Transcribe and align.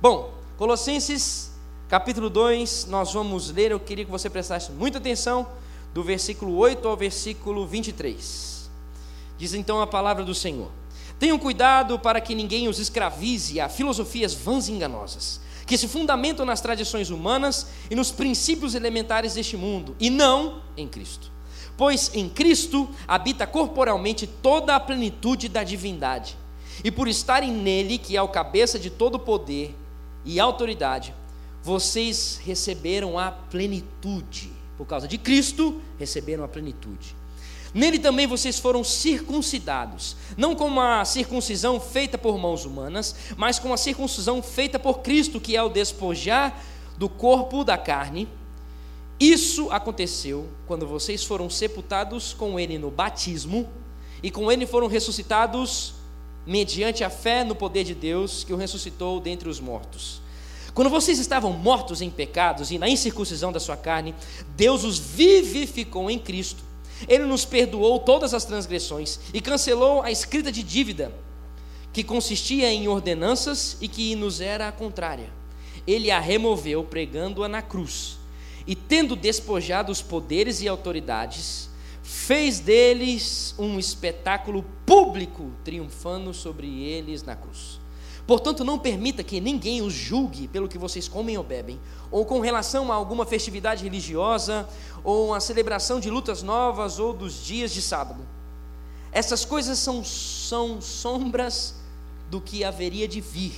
Bom, 0.00 0.32
Colossenses 0.56 1.50
capítulo 1.88 2.30
2, 2.30 2.86
nós 2.86 3.12
vamos 3.12 3.50
ler, 3.50 3.72
eu 3.72 3.80
queria 3.80 4.04
que 4.04 4.10
você 4.12 4.30
prestasse 4.30 4.70
muita 4.70 4.98
atenção, 4.98 5.44
do 5.92 6.04
versículo 6.04 6.56
8 6.56 6.86
ao 6.86 6.96
versículo 6.96 7.66
23. 7.66 8.70
Diz 9.36 9.54
então 9.54 9.80
a 9.80 9.88
palavra 9.88 10.22
do 10.22 10.36
Senhor: 10.36 10.70
Tenham 11.18 11.36
cuidado 11.36 11.98
para 11.98 12.20
que 12.20 12.32
ninguém 12.36 12.68
os 12.68 12.78
escravize 12.78 13.58
a 13.58 13.68
filosofias 13.68 14.32
vãs 14.32 14.68
e 14.68 14.72
enganosas, 14.72 15.40
que 15.66 15.76
se 15.76 15.88
fundamentam 15.88 16.46
nas 16.46 16.60
tradições 16.60 17.10
humanas 17.10 17.66
e 17.90 17.96
nos 17.96 18.12
princípios 18.12 18.76
elementares 18.76 19.34
deste 19.34 19.56
mundo, 19.56 19.96
e 19.98 20.10
não 20.10 20.62
em 20.76 20.86
Cristo. 20.86 21.28
Pois 21.76 22.12
em 22.14 22.28
Cristo 22.28 22.88
habita 23.08 23.48
corporalmente 23.48 24.28
toda 24.28 24.76
a 24.76 24.80
plenitude 24.80 25.48
da 25.48 25.64
divindade, 25.64 26.36
e 26.84 26.90
por 26.92 27.08
estarem 27.08 27.50
nele, 27.50 27.98
que 27.98 28.16
é 28.16 28.22
o 28.22 28.28
cabeça 28.28 28.78
de 28.78 28.90
todo 28.90 29.18
poder 29.18 29.74
e 30.28 30.38
autoridade, 30.38 31.14
vocês 31.62 32.38
receberam 32.44 33.18
a 33.18 33.30
plenitude. 33.30 34.52
Por 34.76 34.86
causa 34.86 35.08
de 35.08 35.16
Cristo, 35.16 35.80
receberam 35.98 36.44
a 36.44 36.48
plenitude. 36.48 37.16
Nele 37.72 37.98
também 37.98 38.26
vocês 38.26 38.58
foram 38.58 38.84
circuncidados, 38.84 40.16
não 40.36 40.54
com 40.54 40.66
uma 40.66 41.02
circuncisão 41.06 41.80
feita 41.80 42.18
por 42.18 42.36
mãos 42.36 42.66
humanas, 42.66 43.16
mas 43.38 43.58
com 43.58 43.72
a 43.72 43.78
circuncisão 43.78 44.42
feita 44.42 44.78
por 44.78 44.98
Cristo, 44.98 45.40
que 45.40 45.56
é 45.56 45.62
o 45.62 45.70
despojar 45.70 46.62
do 46.98 47.08
corpo 47.08 47.64
da 47.64 47.78
carne. 47.78 48.28
Isso 49.18 49.70
aconteceu 49.70 50.46
quando 50.66 50.86
vocês 50.86 51.24
foram 51.24 51.48
sepultados 51.48 52.34
com 52.34 52.60
ele 52.60 52.78
no 52.78 52.90
batismo 52.90 53.66
e 54.22 54.30
com 54.30 54.52
ele 54.52 54.66
foram 54.66 54.88
ressuscitados 54.88 55.94
mediante 56.46 57.04
a 57.04 57.10
fé 57.10 57.44
no 57.44 57.54
poder 57.54 57.84
de 57.84 57.94
Deus 57.94 58.44
que 58.44 58.52
o 58.52 58.56
ressuscitou 58.56 59.20
dentre 59.20 59.48
os 59.48 59.58
mortos. 59.58 60.22
Quando 60.74 60.90
vocês 60.90 61.18
estavam 61.18 61.52
mortos 61.52 62.00
em 62.00 62.10
pecados 62.10 62.70
e 62.70 62.78
na 62.78 62.88
incircuncisão 62.88 63.50
da 63.50 63.60
sua 63.60 63.76
carne, 63.76 64.14
Deus 64.56 64.84
os 64.84 64.98
vivificou 64.98 66.10
em 66.10 66.18
Cristo. 66.18 66.62
Ele 67.06 67.24
nos 67.24 67.44
perdoou 67.44 67.98
todas 67.98 68.34
as 68.34 68.44
transgressões 68.44 69.20
e 69.32 69.40
cancelou 69.40 70.02
a 70.02 70.10
escrita 70.10 70.50
de 70.50 70.62
dívida, 70.62 71.12
que 71.92 72.02
consistia 72.02 72.72
em 72.72 72.88
ordenanças 72.88 73.76
e 73.80 73.88
que 73.88 74.14
nos 74.14 74.40
era 74.40 74.70
contrária. 74.72 75.30
Ele 75.86 76.10
a 76.10 76.20
removeu, 76.20 76.84
pregando-a 76.84 77.48
na 77.48 77.62
cruz. 77.62 78.18
E 78.66 78.74
tendo 78.74 79.16
despojado 79.16 79.90
os 79.90 80.02
poderes 80.02 80.60
e 80.60 80.68
autoridades, 80.68 81.70
fez 82.02 82.60
deles 82.60 83.54
um 83.58 83.78
espetáculo 83.78 84.64
público, 84.84 85.50
triunfando 85.64 86.34
sobre 86.34 86.82
eles 86.82 87.22
na 87.22 87.34
cruz. 87.34 87.77
Portanto, 88.28 88.62
não 88.62 88.78
permita 88.78 89.24
que 89.24 89.40
ninguém 89.40 89.80
os 89.80 89.94
julgue 89.94 90.46
pelo 90.46 90.68
que 90.68 90.76
vocês 90.76 91.08
comem 91.08 91.38
ou 91.38 91.42
bebem, 91.42 91.80
ou 92.10 92.26
com 92.26 92.40
relação 92.40 92.92
a 92.92 92.94
alguma 92.94 93.24
festividade 93.24 93.82
religiosa, 93.82 94.68
ou 95.02 95.32
a 95.32 95.40
celebração 95.40 95.98
de 95.98 96.10
lutas 96.10 96.42
novas, 96.42 96.98
ou 96.98 97.14
dos 97.14 97.42
dias 97.42 97.72
de 97.72 97.80
sábado. 97.80 98.20
Essas 99.10 99.46
coisas 99.46 99.78
são, 99.78 100.04
são 100.04 100.78
sombras 100.78 101.76
do 102.30 102.38
que 102.38 102.62
haveria 102.64 103.08
de 103.08 103.18
vir. 103.18 103.54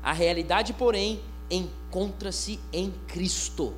A 0.00 0.12
realidade, 0.12 0.72
porém, 0.72 1.20
encontra-se 1.50 2.60
em 2.72 2.94
Cristo. 3.08 3.74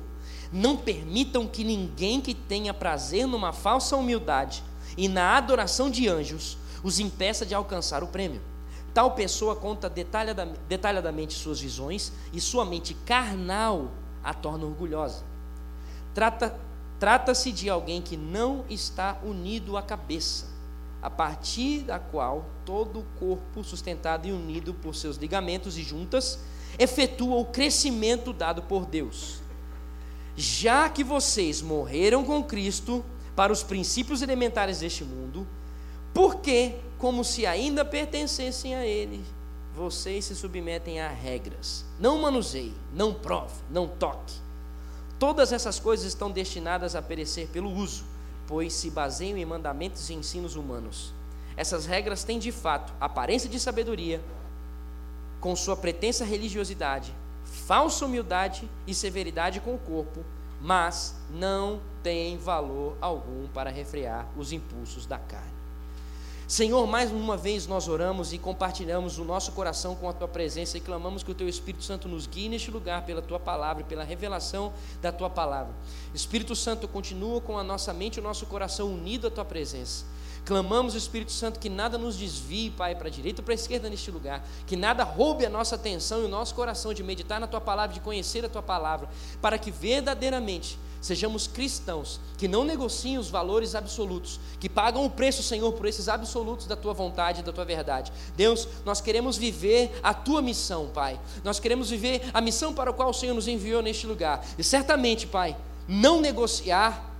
Não 0.51 0.77
permitam 0.77 1.47
que 1.47 1.63
ninguém 1.63 2.21
que 2.21 2.35
tenha 2.35 2.71
prazer 2.71 3.25
numa 3.25 3.51
falsa 3.51 3.97
humildade 3.97 4.63
e 4.95 5.07
na 5.07 5.35
adoração 5.35 5.89
de 5.89 6.07
anjos 6.07 6.55
os 6.83 6.99
impeça 6.99 7.47
de 7.47 7.55
alcançar 7.55 8.03
o 8.03 8.07
prêmio. 8.07 8.52
Tal 8.93 9.11
pessoa 9.11 9.55
conta 9.55 9.89
detalhadamente 9.89 11.33
suas 11.33 11.59
visões 11.59 12.11
e 12.31 12.39
sua 12.39 12.63
mente 12.63 12.93
carnal 12.93 13.89
a 14.23 14.33
torna 14.33 14.65
orgulhosa. 14.65 15.23
Trata, 16.13 16.55
trata-se 16.99 17.51
de 17.51 17.69
alguém 17.69 18.01
que 18.01 18.15
não 18.15 18.63
está 18.69 19.17
unido 19.23 19.75
à 19.75 19.81
cabeça, 19.81 20.45
a 21.01 21.09
partir 21.09 21.79
da 21.79 21.97
qual 21.97 22.45
todo 22.63 22.99
o 22.99 23.05
corpo, 23.19 23.63
sustentado 23.63 24.27
e 24.27 24.31
unido 24.31 24.75
por 24.75 24.93
seus 24.93 25.17
ligamentos 25.17 25.75
e 25.77 25.81
juntas, 25.81 26.39
efetua 26.77 27.37
o 27.37 27.45
crescimento 27.45 28.31
dado 28.31 28.61
por 28.61 28.85
Deus. 28.85 29.41
Já 30.35 30.87
que 30.87 31.03
vocês 31.03 31.61
morreram 31.61 32.23
com 32.23 32.43
Cristo 32.43 33.03
para 33.35 33.51
os 33.51 33.63
princípios 33.63 34.21
elementares 34.21 34.79
deste 34.79 35.03
mundo, 35.03 35.47
por 36.13 36.37
que 36.37 36.75
como 37.03 37.21
se 37.21 37.45
ainda 37.45 37.83
pertencessem 37.83 38.75
a 38.75 38.85
ele, 38.85 39.25
vocês 39.75 40.23
se 40.23 40.33
submetem 40.33 41.01
a 41.01 41.09
regras. 41.09 41.83
Não 41.99 42.21
manuseie, 42.21 42.73
não 42.93 43.13
prove, 43.13 43.55
não 43.69 43.89
toque. 43.89 44.35
Todas 45.19 45.51
essas 45.51 45.81
coisas 45.81 46.05
estão 46.05 46.31
destinadas 46.31 46.95
a 46.95 47.01
perecer 47.01 47.49
pelo 47.49 47.69
uso, 47.69 48.05
pois 48.47 48.71
se 48.71 48.89
baseiam 48.89 49.37
em 49.37 49.43
mandamentos 49.43 50.09
e 50.09 50.13
ensinos 50.13 50.55
humanos. 50.55 51.13
Essas 51.57 51.85
regras 51.85 52.23
têm 52.23 52.39
de 52.39 52.53
fato 52.53 52.93
aparência 53.01 53.49
de 53.49 53.59
sabedoria, 53.59 54.21
com 55.41 55.57
sua 55.57 55.75
pretensa 55.75 56.23
religiosidade, 56.23 57.13
falsa 57.43 58.05
humildade 58.05 58.69
e 58.87 58.95
severidade 58.95 59.59
com 59.59 59.75
o 59.75 59.79
corpo, 59.79 60.23
mas 60.61 61.17
não 61.29 61.81
têm 62.01 62.37
valor 62.37 62.95
algum 63.01 63.45
para 63.49 63.69
refrear 63.69 64.25
os 64.37 64.53
impulsos 64.53 65.05
da 65.05 65.17
carne. 65.17 65.52
Senhor, 66.47 66.85
mais 66.85 67.09
uma 67.09 67.37
vez 67.37 67.65
nós 67.67 67.87
oramos 67.87 68.33
e 68.33 68.37
compartilhamos 68.37 69.17
o 69.17 69.23
nosso 69.23 69.53
coração 69.53 69.95
com 69.95 70.09
a 70.09 70.13
tua 70.13 70.27
presença 70.27 70.77
e 70.77 70.81
clamamos 70.81 71.23
que 71.23 71.31
o 71.31 71.33
teu 71.33 71.47
Espírito 71.47 71.83
Santo 71.85 72.07
nos 72.09 72.27
guie 72.27 72.49
neste 72.49 72.69
lugar 72.69 73.05
pela 73.05 73.21
tua 73.21 73.39
palavra 73.39 73.81
e 73.81 73.85
pela 73.85 74.03
revelação 74.03 74.73
da 75.01 75.09
tua 75.09 75.29
palavra. 75.29 75.73
Espírito 76.13 76.53
Santo, 76.53 76.85
continua 76.87 77.39
com 77.39 77.57
a 77.57 77.63
nossa 77.63 77.93
mente 77.93 78.17
e 78.17 78.19
o 78.19 78.23
nosso 78.23 78.45
coração 78.45 78.93
unido 78.93 79.27
à 79.27 79.31
tua 79.31 79.45
presença. 79.45 80.05
Clamamos, 80.45 80.93
Espírito 80.93 81.31
Santo, 81.31 81.57
que 81.57 81.69
nada 81.69 81.97
nos 81.97 82.17
desvie, 82.17 82.69
Pai, 82.69 82.93
para 82.93 83.07
a 83.07 83.11
direita 83.11 83.41
ou 83.41 83.45
para 83.45 83.53
a 83.53 83.55
esquerda 83.55 83.89
neste 83.89 84.11
lugar, 84.11 84.45
que 84.67 84.75
nada 84.75 85.05
roube 85.05 85.45
a 85.45 85.49
nossa 85.49 85.75
atenção 85.75 86.21
e 86.21 86.25
o 86.25 86.27
nosso 86.27 86.53
coração 86.53 86.93
de 86.93 87.01
meditar 87.01 87.39
na 87.39 87.47
tua 87.47 87.61
palavra, 87.61 87.93
de 87.93 88.01
conhecer 88.01 88.43
a 88.43 88.49
tua 88.49 88.61
palavra, 88.61 89.07
para 89.41 89.57
que 89.57 89.71
verdadeiramente 89.71 90.77
sejamos 91.03 91.47
cristãos 91.47 92.17
que 92.37 92.47
não 92.47 92.63
negociem 92.63 93.17
os 93.17 93.29
valores 93.29 93.75
absolutos, 93.75 94.39
que 94.57 94.69
pagam 94.69 95.05
o 95.05 95.09
preço, 95.09 95.43
Senhor, 95.43 95.73
por 95.73 95.85
esses 95.85 96.07
absolutos 96.07 96.65
da 96.65 96.77
tua 96.77 96.93
vontade 96.93 97.41
e 97.41 97.43
da 97.43 97.51
tua 97.51 97.65
verdade. 97.65 98.09
Deus, 98.37 98.69
nós 98.85 99.01
queremos 99.01 99.35
viver 99.35 99.99
a 100.01 100.13
tua 100.13 100.41
missão, 100.41 100.87
Pai. 100.93 101.19
Nós 101.43 101.59
queremos 101.59 101.89
viver 101.89 102.21
a 102.33 102.39
missão 102.39 102.73
para 102.73 102.91
a 102.91 102.93
qual 102.93 103.09
o 103.09 103.13
Senhor 103.13 103.33
nos 103.33 103.49
enviou 103.49 103.81
neste 103.81 104.07
lugar. 104.07 104.45
E 104.57 104.63
certamente, 104.63 105.27
Pai, 105.27 105.57
não 105.89 106.21
negociar 106.21 107.13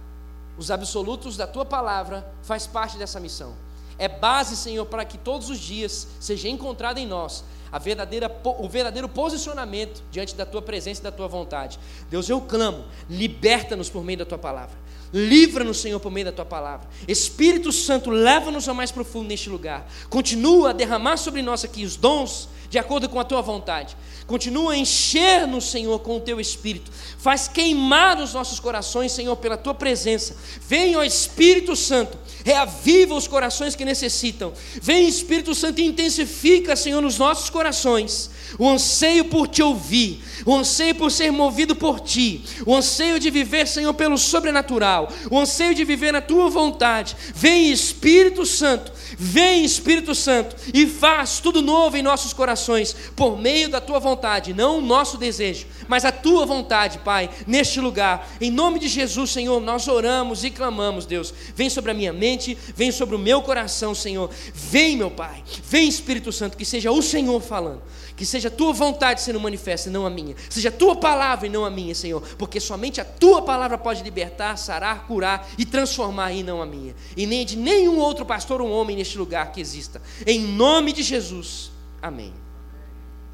os 0.58 0.72
absolutos 0.72 1.36
da 1.36 1.46
tua 1.46 1.66
palavra 1.66 2.26
faz 2.42 2.66
parte 2.66 2.98
dessa 2.98 3.20
missão. 3.20 3.54
É 3.98 4.08
base, 4.08 4.56
Senhor, 4.56 4.86
para 4.86 5.04
que 5.04 5.18
todos 5.18 5.50
os 5.50 5.60
dias 5.60 6.08
seja 6.22 6.48
encontrado 6.48 7.00
em 7.00 7.06
nós 7.06 7.44
a 7.74 7.80
verdadeira, 7.80 8.32
o 8.60 8.70
verdadeiro 8.70 9.10
posicionamento 9.10 10.04
diante 10.12 10.36
da 10.36 10.46
tua 10.46 10.62
presença 10.62 11.02
e 11.02 11.04
da 11.04 11.12
tua 11.12 11.28
vontade. 11.28 11.80
Deus, 12.08 12.30
eu 12.30 12.40
clamo, 12.40 12.86
liberta-nos 13.10 13.90
por 13.90 14.04
meio 14.04 14.20
da 14.20 14.26
tua 14.26 14.38
palavra. 14.38 14.78
Livra-nos, 15.12 15.82
Senhor, 15.82 16.00
por 16.00 16.12
meio 16.12 16.28
da 16.28 16.32
tua 16.32 16.46
palavra. 16.46 16.88
Espírito 17.08 17.72
Santo, 17.72 18.12
leva-nos 18.12 18.70
ao 18.70 18.76
mais 18.76 18.92
profundo 18.92 19.28
neste 19.28 19.50
lugar. 19.50 19.88
Continua 20.08 20.70
a 20.70 20.74
derramar 20.74 21.18
sobre 21.18 21.42
nós 21.42 21.66
aqui 21.66 21.84
os 21.84 21.96
dons 21.96 22.48
de 22.70 22.78
acordo 22.78 23.10
com 23.10 23.20
a 23.20 23.24
tua 23.24 23.42
vontade. 23.42 23.98
Continua 24.26 24.74
a 24.74 24.78
encher-nos, 24.78 25.70
Senhor, 25.70 26.00
com 26.00 26.18
o 26.18 26.22
teu 26.22 26.40
espírito. 26.40 26.92
Faz 27.18 27.48
queimar 27.48 28.20
os 28.22 28.34
nossos 28.34 28.60
corações, 28.60 29.12
Senhor, 29.12 29.36
pela 29.36 29.58
tua 29.58 29.74
presença. 29.74 30.36
Vem, 30.68 30.96
ó 30.96 31.04
Espírito 31.04 31.76
Santo, 31.76 32.18
reaviva 32.44 33.16
os 33.16 33.28
corações 33.28 33.76
que 33.76 33.86
necessitam. 33.86 34.54
Vem, 34.82 35.08
Espírito 35.08 35.54
Santo, 35.54 35.80
e 35.82 35.86
intensifica, 35.86 36.76
Senhor, 36.76 37.02
nos 37.02 37.18
nossos 37.18 37.50
corações 37.50 38.32
o 38.58 38.70
anseio 38.70 39.26
por 39.26 39.48
te 39.48 39.62
ouvir, 39.62 40.24
o 40.46 40.54
anseio 40.54 40.96
por 40.96 41.12
ser 41.12 41.32
movido 41.32 41.76
por 41.76 42.00
ti, 42.00 42.44
o 42.66 42.76
anseio 42.76 43.20
de 43.20 43.30
viver, 43.30 43.68
Senhor, 43.68 43.94
pelo 43.94 44.18
sobrenatural, 44.18 45.12
o 45.30 45.40
anseio 45.40 45.74
de 45.74 45.84
viver 45.84 46.14
na 46.14 46.22
tua 46.22 46.50
vontade. 46.50 47.16
Vem, 47.34 47.72
Espírito 47.72 48.46
Santo, 48.46 48.92
vem, 49.18 49.64
Espírito 49.64 50.14
Santo, 50.14 50.56
e 50.74 50.88
faz 50.88 51.40
tudo 51.40 51.62
novo 51.62 51.98
em 51.98 52.02
nossos 52.02 52.34
corações, 52.34 52.96
por 53.16 53.38
meio 53.38 53.70
da 53.70 53.82
tua 53.82 54.00
vontade, 54.00 54.54
não 54.54 54.78
o 54.78 54.82
nosso 54.82 55.18
desejo, 55.18 55.66
mas 55.88 56.06
a 56.06 56.12
tua 56.12 56.46
vontade, 56.46 57.00
Pai, 57.00 57.30
neste 57.46 57.80
lugar. 57.80 58.28
Em 58.40 58.52
nome 58.52 58.80
de 58.80 58.88
Jesus, 58.88 59.32
Senhor, 59.32 59.60
nós 59.60 59.88
oramos 59.88 60.44
e 60.44 60.50
clamamos, 60.50 61.06
Deus. 61.06 61.34
Vem 61.56 61.70
sobre 61.70 61.92
a 61.92 61.94
minha 61.94 62.14
mente, 62.14 62.58
vem 62.76 62.92
sobre 62.92 63.16
o 63.16 63.20
meu 63.20 63.42
coração, 63.42 63.94
Senhor. 63.94 64.30
Vem, 64.54 64.98
meu 64.98 65.12
Pai, 65.12 65.44
vem, 65.64 65.88
Espírito 65.88 66.32
Santo, 66.32 66.58
que 66.58 66.66
seja 66.66 66.92
o 66.92 67.02
Senhor 67.02 67.42
falando 67.42 67.82
que 68.16 68.26
seja 68.26 68.48
a 68.48 68.52
tua 68.52 68.74
vontade 68.74 69.22
sendo 69.22 69.40
manifesta 69.40 69.90
e 69.90 69.92
não 69.92 70.06
a 70.06 70.10
minha. 70.10 70.36
Seja 70.50 70.70
a 70.70 70.72
tua 70.72 70.96
palavra 70.96 71.48
e 71.48 71.50
não 71.50 71.66
a 71.66 71.70
minha, 71.70 71.96
Senhor. 71.96 72.22
Porque 72.38 72.60
somente 72.60 73.02
a 73.02 73.06
tua 73.06 73.42
palavra 73.42 73.78
pode 73.78 74.04
libertar, 74.04 74.58
sarar, 74.58 75.08
curar 75.08 75.48
e 75.58 75.66
transformar 75.66 76.32
e 76.32 76.44
não 76.44 76.62
a 76.62 76.66
minha. 76.66 76.96
E 77.18 77.26
nem 77.26 77.46
de 77.46 77.58
nenhum 77.58 77.98
outro 78.00 78.26
pastor 78.26 78.62
ou 78.62 78.70
homem 78.70 78.96
neste 78.96 79.18
lugar 79.18 79.52
que 79.52 79.60
exista. 79.60 80.02
Em 80.26 80.40
nome 80.40 80.94
de 80.94 81.04
Jesus. 81.04 81.72
Amém. 82.02 82.34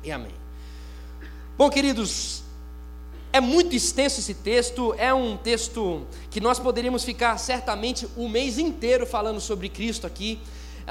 E 0.03 0.11
amém. 0.11 0.33
Bom, 1.57 1.69
queridos, 1.69 2.43
é 3.31 3.39
muito 3.39 3.75
extenso 3.75 4.19
esse 4.19 4.33
texto, 4.33 4.95
é 4.97 5.13
um 5.13 5.37
texto 5.37 6.07
que 6.31 6.39
nós 6.39 6.57
poderíamos 6.57 7.03
ficar 7.03 7.37
certamente 7.37 8.07
o 8.15 8.27
mês 8.27 8.57
inteiro 8.57 9.05
falando 9.05 9.39
sobre 9.39 9.69
Cristo 9.69 10.07
aqui. 10.07 10.39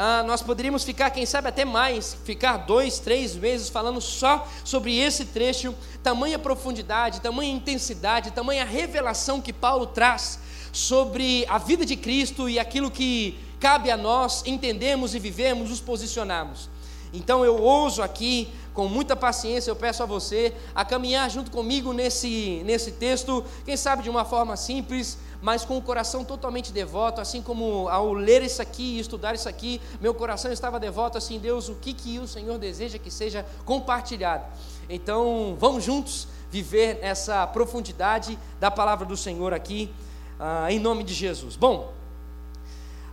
Ah, 0.01 0.23
nós 0.23 0.41
poderíamos 0.43 0.85
ficar, 0.85 1.11
quem 1.11 1.27
sabe 1.27 1.49
até 1.49 1.65
mais, 1.65 2.17
ficar 2.25 2.59
dois, 2.59 3.01
três 3.01 3.35
meses 3.35 3.69
falando 3.69 4.01
só 4.01 4.47
sobre 4.63 4.97
esse 4.97 5.25
trecho, 5.25 5.75
tamanha 6.05 6.39
profundidade, 6.39 7.21
tamanha 7.21 7.53
intensidade, 7.53 8.31
tamanha 8.31 8.65
revelação 8.65 9.41
que 9.41 9.53
Paulo 9.53 9.87
traz 9.87 10.39
sobre 10.73 11.45
a 11.49 11.59
vida 11.59 11.85
de 11.85 11.97
Cristo 11.97 12.49
e 12.49 12.61
aquilo 12.61 12.93
que 12.93 13.41
cabe 13.59 13.91
a 13.91 13.97
nós 13.97 14.45
entendemos 14.47 15.17
e 15.17 15.19
vivemos, 15.19 15.69
nos 15.69 15.81
posicionarmos. 15.81 16.71
Então 17.13 17.45
eu 17.45 17.61
ouso 17.61 18.01
aqui, 18.01 18.49
com 18.73 18.87
muita 18.87 19.17
paciência, 19.17 19.69
eu 19.69 19.75
peço 19.75 20.05
a 20.05 20.07
você 20.07 20.55
a 20.77 20.85
caminhar 20.85 21.29
junto 21.29 21.51
comigo 21.51 21.93
nesse, 21.93 22.63
nesse 22.65 22.93
texto, 22.93 23.45
quem 23.65 23.77
sabe 23.77 24.05
de 24.05 24.11
uma 24.11 24.25
forma 24.25 24.57
simples, 24.57 25.19
mas 25.41 25.65
com 25.65 25.77
o 25.77 25.83
coração 25.83 26.25
totalmente 26.25 26.73
devoto, 26.73 27.21
assim 27.21 27.41
como 27.41 27.89
ao 27.89 28.13
ler 28.13 28.43
isso 28.43 28.61
aqui 28.61 28.97
e 28.97 29.01
estudar 29.01 29.35
isso 29.35 29.49
aqui, 29.49 29.81
meu 30.01 30.13
coração 30.13 30.51
estava 30.51 30.81
devoto 30.81 31.17
assim, 31.17 31.39
Deus, 31.39 31.69
o 31.69 31.77
que, 31.77 31.93
que 31.93 32.19
o 32.19 32.27
Senhor 32.27 32.59
deseja 32.59 32.99
que 32.99 33.11
seja 33.11 33.47
compartilhado. 33.65 34.45
Então, 34.89 35.57
vamos 35.59 35.85
juntos 35.85 36.27
viver 36.51 36.99
essa 37.03 37.47
profundidade 37.47 38.39
da 38.59 38.71
palavra 38.71 39.07
do 39.07 39.17
Senhor 39.17 39.55
aqui, 39.55 39.93
ah, 40.41 40.73
em 40.73 40.81
nome 40.81 41.05
de 41.05 41.15
Jesus. 41.15 41.57
Bom, 41.57 41.93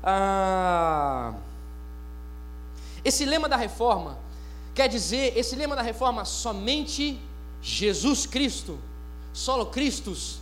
ah, 0.03 1.33
esse 3.03 3.25
lema 3.25 3.47
da 3.47 3.55
reforma 3.55 4.17
quer 4.73 4.89
dizer, 4.89 5.37
esse 5.37 5.55
lema 5.55 5.75
da 5.75 5.81
reforma, 5.81 6.25
somente 6.25 7.19
Jesus 7.61 8.25
Cristo, 8.25 8.77
solo 9.31 9.67
Christus, 9.67 10.39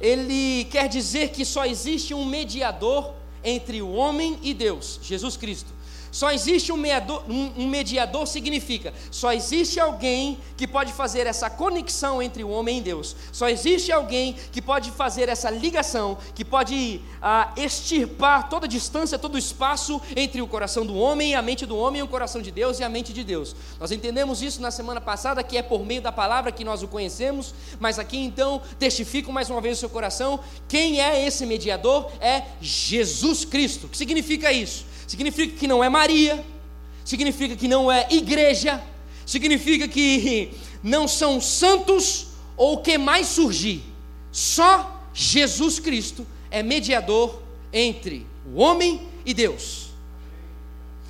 ele 0.00 0.64
quer 0.64 0.88
dizer 0.88 1.30
que 1.30 1.44
só 1.44 1.66
existe 1.66 2.14
um 2.14 2.24
mediador 2.24 3.12
entre 3.44 3.82
o 3.82 3.92
homem 3.92 4.38
e 4.42 4.54
Deus, 4.54 4.98
Jesus 5.02 5.36
Cristo. 5.36 5.79
Só 6.10 6.30
existe 6.32 6.72
um 6.72 6.76
mediador, 6.76 7.24
um 7.28 7.68
mediador 7.68 8.26
significa, 8.26 8.92
só 9.10 9.32
existe 9.32 9.78
alguém 9.78 10.38
que 10.56 10.66
pode 10.66 10.92
fazer 10.92 11.26
essa 11.26 11.48
conexão 11.48 12.20
entre 12.20 12.42
o 12.42 12.48
homem 12.48 12.78
e 12.78 12.80
Deus. 12.80 13.14
Só 13.32 13.48
existe 13.48 13.92
alguém 13.92 14.34
que 14.50 14.60
pode 14.60 14.90
fazer 14.90 15.28
essa 15.28 15.48
ligação, 15.50 16.18
que 16.34 16.44
pode 16.44 17.00
ah, 17.22 17.52
extirpar 17.56 18.48
toda 18.48 18.66
a 18.66 18.68
distância, 18.68 19.18
todo 19.18 19.36
o 19.36 19.38
espaço 19.38 20.00
entre 20.16 20.42
o 20.42 20.48
coração 20.48 20.84
do 20.84 20.96
homem 20.96 21.30
e 21.30 21.34
a 21.34 21.42
mente 21.42 21.64
do 21.64 21.76
homem 21.76 22.00
e 22.00 22.02
o 22.02 22.08
coração 22.08 22.42
de 22.42 22.50
Deus 22.50 22.78
e 22.80 22.84
a 22.84 22.88
mente 22.88 23.12
de 23.12 23.22
Deus. 23.22 23.54
Nós 23.78 23.92
entendemos 23.92 24.42
isso 24.42 24.60
na 24.60 24.70
semana 24.70 25.00
passada, 25.00 25.42
que 25.42 25.56
é 25.56 25.62
por 25.62 25.84
meio 25.84 26.02
da 26.02 26.10
palavra 26.10 26.50
que 26.50 26.64
nós 26.64 26.82
o 26.82 26.88
conhecemos, 26.88 27.54
mas 27.78 27.98
aqui 27.98 28.18
então 28.18 28.60
testifico 28.78 29.32
mais 29.32 29.48
uma 29.48 29.60
vez 29.60 29.76
o 29.76 29.80
seu 29.80 29.88
coração, 29.90 30.40
quem 30.68 31.00
é 31.00 31.24
esse 31.24 31.46
mediador? 31.46 32.10
É 32.20 32.42
Jesus 32.60 33.44
Cristo. 33.44 33.86
O 33.86 33.88
que 33.88 33.96
significa 33.96 34.52
isso? 34.52 34.89
Significa 35.10 35.56
que 35.56 35.66
não 35.66 35.82
é 35.82 35.88
Maria, 35.88 36.40
significa 37.04 37.56
que 37.56 37.66
não 37.66 37.90
é 37.90 38.06
igreja, 38.12 38.80
significa 39.26 39.88
que 39.88 40.52
não 40.84 41.08
são 41.08 41.40
santos 41.40 42.28
ou 42.56 42.74
o 42.74 42.78
que 42.78 42.96
mais 42.96 43.26
surgir. 43.26 43.82
Só 44.30 45.04
Jesus 45.12 45.80
Cristo 45.80 46.24
é 46.48 46.62
mediador 46.62 47.42
entre 47.72 48.24
o 48.54 48.60
homem 48.60 49.08
e 49.26 49.34
Deus. 49.34 49.88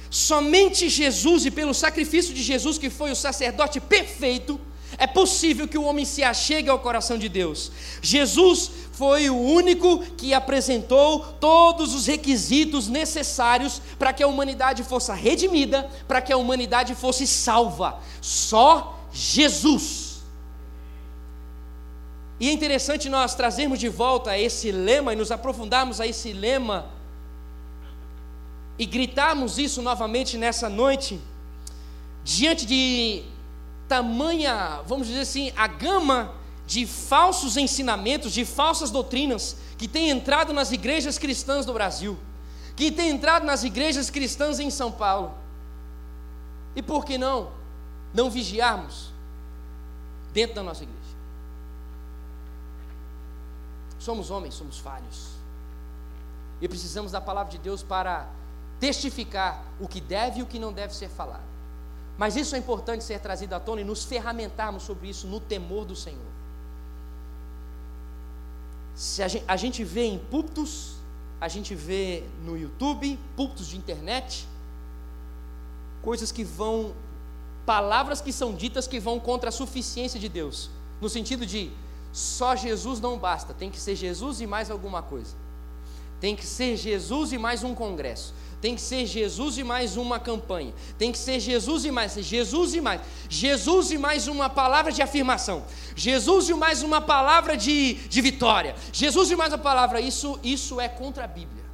Somente 0.09 0.89
Jesus 0.89 1.45
e 1.45 1.51
pelo 1.51 1.75
sacrifício 1.75 2.33
de 2.33 2.43
Jesus, 2.43 2.79
que 2.79 2.89
foi 2.89 3.11
o 3.11 3.15
sacerdote 3.17 3.81
perfeito, 3.81 4.59
é 5.01 5.07
possível 5.07 5.67
que 5.67 5.79
o 5.79 5.85
homem 5.85 6.05
se 6.05 6.23
achegue 6.23 6.69
ao 6.69 6.79
coração 6.79 7.17
de 7.17 7.27
Deus. 7.27 7.73
Jesus 8.03 8.71
foi 8.93 9.31
o 9.31 9.35
único 9.35 10.01
que 10.15 10.35
apresentou 10.35 11.21
todos 11.41 11.95
os 11.95 12.07
requisitos 12.07 12.87
necessários 12.87 13.81
para 13.99 14.13
que 14.13 14.23
a 14.23 14.29
humanidade 14.29 14.85
fosse 14.85 15.11
redimida, 15.13 15.89
para 16.07 16.21
que 16.21 16.31
a 16.31 16.37
humanidade 16.37 16.95
fosse 16.95 17.27
salva. 17.27 17.99
Só 18.21 19.01
Jesus. 19.11 20.21
E 22.39 22.51
é 22.51 22.53
interessante 22.53 23.09
nós 23.09 23.35
trazermos 23.35 23.79
de 23.79 23.89
volta 23.89 24.37
esse 24.37 24.71
lema 24.71 25.15
e 25.15 25.17
nos 25.17 25.31
aprofundarmos 25.31 25.99
a 25.99 26.07
esse 26.07 26.31
lema 26.35 26.91
e 28.79 28.85
gritarmos 28.85 29.57
isso 29.57 29.81
novamente 29.81 30.37
nessa 30.37 30.69
noite, 30.69 31.19
diante 32.23 32.67
de 32.67 33.25
tamanha, 33.91 34.81
vamos 34.87 35.09
dizer 35.09 35.23
assim, 35.23 35.53
a 35.57 35.67
gama 35.67 36.33
de 36.65 36.87
falsos 36.87 37.57
ensinamentos, 37.57 38.33
de 38.33 38.45
falsas 38.45 38.89
doutrinas 38.89 39.57
que 39.77 39.89
tem 39.89 40.11
entrado 40.11 40.53
nas 40.53 40.71
igrejas 40.71 41.19
cristãs 41.19 41.67
do 41.67 41.73
Brasil, 41.73 42.17
que 42.77 42.93
tem 42.93 43.09
entrado 43.09 43.45
nas 43.45 43.65
igrejas 43.65 44.09
cristãs 44.09 44.61
em 44.61 44.71
São 44.71 44.93
Paulo. 44.93 45.35
E 46.77 46.81
por 46.81 47.05
que 47.05 47.19
não 47.19 47.51
não 48.15 48.31
vigiarmos 48.31 49.11
dentro 50.33 50.55
da 50.55 50.63
nossa 50.63 50.85
igreja? 50.85 51.01
Somos 53.99 54.31
homens, 54.31 54.55
somos 54.55 54.79
falhos. 54.79 55.31
E 56.61 56.69
precisamos 56.69 57.11
da 57.11 57.21
palavra 57.21 57.51
de 57.51 57.59
Deus 57.59 57.83
para 57.83 58.29
testificar 58.79 59.65
o 59.81 59.89
que 59.89 60.01
deve 60.01 60.39
e 60.39 60.43
o 60.45 60.47
que 60.47 60.61
não 60.61 60.73
deve 60.73 60.95
ser 60.95 61.09
falado. 61.09 61.50
Mas 62.21 62.37
isso 62.37 62.55
é 62.55 62.59
importante 62.59 63.03
ser 63.03 63.19
trazido 63.19 63.55
à 63.55 63.59
tona 63.59 63.81
e 63.81 63.85
nos 63.85 64.05
ferramentarmos 64.05 64.83
sobre 64.83 65.09
isso 65.09 65.27
no 65.27 65.41
temor 65.41 65.87
do 65.87 65.97
Senhor. 65.97 66.31
Se 68.95 69.23
a 69.23 69.29
gente, 69.29 69.45
a 69.49 69.57
gente 69.57 69.83
vê 69.83 70.05
em 70.05 70.19
púlpitos, 70.19 70.97
a 71.41 71.49
gente 71.49 71.75
vê 71.75 72.25
no 72.45 72.59
YouTube, 72.59 73.19
púlpitos 73.35 73.69
de 73.69 73.79
internet, 73.79 74.47
coisas 76.03 76.31
que 76.31 76.45
vão, 76.45 76.93
palavras 77.65 78.21
que 78.21 78.35
são 78.35 78.53
ditas 78.55 78.87
que 78.87 79.01
vão 79.01 79.19
contra 79.19 79.49
a 79.49 79.53
suficiência 79.53 80.21
de 80.21 80.29
Deus, 80.29 80.69
no 81.01 81.09
sentido 81.09 81.47
de 81.47 81.73
só 82.13 82.55
Jesus 82.55 83.01
não 83.01 83.19
basta, 83.19 83.55
tem 83.55 83.71
que 83.71 83.81
ser 83.81 83.97
Jesus 83.97 84.43
e 84.43 84.47
mais 84.47 84.71
alguma 84.71 85.01
coisa. 85.01 85.35
Tem 86.21 86.37
que 86.37 86.47
ser 86.47 86.77
Jesus 86.77 87.33
e 87.33 87.39
mais 87.39 87.65
um 87.65 87.75
congresso. 87.75 88.35
Tem 88.61 88.75
que 88.75 88.81
ser 88.81 89.07
Jesus 89.07 89.57
e 89.57 89.65
mais 89.65 89.97
uma 89.97 90.21
campanha. 90.21 90.75
Tem 90.99 91.11
que 91.11 91.19
ser 91.19 91.41
Jesus 91.41 91.85
e 91.85 91.91
mais, 91.91 92.13
Jesus 92.15 92.75
e 92.75 92.81
mais. 92.81 93.01
Jesus 93.29 93.91
e 93.91 93.97
mais 93.97 94.29
uma 94.29 94.51
palavra 94.51 94.93
de 94.93 95.01
afirmação. 95.01 95.65
Jesus 95.97 96.49
e 96.51 96.55
mais 96.55 96.83
uma 96.83 97.01
palavra 97.01 97.57
de, 97.57 97.95
de 97.95 98.21
vitória. 98.21 98.75
Jesus 98.93 99.31
e 99.31 99.37
mais 99.37 99.53
uma 99.53 99.59
palavra. 99.59 100.01
Isso, 100.01 100.39
isso 100.43 100.79
é 100.79 100.89
contra 100.89 101.25
a 101.25 101.27
Bíblia. 101.27 101.65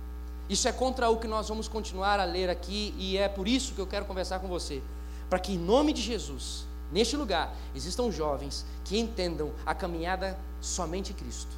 Isso 0.49 0.69
é 0.69 0.73
contra 0.73 1.11
o 1.11 1.17
que 1.17 1.27
nós 1.27 1.49
vamos 1.49 1.67
continuar 1.67 2.21
a 2.21 2.25
ler 2.25 2.49
aqui. 2.49 2.95
E 2.97 3.19
é 3.19 3.29
por 3.29 3.49
isso 3.49 3.75
que 3.75 3.81
eu 3.81 3.87
quero 3.87 4.05
conversar 4.05 4.39
com 4.39 4.47
você. 4.47 4.81
Para 5.29 5.41
que 5.41 5.55
em 5.55 5.59
nome 5.59 5.93
de 5.93 6.01
Jesus, 6.01 6.67
neste 6.93 7.17
lugar, 7.17 7.53
existam 7.75 8.13
jovens 8.13 8.65
que 8.85 8.97
entendam 8.97 9.51
a 9.67 9.75
caminhada 9.75 10.39
somente 10.61 11.13
Cristo. 11.13 11.51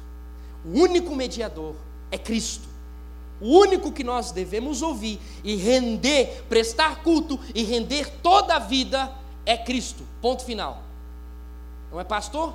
O 0.65 0.69
único 0.69 1.15
mediador 1.15 1.75
é 2.11 2.17
Cristo. 2.17 2.67
O 3.41 3.57
único 3.57 3.91
que 3.91 4.03
nós 4.03 4.31
devemos 4.31 4.81
ouvir 4.81 5.19
e 5.43 5.55
render, 5.55 6.43
prestar 6.49 7.03
culto 7.03 7.39
e 7.55 7.63
render 7.63 8.09
toda 8.21 8.55
a 8.55 8.59
vida 8.59 9.11
é 9.45 9.57
Cristo. 9.57 10.03
Ponto 10.21 10.43
final. 10.43 10.83
Não 11.91 11.99
é 11.99 12.03
pastor, 12.03 12.53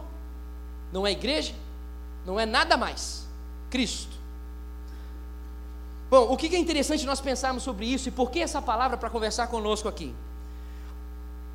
não 0.92 1.06
é 1.06 1.12
igreja, 1.12 1.54
não 2.26 2.38
é 2.38 2.46
nada 2.46 2.76
mais. 2.76 3.26
Cristo. 3.70 4.14
Bom, 6.10 6.32
o 6.32 6.36
que 6.36 6.54
é 6.54 6.58
interessante 6.58 7.04
nós 7.06 7.20
pensarmos 7.20 7.62
sobre 7.62 7.86
isso 7.86 8.08
e 8.08 8.12
por 8.12 8.30
que 8.30 8.40
essa 8.40 8.62
palavra 8.62 8.96
para 8.96 9.10
conversar 9.10 9.48
conosco 9.48 9.88
aqui? 9.88 10.14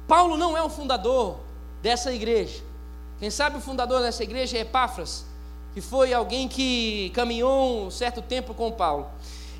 Paulo 0.07 0.35
não 0.35 0.57
é 0.57 0.63
o 0.63 0.69
fundador 0.69 1.37
dessa 1.81 2.11
igreja. 2.11 2.61
Quem 3.19 3.29
sabe 3.29 3.57
o 3.57 3.61
fundador 3.61 4.01
dessa 4.01 4.23
igreja 4.23 4.57
é 4.57 4.61
Epáfras, 4.61 5.23
que 5.73 5.81
foi 5.81 6.13
alguém 6.13 6.47
que 6.47 7.11
caminhou 7.13 7.85
um 7.85 7.91
certo 7.91 8.21
tempo 8.21 8.53
com 8.53 8.71
Paulo. 8.71 9.07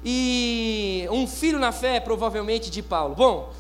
E 0.04 1.08
um 1.12 1.28
filho 1.28 1.60
na 1.60 1.72
fé, 1.72 2.00
provavelmente, 2.00 2.70
de 2.70 2.82
Paulo. 2.82 3.16
Bom, 3.16 3.54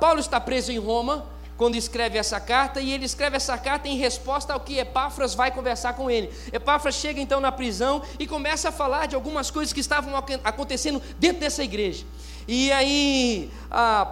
Paulo 0.00 0.20
está 0.20 0.40
preso 0.40 0.70
em 0.70 0.78
Roma 0.78 1.26
quando 1.56 1.74
escreve 1.74 2.16
essa 2.16 2.38
carta, 2.38 2.80
e 2.80 2.92
ele 2.92 3.04
escreve 3.04 3.36
essa 3.36 3.58
carta 3.58 3.88
em 3.88 3.96
resposta 3.96 4.52
ao 4.52 4.60
que 4.60 4.78
Epáfras 4.78 5.34
vai 5.34 5.50
conversar 5.50 5.94
com 5.94 6.08
ele. 6.08 6.30
Epáfras 6.52 6.94
chega 6.94 7.20
então 7.20 7.40
na 7.40 7.50
prisão 7.50 8.00
e 8.16 8.28
começa 8.28 8.68
a 8.68 8.72
falar 8.72 9.06
de 9.06 9.16
algumas 9.16 9.50
coisas 9.50 9.72
que 9.72 9.80
estavam 9.80 10.14
acontecendo 10.44 11.02
dentro 11.18 11.40
dessa 11.40 11.64
igreja. 11.64 12.06
E 12.46 12.70
aí, 12.70 13.50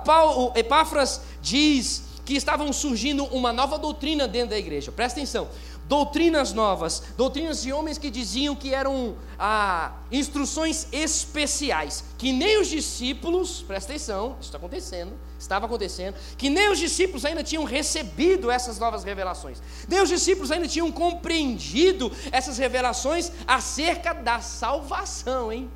Paulo, 0.05 0.51
Epáfras 0.57 1.21
diz 1.41 2.03
que 2.25 2.35
estavam 2.35 2.73
surgindo 2.73 3.25
uma 3.27 3.53
nova 3.53 3.79
doutrina 3.79 4.27
dentro 4.27 4.51
da 4.51 4.59
igreja. 4.59 4.91
Presta 4.91 5.21
atenção 5.21 5.47
doutrinas 5.89 6.53
novas, 6.53 7.03
doutrinas 7.17 7.63
de 7.63 7.73
homens 7.73 7.99
que 7.99 8.11
diziam 8.11 8.57
que 8.57 8.75
eram 8.75 9.17
ah, 9.39 9.93
instruções 10.11 10.89
especiais, 10.93 12.05
que 12.19 12.33
nem 12.33 12.61
os 12.61 12.69
discípulos, 12.69 13.63
presta 13.63 13.93
atenção, 13.93 14.37
isso 14.41 14.49
está 14.49 14.59
acontecendo, 14.59 15.13
estava 15.39 15.67
acontecendo, 15.67 16.17
que 16.37 16.51
nem 16.51 16.71
os 16.71 16.79
discípulos 16.79 17.25
ainda 17.25 17.43
tinham 17.43 17.65
recebido 17.65 18.51
essas 18.51 18.79
novas 18.79 19.05
revelações, 19.05 19.63
nem 19.89 20.01
os 20.01 20.09
discípulos 20.09 20.51
ainda 20.51 20.67
tinham 20.67 20.91
compreendido 20.91 22.11
essas 22.33 22.59
revelações 22.59 23.31
acerca 23.47 24.13
da 24.13 24.41
salvação, 24.41 25.53
hein? 25.53 25.71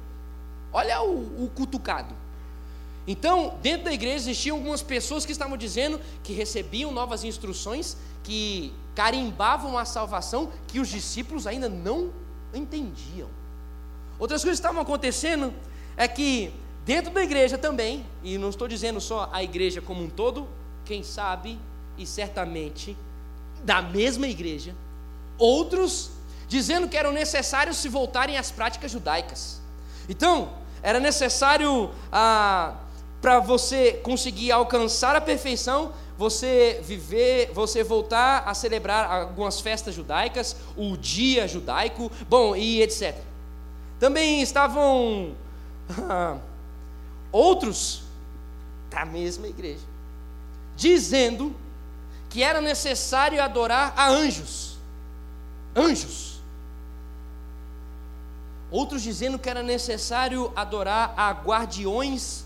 Olha 0.72 1.02
o, 1.02 1.44
o 1.44 1.50
cutucado. 1.54 2.14
Então, 3.06 3.58
dentro 3.62 3.84
da 3.84 3.92
igreja 3.92 4.16
existiam 4.16 4.56
algumas 4.56 4.82
pessoas 4.82 5.24
que 5.24 5.32
estavam 5.32 5.56
dizendo 5.56 6.00
que 6.22 6.32
recebiam 6.32 6.92
novas 6.92 7.24
instruções, 7.24 7.96
que 8.22 8.72
carimbavam 8.94 9.78
a 9.78 9.84
salvação 9.84 10.50
que 10.66 10.80
os 10.80 10.88
discípulos 10.88 11.46
ainda 11.46 11.68
não 11.68 12.12
entendiam. 12.52 13.28
Outras 14.18 14.42
coisas 14.42 14.58
que 14.58 14.66
estavam 14.66 14.82
acontecendo 14.82 15.54
é 15.96 16.06
que 16.06 16.52
dentro 16.84 17.12
da 17.12 17.22
igreja 17.22 17.56
também, 17.56 18.04
e 18.22 18.36
não 18.36 18.50
estou 18.50 18.68
dizendo 18.68 19.00
só 19.00 19.28
a 19.32 19.42
igreja 19.42 19.80
como 19.80 20.02
um 20.02 20.10
todo, 20.10 20.48
quem 20.84 21.02
sabe 21.02 21.58
e 21.96 22.06
certamente 22.06 22.96
da 23.62 23.82
mesma 23.82 24.26
igreja, 24.26 24.74
outros 25.38 26.10
dizendo 26.48 26.88
que 26.88 26.96
eram 26.96 27.12
necessários 27.12 27.76
se 27.76 27.88
voltarem 27.88 28.36
às 28.36 28.50
práticas 28.50 28.90
judaicas. 28.90 29.60
Então, 30.08 30.52
era 30.82 30.98
necessário 30.98 31.90
ah, 32.10 32.74
para 33.20 33.38
você 33.38 33.92
conseguir 34.02 34.50
alcançar 34.50 35.14
a 35.14 35.20
perfeição, 35.20 35.92
você 36.20 36.82
viver, 36.84 37.50
você 37.54 37.82
voltar 37.82 38.46
a 38.46 38.52
celebrar 38.52 39.10
algumas 39.10 39.58
festas 39.58 39.94
judaicas, 39.94 40.54
o 40.76 40.94
dia 40.94 41.48
judaico, 41.48 42.12
bom, 42.28 42.54
e 42.54 42.82
etc. 42.82 43.16
Também 43.98 44.42
estavam 44.42 45.34
outros 47.32 48.02
da 48.90 49.06
mesma 49.06 49.48
igreja, 49.48 49.86
dizendo 50.76 51.56
que 52.28 52.42
era 52.42 52.60
necessário 52.60 53.42
adorar 53.42 53.94
a 53.96 54.10
anjos. 54.10 54.76
Anjos. 55.74 56.38
Outros 58.70 59.00
dizendo 59.00 59.38
que 59.38 59.48
era 59.48 59.62
necessário 59.62 60.52
adorar 60.54 61.14
a 61.16 61.30
guardiões 61.30 62.44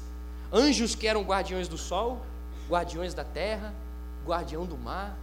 anjos 0.53 0.95
que 0.95 1.09
eram 1.09 1.25
guardiões 1.25 1.67
do 1.67 1.77
sol, 1.77 2.25
guardiões 2.69 3.15
da 3.15 3.25
terra, 3.25 3.75
guardião 4.27 4.65
do 4.65 4.77
mar. 4.77 5.17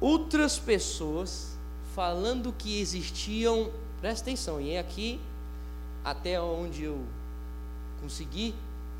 Outras 0.00 0.58
pessoas 0.58 1.56
falando 1.94 2.52
que 2.52 2.80
existiam, 2.80 3.70
presta 4.00 4.24
atenção, 4.24 4.60
e 4.60 4.72
é 4.72 4.78
aqui 4.78 5.20
até 6.04 6.40
onde 6.40 6.84
eu 6.84 7.04
consegui, 8.00 8.54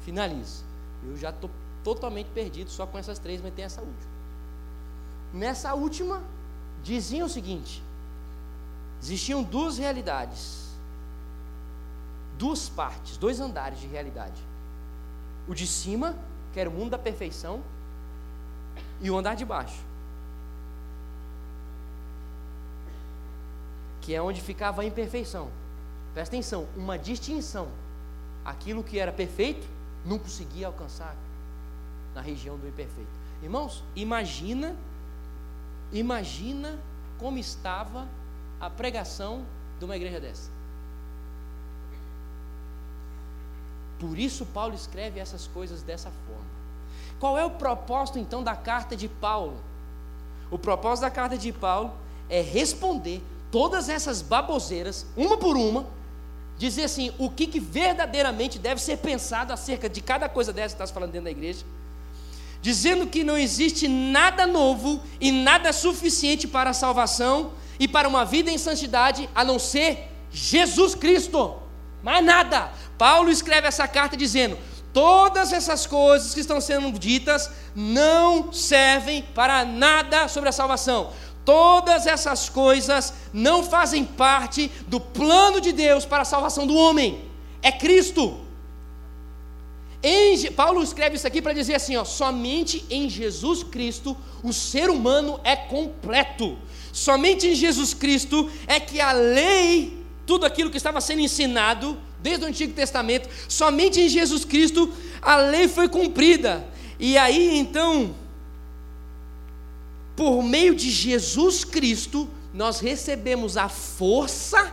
finalizo. 0.04 0.64
Eu 1.04 1.16
já 1.16 1.30
estou 1.30 1.50
totalmente 1.82 2.28
perdido 2.28 2.70
só 2.70 2.86
com 2.86 2.96
essas 2.96 3.18
três, 3.18 3.42
mas 3.42 3.52
tem 3.52 3.64
essa 3.64 3.80
última. 3.80 4.14
Nessa 5.32 5.74
última, 5.74 6.22
diziam 6.82 7.26
o 7.26 7.30
seguinte: 7.30 7.82
existiam 9.02 9.42
duas 9.42 9.76
realidades 9.76 10.64
duas 12.38 12.68
partes, 12.68 13.16
dois 13.16 13.40
andares 13.40 13.80
de 13.80 13.86
realidade. 13.86 14.40
O 15.46 15.54
de 15.54 15.66
cima, 15.66 16.16
que 16.52 16.60
era 16.60 16.68
o 16.68 16.72
mundo 16.72 16.90
da 16.90 16.98
perfeição, 16.98 17.62
e 19.00 19.10
o 19.10 19.18
andar 19.18 19.34
de 19.34 19.44
baixo, 19.44 19.82
que 24.00 24.14
é 24.14 24.20
onde 24.20 24.40
ficava 24.40 24.82
a 24.82 24.84
imperfeição. 24.84 25.50
Presta 26.12 26.34
atenção, 26.34 26.66
uma 26.76 26.98
distinção. 26.98 27.68
Aquilo 28.44 28.84
que 28.84 28.98
era 28.98 29.10
perfeito 29.10 29.66
não 30.04 30.18
conseguia 30.18 30.66
alcançar 30.66 31.16
na 32.14 32.20
região 32.20 32.56
do 32.58 32.68
imperfeito. 32.68 33.10
Irmãos, 33.42 33.82
imagina, 33.96 34.76
imagina 35.92 36.78
como 37.18 37.38
estava 37.38 38.06
a 38.60 38.70
pregação 38.70 39.44
de 39.78 39.84
uma 39.84 39.96
igreja 39.96 40.20
dessa. 40.20 40.50
Por 43.98 44.18
isso, 44.18 44.44
Paulo 44.46 44.74
escreve 44.74 45.20
essas 45.20 45.46
coisas 45.46 45.82
dessa 45.82 46.10
forma. 46.26 46.54
Qual 47.18 47.38
é 47.38 47.44
o 47.44 47.50
propósito 47.50 48.18
então 48.18 48.42
da 48.42 48.54
carta 48.54 48.96
de 48.96 49.08
Paulo? 49.08 49.56
O 50.50 50.58
propósito 50.58 51.02
da 51.02 51.10
carta 51.10 51.38
de 51.38 51.52
Paulo 51.52 51.92
é 52.28 52.40
responder 52.40 53.22
todas 53.50 53.88
essas 53.88 54.20
baboseiras, 54.20 55.06
uma 55.16 55.36
por 55.36 55.56
uma, 55.56 55.86
dizer 56.58 56.84
assim: 56.84 57.12
o 57.18 57.30
que, 57.30 57.46
que 57.46 57.60
verdadeiramente 57.60 58.58
deve 58.58 58.80
ser 58.80 58.98
pensado 58.98 59.52
acerca 59.52 59.88
de 59.88 60.00
cada 60.00 60.28
coisa 60.28 60.52
dessa 60.52 60.76
que 60.76 60.82
está 60.82 60.92
falando 60.92 61.12
dentro 61.12 61.24
da 61.24 61.30
igreja, 61.30 61.64
dizendo 62.60 63.06
que 63.06 63.22
não 63.22 63.38
existe 63.38 63.86
nada 63.88 64.46
novo 64.46 65.00
e 65.20 65.30
nada 65.30 65.72
suficiente 65.72 66.48
para 66.48 66.70
a 66.70 66.74
salvação 66.74 67.52
e 67.78 67.86
para 67.86 68.08
uma 68.08 68.24
vida 68.24 68.50
em 68.50 68.58
santidade 68.58 69.28
a 69.34 69.44
não 69.44 69.58
ser 69.58 70.10
Jesus 70.30 70.94
Cristo. 70.94 71.63
Mais 72.04 72.22
nada. 72.22 72.70
Paulo 72.98 73.30
escreve 73.30 73.66
essa 73.66 73.88
carta 73.88 74.14
dizendo: 74.14 74.58
todas 74.92 75.52
essas 75.54 75.86
coisas 75.86 76.34
que 76.34 76.40
estão 76.40 76.60
sendo 76.60 76.96
ditas 76.98 77.50
não 77.74 78.52
servem 78.52 79.22
para 79.34 79.64
nada 79.64 80.28
sobre 80.28 80.50
a 80.50 80.52
salvação. 80.52 81.10
Todas 81.46 82.06
essas 82.06 82.48
coisas 82.48 83.14
não 83.32 83.64
fazem 83.64 84.04
parte 84.04 84.70
do 84.86 85.00
plano 85.00 85.60
de 85.60 85.72
Deus 85.72 86.04
para 86.04 86.22
a 86.22 86.26
salvação 86.26 86.66
do 86.66 86.76
homem. 86.76 87.24
É 87.62 87.72
Cristo. 87.72 88.40
Em, 90.02 90.52
Paulo 90.52 90.82
escreve 90.82 91.16
isso 91.16 91.26
aqui 91.26 91.40
para 91.40 91.54
dizer 91.54 91.76
assim: 91.76 91.96
ó, 91.96 92.04
somente 92.04 92.84
em 92.90 93.08
Jesus 93.08 93.62
Cristo 93.62 94.14
o 94.42 94.52
ser 94.52 94.90
humano 94.90 95.40
é 95.42 95.56
completo. 95.56 96.58
Somente 96.92 97.46
em 97.46 97.54
Jesus 97.54 97.94
Cristo 97.94 98.50
é 98.66 98.78
que 98.78 99.00
a 99.00 99.12
lei, 99.12 100.03
tudo 100.26 100.46
aquilo 100.46 100.70
que 100.70 100.76
estava 100.76 101.00
sendo 101.00 101.20
ensinado, 101.20 101.98
desde 102.20 102.44
o 102.44 102.48
Antigo 102.48 102.72
Testamento, 102.72 103.28
somente 103.48 104.00
em 104.00 104.08
Jesus 104.08 104.44
Cristo 104.44 104.92
a 105.20 105.36
lei 105.36 105.68
foi 105.68 105.88
cumprida. 105.88 106.66
E 106.98 107.18
aí 107.18 107.58
então, 107.58 108.14
por 110.16 110.42
meio 110.42 110.74
de 110.74 110.90
Jesus 110.90 111.64
Cristo, 111.64 112.28
nós 112.52 112.80
recebemos 112.80 113.56
a 113.56 113.68
força 113.68 114.72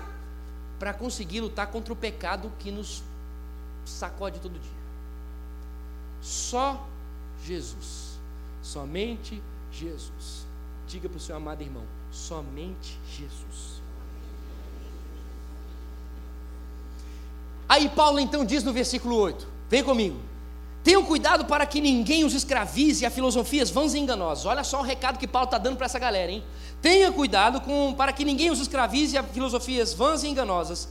para 0.80 0.94
conseguir 0.94 1.42
lutar 1.42 1.68
contra 1.68 1.94
o 1.94 1.96
pecado 1.96 2.52
que 2.60 2.72
nos 2.72 3.04
sacode 3.86 4.40
todo 4.40 4.54
dia. 4.54 4.82
Só 6.22 6.88
Jesus, 7.44 8.20
somente 8.62 9.42
Jesus. 9.72 10.46
Diga 10.88 11.10
para 11.10 11.18
o 11.18 11.22
seu 11.22 11.36
amado 11.36 11.62
irmão: 11.62 11.84
somente 12.12 13.00
Jesus. 13.18 13.81
Aí 17.72 17.88
Paulo 17.88 18.20
então 18.20 18.44
diz 18.44 18.66
no 18.66 18.74
versículo 18.74 19.16
8: 19.16 19.48
Vem 19.70 19.82
comigo. 19.82 20.20
Tenham 20.84 21.06
cuidado 21.06 21.46
para 21.46 21.66
que 21.66 21.80
ninguém 21.80 22.26
os 22.26 22.34
escravize 22.34 23.06
a 23.06 23.10
filosofias 23.10 23.70
vãs 23.70 23.94
e 23.94 23.98
enganosas. 23.98 24.46
Olha 24.46 24.62
só 24.62 24.82
o 24.82 24.84
recado 24.84 25.18
que 25.18 25.26
Paulo 25.26 25.46
está 25.46 25.58
dando 25.58 25.78
para 25.78 25.86
essa 25.86 25.98
galera, 25.98 26.30
hein? 26.30 26.44
Tenha 26.82 27.10
cuidado 27.14 27.62
com, 27.62 27.94
para 27.94 28.12
que 28.12 28.26
ninguém 28.26 28.52
os 28.52 28.60
escravize 28.60 29.18
a 29.18 29.24
filosofias 29.24 29.94
vãs 29.94 30.22
e 30.24 30.28
enganosas, 30.28 30.90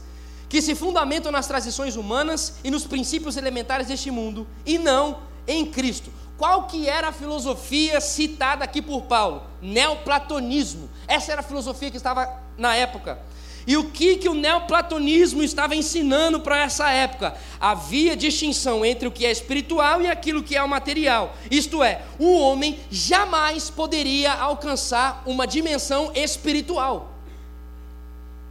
que 0.49 0.59
se 0.59 0.73
fundamentam 0.73 1.31
nas 1.31 1.45
tradições 1.45 1.95
humanas 1.95 2.55
e 2.63 2.71
nos 2.71 2.83
princípios 2.83 3.37
elementares 3.37 3.85
deste 3.85 4.09
mundo, 4.09 4.47
e 4.65 4.79
não 4.79 5.19
em 5.47 5.67
Cristo. 5.67 6.11
Qual 6.35 6.63
que 6.63 6.89
era 6.89 7.09
a 7.09 7.11
filosofia 7.11 8.01
citada 8.01 8.63
aqui 8.63 8.81
por 8.81 9.03
Paulo? 9.03 9.43
Neoplatonismo. 9.61 10.89
Essa 11.07 11.33
era 11.33 11.41
a 11.41 11.43
filosofia 11.43 11.91
que 11.91 11.97
estava 11.97 12.27
na 12.57 12.75
época. 12.75 13.19
E 13.67 13.77
o 13.77 13.89
que, 13.91 14.17
que 14.17 14.27
o 14.27 14.33
neoplatonismo 14.33 15.43
estava 15.43 15.75
ensinando 15.75 16.39
para 16.39 16.63
essa 16.63 16.89
época? 16.89 17.35
Havia 17.59 18.15
distinção 18.15 18.83
entre 18.83 19.07
o 19.07 19.11
que 19.11 19.25
é 19.25 19.31
espiritual 19.31 20.01
e 20.01 20.07
aquilo 20.07 20.41
que 20.41 20.55
é 20.55 20.63
o 20.63 20.69
material. 20.69 21.35
Isto 21.49 21.83
é, 21.83 22.01
o 22.17 22.33
homem 22.37 22.79
jamais 22.89 23.69
poderia 23.69 24.33
alcançar 24.33 25.21
uma 25.25 25.45
dimensão 25.45 26.11
espiritual. 26.15 27.11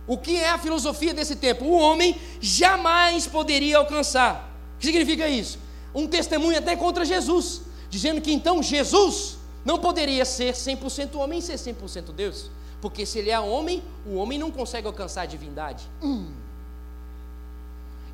O 0.07 0.17
que 0.17 0.37
é 0.37 0.51
a 0.51 0.59
filosofia 0.59 1.13
desse 1.13 1.37
tempo? 1.37 1.65
O 1.65 1.79
homem 1.79 2.17
jamais 2.41 3.27
poderia 3.27 3.79
alcançar. 3.79 4.49
O 4.77 4.81
que 4.81 4.87
significa 4.87 5.29
isso? 5.29 5.59
Um 5.95 6.07
testemunho 6.07 6.59
até 6.59 6.77
contra 6.77 7.05
Jesus, 7.05 7.63
dizendo 7.89 8.21
que 8.21 8.33
então 8.33 8.63
Jesus 8.63 9.40
não 9.65 9.79
poderia 9.79 10.25
ser 10.25 10.55
100% 10.55 11.17
homem 11.17 11.39
e 11.39 11.43
ser 11.43 11.55
100% 11.55 12.13
Deus, 12.13 12.51
porque 12.81 13.05
se 13.05 13.19
ele 13.19 13.31
é 13.31 13.39
homem, 13.39 13.83
o 14.07 14.15
homem 14.17 14.39
não 14.39 14.51
consegue 14.51 14.87
alcançar 14.87 15.23
a 15.23 15.27
divindade. 15.27 15.89
Hum. 16.03 16.33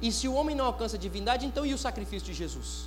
E 0.01 0.13
se 0.13 0.29
o 0.29 0.35
homem 0.35 0.55
não 0.55 0.67
alcança 0.67 0.97
a 0.97 0.99
divindade, 0.99 1.47
então 1.47 1.65
e 1.65 1.73
o 1.73 1.79
sacrifício 1.79 2.27
de 2.27 2.35
Jesus? 2.35 2.87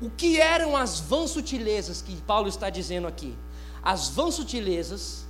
O 0.00 0.08
que 0.08 0.40
eram 0.40 0.76
as 0.76 0.98
vãs 0.98 1.30
sutilezas 1.30 2.00
que 2.00 2.16
Paulo 2.22 2.48
está 2.48 2.70
dizendo 2.70 3.06
aqui? 3.06 3.36
As 3.82 4.08
vãs 4.08 4.34
sutilezas 4.34 5.26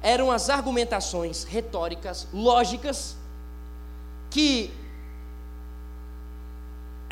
eram 0.00 0.30
as 0.30 0.48
argumentações 0.48 1.42
retóricas, 1.44 2.26
lógicas, 2.32 3.16
que 4.30 4.72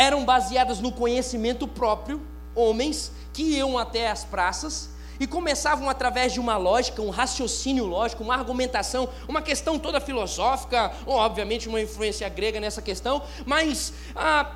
eram 0.01 0.25
baseadas 0.25 0.81
no 0.81 0.91
conhecimento 0.91 1.69
próprio, 1.69 2.23
homens 2.55 3.13
que 3.35 3.43
iam 3.43 3.77
até 3.77 4.11
as 4.11 4.25
praças 4.25 4.89
e 5.21 5.27
começavam 5.27 5.91
através 5.91 6.33
de 6.33 6.41
uma 6.41 6.57
lógica, 6.57 7.03
um 7.03 7.11
raciocínio 7.11 7.85
lógico, 7.85 8.25
uma 8.25 8.35
argumentação, 8.35 9.11
uma 9.29 9.43
questão 9.43 9.79
toda 9.79 10.01
filosófica, 10.01 10.91
obviamente 11.07 11.69
uma 11.69 11.79
influência 11.79 12.27
grega 12.31 12.59
nessa 12.59 12.81
questão, 12.81 13.23
mas 13.45 13.93
ah, 14.17 14.51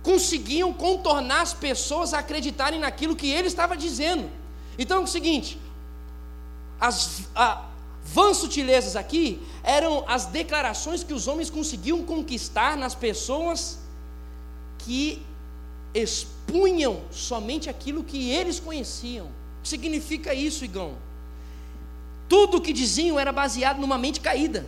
conseguiam 0.00 0.72
contornar 0.72 1.40
as 1.40 1.52
pessoas 1.52 2.14
a 2.14 2.20
acreditarem 2.20 2.78
naquilo 2.78 3.16
que 3.16 3.28
ele 3.28 3.48
estava 3.48 3.76
dizendo. 3.76 4.30
Então 4.78 4.98
é 4.98 5.00
o 5.00 5.08
seguinte: 5.08 5.58
as 6.80 7.22
a, 7.34 7.64
vãs 8.04 8.36
sutilezas 8.36 8.94
aqui 8.94 9.44
eram 9.64 10.04
as 10.06 10.26
declarações 10.26 11.02
que 11.02 11.12
os 11.12 11.26
homens 11.26 11.50
conseguiam 11.50 12.04
conquistar 12.04 12.76
nas 12.76 12.94
pessoas 12.94 13.87
que 14.78 15.22
expunham 15.92 17.02
somente 17.10 17.68
aquilo 17.68 18.04
que 18.04 18.30
eles 18.30 18.60
conheciam. 18.60 19.26
O 19.26 19.62
que 19.62 19.68
significa 19.68 20.32
isso, 20.32 20.64
Igão? 20.64 20.94
Tudo 22.28 22.58
o 22.58 22.60
que 22.60 22.72
diziam 22.72 23.18
era 23.18 23.32
baseado 23.32 23.80
numa 23.80 23.98
mente 23.98 24.20
caída. 24.20 24.66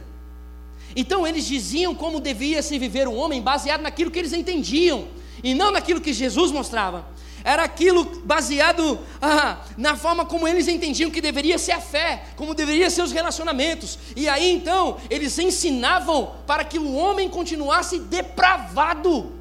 Então 0.97 1.27
eles 1.27 1.45
diziam 1.47 1.95
como 1.95 2.21
devia 2.21 2.63
se 2.63 2.79
viver 2.79 3.07
um 3.07 3.17
homem 3.17 3.41
baseado 3.41 3.83
naquilo 3.83 4.11
que 4.11 4.19
eles 4.19 4.33
entendiam 4.33 5.09
e 5.43 5.55
não 5.55 5.71
naquilo 5.71 6.01
que 6.01 6.13
Jesus 6.13 6.51
mostrava. 6.51 7.07
Era 7.43 7.63
aquilo 7.63 8.05
baseado 8.25 8.99
ah, 9.21 9.65
na 9.77 9.97
forma 9.97 10.27
como 10.27 10.47
eles 10.47 10.69
entendiam 10.69 11.11
que 11.11 11.23
deveria 11.23 11.59
ser 11.59 11.73
a 11.73 11.81
fé, 11.81 12.25
como 12.37 12.55
deveria 12.55 12.91
ser 12.91 13.03
os 13.03 13.13
relacionamentos. 13.13 13.99
E 14.15 14.29
aí 14.29 14.51
então 14.51 14.99
eles 15.09 15.39
ensinavam 15.39 16.35
para 16.47 16.65
que 16.65 16.79
o 16.79 16.95
homem 16.95 17.29
continuasse 17.29 17.99
depravado. 17.99 19.40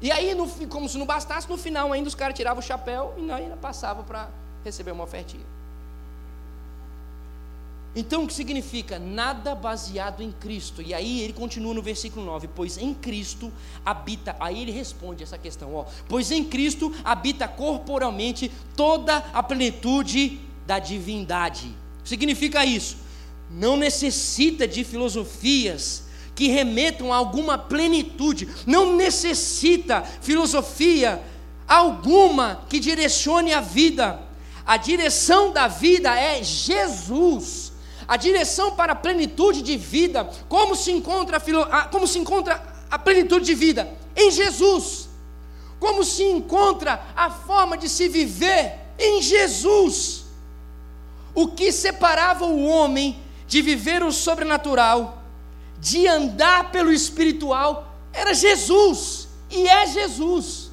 E 0.00 0.10
aí, 0.10 0.34
no, 0.34 0.48
como 0.68 0.88
se 0.88 0.96
não 0.96 1.04
bastasse, 1.04 1.48
no 1.48 1.58
final 1.58 1.92
ainda 1.92 2.08
os 2.08 2.14
caras 2.14 2.34
tiravam 2.34 2.60
o 2.60 2.66
chapéu 2.66 3.14
e 3.18 3.30
ainda 3.30 3.56
passavam 3.56 4.02
para 4.02 4.28
receber 4.64 4.92
uma 4.92 5.04
ofertinha. 5.04 5.44
Então, 7.94 8.22
o 8.22 8.26
que 8.26 8.32
significa? 8.32 9.00
Nada 9.00 9.54
baseado 9.54 10.22
em 10.22 10.30
Cristo. 10.30 10.80
E 10.80 10.94
aí 10.94 11.20
ele 11.20 11.32
continua 11.32 11.74
no 11.74 11.82
versículo 11.82 12.24
9: 12.24 12.48
Pois 12.54 12.78
em 12.78 12.94
Cristo 12.94 13.52
habita. 13.84 14.36
Aí 14.38 14.62
ele 14.62 14.70
responde 14.70 15.24
essa 15.24 15.36
questão: 15.36 15.74
ó, 15.74 15.84
Pois 16.08 16.30
em 16.30 16.44
Cristo 16.44 16.94
habita 17.04 17.48
corporalmente 17.48 18.50
toda 18.76 19.18
a 19.32 19.42
plenitude 19.42 20.40
da 20.66 20.78
divindade. 20.78 21.74
Significa 22.04 22.64
isso? 22.64 22.96
Não 23.50 23.76
necessita 23.76 24.68
de 24.68 24.84
filosofias 24.84 26.04
que 26.40 26.48
remetam 26.48 27.12
a 27.12 27.16
alguma 27.16 27.58
plenitude, 27.58 28.48
não 28.66 28.96
necessita 28.96 30.02
filosofia 30.22 31.20
alguma 31.68 32.62
que 32.66 32.80
direcione 32.80 33.52
a 33.52 33.60
vida. 33.60 34.18
A 34.64 34.78
direção 34.78 35.52
da 35.52 35.68
vida 35.68 36.18
é 36.18 36.42
Jesus 36.42 37.74
a 38.08 38.16
direção 38.16 38.72
para 38.72 38.92
a 38.94 38.96
plenitude 38.96 39.60
de 39.62 39.76
vida, 39.76 40.28
como 40.48 40.74
se 40.74 40.90
encontra 40.90 41.36
a, 41.70 41.82
como 41.82 42.08
se 42.08 42.18
encontra 42.18 42.60
a 42.90 42.98
plenitude 42.98 43.44
de 43.44 43.54
vida? 43.54 43.88
Em 44.16 44.30
Jesus. 44.30 45.08
Como 45.78 46.02
se 46.02 46.24
encontra 46.24 47.00
a 47.14 47.30
forma 47.30 47.76
de 47.76 47.88
se 47.88 48.08
viver? 48.08 48.78
Em 48.98 49.22
Jesus. 49.22 50.24
O 51.34 51.48
que 51.48 51.70
separava 51.70 52.46
o 52.46 52.64
homem 52.64 53.16
de 53.46 53.62
viver 53.62 54.02
o 54.02 54.10
sobrenatural, 54.10 55.19
de 55.80 56.06
andar 56.06 56.70
pelo 56.70 56.92
espiritual, 56.92 57.96
era 58.12 58.34
Jesus, 58.34 59.28
e 59.50 59.66
é 59.66 59.86
Jesus. 59.86 60.70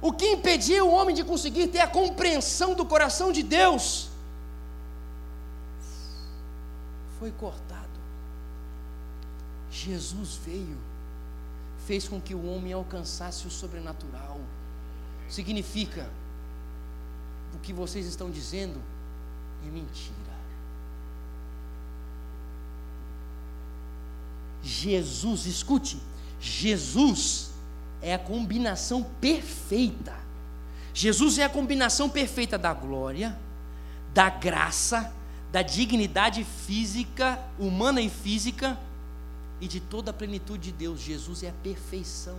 O 0.00 0.12
que 0.12 0.32
impedia 0.32 0.84
o 0.84 0.92
homem 0.92 1.14
de 1.14 1.24
conseguir 1.24 1.68
ter 1.68 1.80
a 1.80 1.88
compreensão 1.88 2.74
do 2.74 2.84
coração 2.84 3.32
de 3.32 3.42
Deus 3.42 4.08
foi 7.18 7.32
cortado. 7.32 7.86
Jesus 9.70 10.38
veio, 10.44 10.78
fez 11.86 12.06
com 12.06 12.20
que 12.20 12.34
o 12.34 12.46
homem 12.46 12.72
alcançasse 12.72 13.46
o 13.46 13.50
sobrenatural. 13.50 14.40
Significa, 15.28 16.08
o 17.54 17.58
que 17.58 17.72
vocês 17.72 18.06
estão 18.06 18.30
dizendo 18.30 18.80
é 19.66 19.70
mentira. 19.70 20.15
Jesus, 24.66 25.46
escute, 25.46 25.98
Jesus 26.40 27.50
é 28.02 28.14
a 28.14 28.18
combinação 28.18 29.04
perfeita. 29.20 30.14
Jesus 30.92 31.38
é 31.38 31.44
a 31.44 31.48
combinação 31.48 32.08
perfeita 32.08 32.58
da 32.58 32.72
glória, 32.74 33.38
da 34.12 34.28
graça 34.28 35.12
da 35.56 35.62
dignidade 35.62 36.44
física, 36.44 37.42
humana 37.58 38.02
e 38.02 38.10
física, 38.10 38.78
e 39.58 39.66
de 39.66 39.80
toda 39.80 40.10
a 40.10 40.14
plenitude 40.14 40.70
de 40.70 40.72
Deus. 40.72 41.00
Jesus 41.00 41.42
é 41.42 41.48
a 41.48 41.52
perfeição 41.62 42.36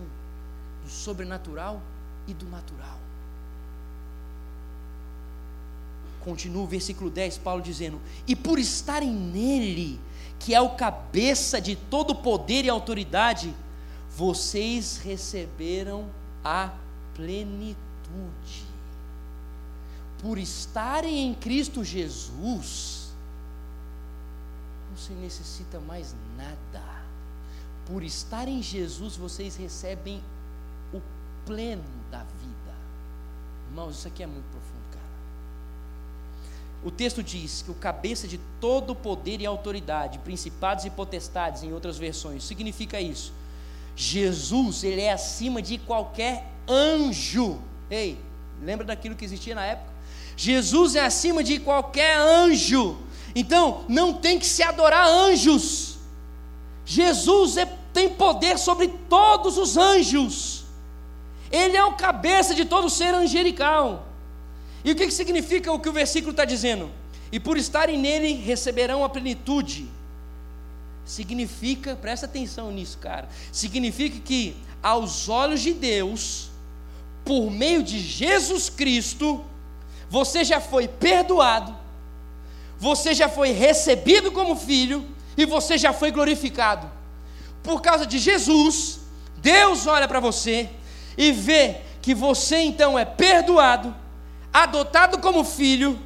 do 0.84 0.88
sobrenatural 0.88 1.82
e 2.28 2.34
do 2.34 2.46
natural. 2.46 2.96
Continua 6.20 6.62
o 6.62 6.66
versículo 6.66 7.10
10, 7.10 7.38
Paulo 7.38 7.60
dizendo: 7.60 8.00
E 8.24 8.36
por 8.36 8.58
estarem 8.58 9.10
nele, 9.10 9.98
que 10.38 10.54
é 10.54 10.60
o 10.60 10.70
cabeça 10.70 11.60
de 11.60 11.76
todo 11.76 12.14
poder 12.14 12.64
e 12.64 12.68
autoridade, 12.68 13.54
vocês 14.16 14.98
receberam 14.98 16.08
a 16.44 16.72
plenitude. 17.14 17.76
Por 20.20 20.38
estarem 20.38 21.28
em 21.28 21.34
Cristo 21.34 21.84
Jesus, 21.84 22.98
se 24.98 25.12
necessita 25.12 25.78
mais 25.80 26.14
nada. 26.36 26.84
Por 27.86 28.02
estar 28.02 28.48
em 28.48 28.62
Jesus, 28.62 29.16
vocês 29.16 29.56
recebem 29.56 30.22
o 30.92 31.00
pleno 31.46 31.84
da 32.10 32.18
vida. 32.18 32.74
Irmãos, 33.68 33.96
isso 33.96 34.08
aqui 34.08 34.22
é 34.22 34.26
muito 34.26 34.44
profundo, 34.50 34.90
cara. 34.92 35.07
O 36.84 36.90
texto 36.90 37.22
diz 37.22 37.62
que 37.62 37.70
o 37.70 37.74
cabeça 37.74 38.28
de 38.28 38.38
todo 38.60 38.94
poder 38.94 39.40
e 39.40 39.46
autoridade, 39.46 40.18
principados 40.20 40.84
e 40.84 40.90
potestades, 40.90 41.62
em 41.62 41.72
outras 41.72 41.98
versões, 41.98 42.44
significa 42.44 43.00
isso. 43.00 43.32
Jesus, 43.96 44.84
ele 44.84 45.00
é 45.00 45.12
acima 45.12 45.60
de 45.60 45.78
qualquer 45.78 46.46
anjo. 46.68 47.58
Ei, 47.90 48.18
lembra 48.62 48.86
daquilo 48.86 49.16
que 49.16 49.24
existia 49.24 49.54
na 49.54 49.64
época? 49.64 49.92
Jesus 50.36 50.94
é 50.94 51.04
acima 51.04 51.42
de 51.42 51.58
qualquer 51.58 52.16
anjo 52.16 52.96
então, 53.38 53.84
não 53.88 54.14
tem 54.14 54.36
que 54.36 54.46
se 54.46 54.64
adorar 54.64 55.06
anjos. 55.06 55.96
Jesus 56.84 57.56
é, 57.56 57.66
tem 57.92 58.08
poder 58.08 58.58
sobre 58.58 58.88
todos 59.08 59.56
os 59.56 59.76
anjos. 59.76 60.64
Ele 61.48 61.76
é 61.76 61.84
o 61.84 61.92
cabeça 61.92 62.52
de 62.54 62.64
todo 62.64 62.90
ser 62.90 63.14
angelical. 63.14 64.07
E 64.84 64.92
o 64.92 64.96
que, 64.96 65.10
significa 65.10 65.72
o 65.72 65.80
que 65.80 65.88
o 65.88 65.92
versículo 65.92 66.30
está 66.30 66.44
dizendo? 66.44 66.90
E 67.30 67.38
por 67.38 67.56
estarem 67.56 67.98
nele 67.98 68.32
receberão 68.32 69.04
a 69.04 69.08
plenitude. 69.08 69.88
Significa, 71.04 71.96
presta 71.96 72.26
atenção 72.26 72.70
nisso, 72.70 72.98
cara. 72.98 73.28
Significa 73.50 74.18
que 74.20 74.56
aos 74.82 75.28
olhos 75.28 75.60
de 75.60 75.72
Deus, 75.72 76.50
por 77.24 77.50
meio 77.50 77.82
de 77.82 77.98
Jesus 77.98 78.70
Cristo, 78.70 79.44
você 80.08 80.44
já 80.44 80.60
foi 80.60 80.88
perdoado, 80.88 81.76
você 82.78 83.12
já 83.12 83.28
foi 83.28 83.50
recebido 83.50 84.30
como 84.32 84.56
filho 84.56 85.04
e 85.36 85.44
você 85.44 85.76
já 85.76 85.92
foi 85.92 86.10
glorificado. 86.10 86.90
Por 87.62 87.82
causa 87.82 88.06
de 88.06 88.18
Jesus, 88.18 89.00
Deus 89.38 89.86
olha 89.86 90.08
para 90.08 90.20
você 90.20 90.70
e 91.16 91.32
vê 91.32 91.78
que 92.00 92.14
você 92.14 92.58
então 92.58 92.98
é 92.98 93.04
perdoado, 93.04 93.94
adotado 94.62 95.18
como 95.18 95.44
filho 95.44 95.98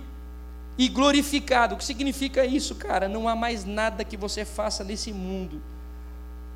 e 0.79 0.89
glorificado. 0.89 1.75
O 1.75 1.79
que 1.79 1.85
significa 1.85 2.45
isso, 2.45 2.75
cara? 2.75 3.09
Não 3.09 3.29
há 3.29 3.37
mais 3.37 3.65
nada 3.65 4.05
que 4.05 4.17
você 4.17 4.45
faça 4.45 4.83
nesse 4.83 5.13
mundo 5.13 5.63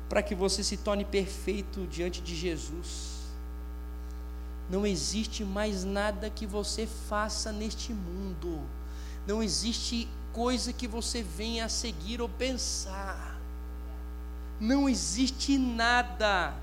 para 0.09 0.21
que 0.21 0.33
você 0.33 0.63
se 0.63 0.77
torne 0.77 1.03
perfeito 1.05 1.85
diante 1.87 2.21
de 2.21 2.35
Jesus. 2.35 3.17
Não 4.69 4.85
existe 4.85 5.43
mais 5.43 5.83
nada 5.83 6.29
que 6.29 6.45
você 6.45 6.87
faça 7.07 7.51
neste 7.51 7.93
mundo 7.93 8.61
não 9.27 9.43
existe 9.43 10.07
coisa 10.31 10.71
que 10.71 10.87
você 10.87 11.21
venha 11.21 11.65
a 11.65 11.69
seguir 11.69 12.21
ou 12.21 12.29
pensar. 12.29 13.37
Não 14.57 14.87
existe 14.87 15.57
nada 15.57 16.53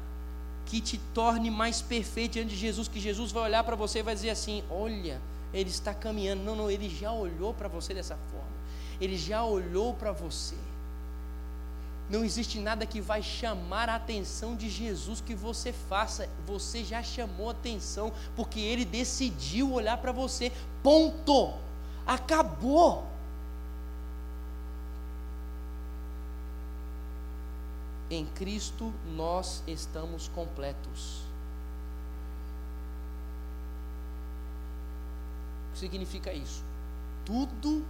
que 0.75 0.81
te 0.81 0.99
torne 1.15 1.53
mais 1.53 1.81
perfeito 1.81 2.33
diante 2.33 2.49
de 2.49 2.57
Jesus, 2.57 2.89
que 2.89 2.99
Jesus 2.99 3.31
vai 3.31 3.45
olhar 3.45 3.63
para 3.63 3.77
você 3.77 4.01
e 4.01 4.03
vai 4.03 4.13
dizer 4.13 4.31
assim: 4.31 4.65
olha, 4.69 5.21
ele 5.53 5.71
está 5.71 5.95
caminhando. 5.95 6.43
Não, 6.43 6.57
não, 6.57 6.69
ele 6.69 6.89
já 6.89 7.13
olhou 7.13 7.55
para 7.55 7.69
você 7.69 7.95
dessa 7.95 8.17
forma. 8.17 8.49
Ele 9.01 9.17
já 9.17 9.45
olhou 9.45 9.95
para 9.95 10.11
você. 10.11 10.57
Não 12.11 12.25
existe 12.25 12.59
nada 12.59 12.85
que 12.85 13.01
vai 13.01 13.23
chamar 13.23 13.89
a 13.89 13.95
atenção 13.95 14.57
de 14.57 14.69
Jesus 14.69 15.21
que 15.21 15.33
você 15.33 15.73
faça. 15.73 16.29
Você 16.45 16.83
já 16.83 17.05
chamou 17.05 17.51
atenção, 17.51 18.13
porque 18.35 18.59
ele 18.59 18.85
decidiu 18.85 19.73
olhar 19.73 19.99
para 19.99 20.11
você. 20.11 20.51
Ponto. 20.83 21.55
Acabou. 22.05 23.07
Em 28.15 28.27
Cristo 28.27 28.93
nós 29.17 29.61
estamos 29.67 30.29
completos. 30.29 31.23
O 35.69 35.73
que 35.73 35.79
significa 35.81 36.33
isso? 36.33 36.63
Tudo 37.25 37.85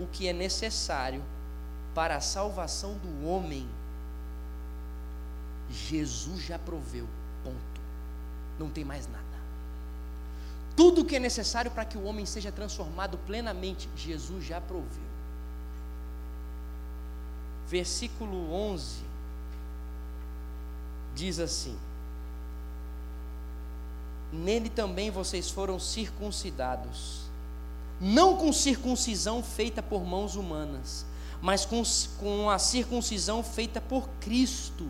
o 0.00 0.08
que 0.08 0.26
é 0.26 0.32
necessário 0.32 1.22
para 1.94 2.16
a 2.16 2.20
salvação 2.20 2.94
do 2.94 3.28
homem, 3.28 3.68
Jesus 5.70 6.42
já 6.42 6.58
proveu. 6.58 7.06
Ponto. 7.44 7.80
Não 8.58 8.68
tem 8.68 8.84
mais 8.84 9.06
nada. 9.06 9.24
Tudo 10.74 11.02
o 11.02 11.04
que 11.04 11.14
é 11.14 11.20
necessário 11.20 11.70
para 11.70 11.84
que 11.84 11.96
o 11.96 12.02
homem 12.02 12.26
seja 12.26 12.50
transformado 12.50 13.16
plenamente, 13.18 13.88
Jesus 13.94 14.44
já 14.44 14.60
proveu. 14.60 15.10
Versículo 17.68 18.52
11 18.52 19.09
diz 21.14 21.38
assim: 21.38 21.76
Nele 24.32 24.68
também 24.68 25.10
vocês 25.10 25.50
foram 25.50 25.78
circuncidados, 25.78 27.22
não 28.00 28.36
com 28.36 28.52
circuncisão 28.52 29.42
feita 29.42 29.82
por 29.82 30.04
mãos 30.04 30.36
humanas, 30.36 31.04
mas 31.42 31.64
com, 31.64 31.82
com 32.18 32.48
a 32.48 32.58
circuncisão 32.58 33.42
feita 33.42 33.80
por 33.80 34.08
Cristo, 34.20 34.86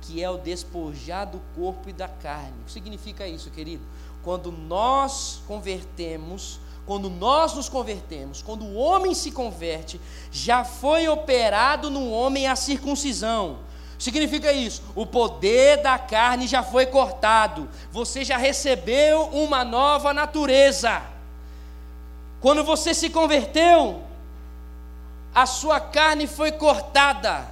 que 0.00 0.22
é 0.22 0.28
o 0.28 0.38
despojar 0.38 1.30
do 1.30 1.40
corpo 1.54 1.88
e 1.88 1.92
da 1.92 2.08
carne. 2.08 2.54
O 2.62 2.64
que 2.66 2.72
significa 2.72 3.26
isso, 3.26 3.50
querido? 3.50 3.82
Quando 4.22 4.50
nós 4.50 5.40
convertemos, 5.46 6.58
quando 6.86 7.08
nós 7.08 7.54
nos 7.54 7.68
convertemos, 7.68 8.42
quando 8.42 8.64
o 8.64 8.74
homem 8.74 9.14
se 9.14 9.30
converte, 9.30 10.00
já 10.30 10.64
foi 10.64 11.08
operado 11.08 11.88
no 11.90 12.10
homem 12.10 12.46
a 12.46 12.56
circuncisão. 12.56 13.58
Significa 13.98 14.52
isso, 14.52 14.82
o 14.94 15.06
poder 15.06 15.82
da 15.82 15.98
carne 15.98 16.46
já 16.46 16.62
foi 16.62 16.86
cortado, 16.86 17.68
você 17.92 18.24
já 18.24 18.36
recebeu 18.36 19.22
uma 19.28 19.64
nova 19.64 20.12
natureza. 20.12 21.02
Quando 22.40 22.64
você 22.64 22.92
se 22.92 23.08
converteu, 23.08 24.02
a 25.34 25.46
sua 25.46 25.80
carne 25.80 26.26
foi 26.26 26.52
cortada, 26.52 27.46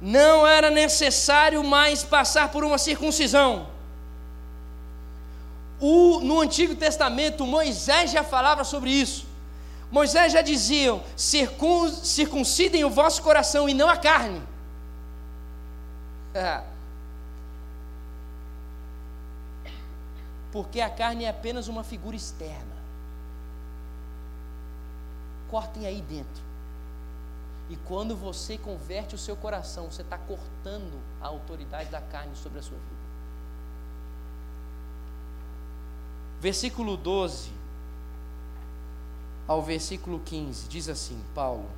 não 0.00 0.46
era 0.46 0.70
necessário 0.70 1.64
mais 1.64 2.04
passar 2.04 2.50
por 2.50 2.64
uma 2.64 2.78
circuncisão. 2.78 3.66
O, 5.80 6.20
no 6.20 6.40
Antigo 6.40 6.74
Testamento, 6.74 7.46
Moisés 7.46 8.10
já 8.10 8.24
falava 8.24 8.64
sobre 8.64 8.90
isso. 8.90 9.26
Moisés 9.90 10.32
já 10.32 10.42
dizia: 10.42 11.00
circuncidem 11.16 12.84
o 12.84 12.90
vosso 12.90 13.22
coração 13.22 13.68
e 13.68 13.74
não 13.74 13.88
a 13.88 13.96
carne. 13.96 14.42
Porque 20.50 20.80
a 20.80 20.88
carne 20.88 21.24
é 21.24 21.28
apenas 21.28 21.68
uma 21.68 21.84
figura 21.84 22.16
externa. 22.16 22.76
Cortem 25.50 25.86
aí 25.86 26.00
dentro. 26.02 26.48
E 27.70 27.76
quando 27.76 28.16
você 28.16 28.56
converte 28.56 29.14
o 29.14 29.18
seu 29.18 29.36
coração, 29.36 29.90
você 29.90 30.02
está 30.02 30.16
cortando 30.16 30.98
a 31.20 31.26
autoridade 31.26 31.90
da 31.90 32.00
carne 32.00 32.34
sobre 32.34 32.58
a 32.58 32.62
sua 32.62 32.78
vida. 32.78 33.08
Versículo 36.40 36.96
12 36.96 37.50
ao 39.46 39.62
versículo 39.62 40.20
15 40.20 40.68
diz 40.68 40.88
assim: 40.88 41.20
Paulo. 41.34 41.68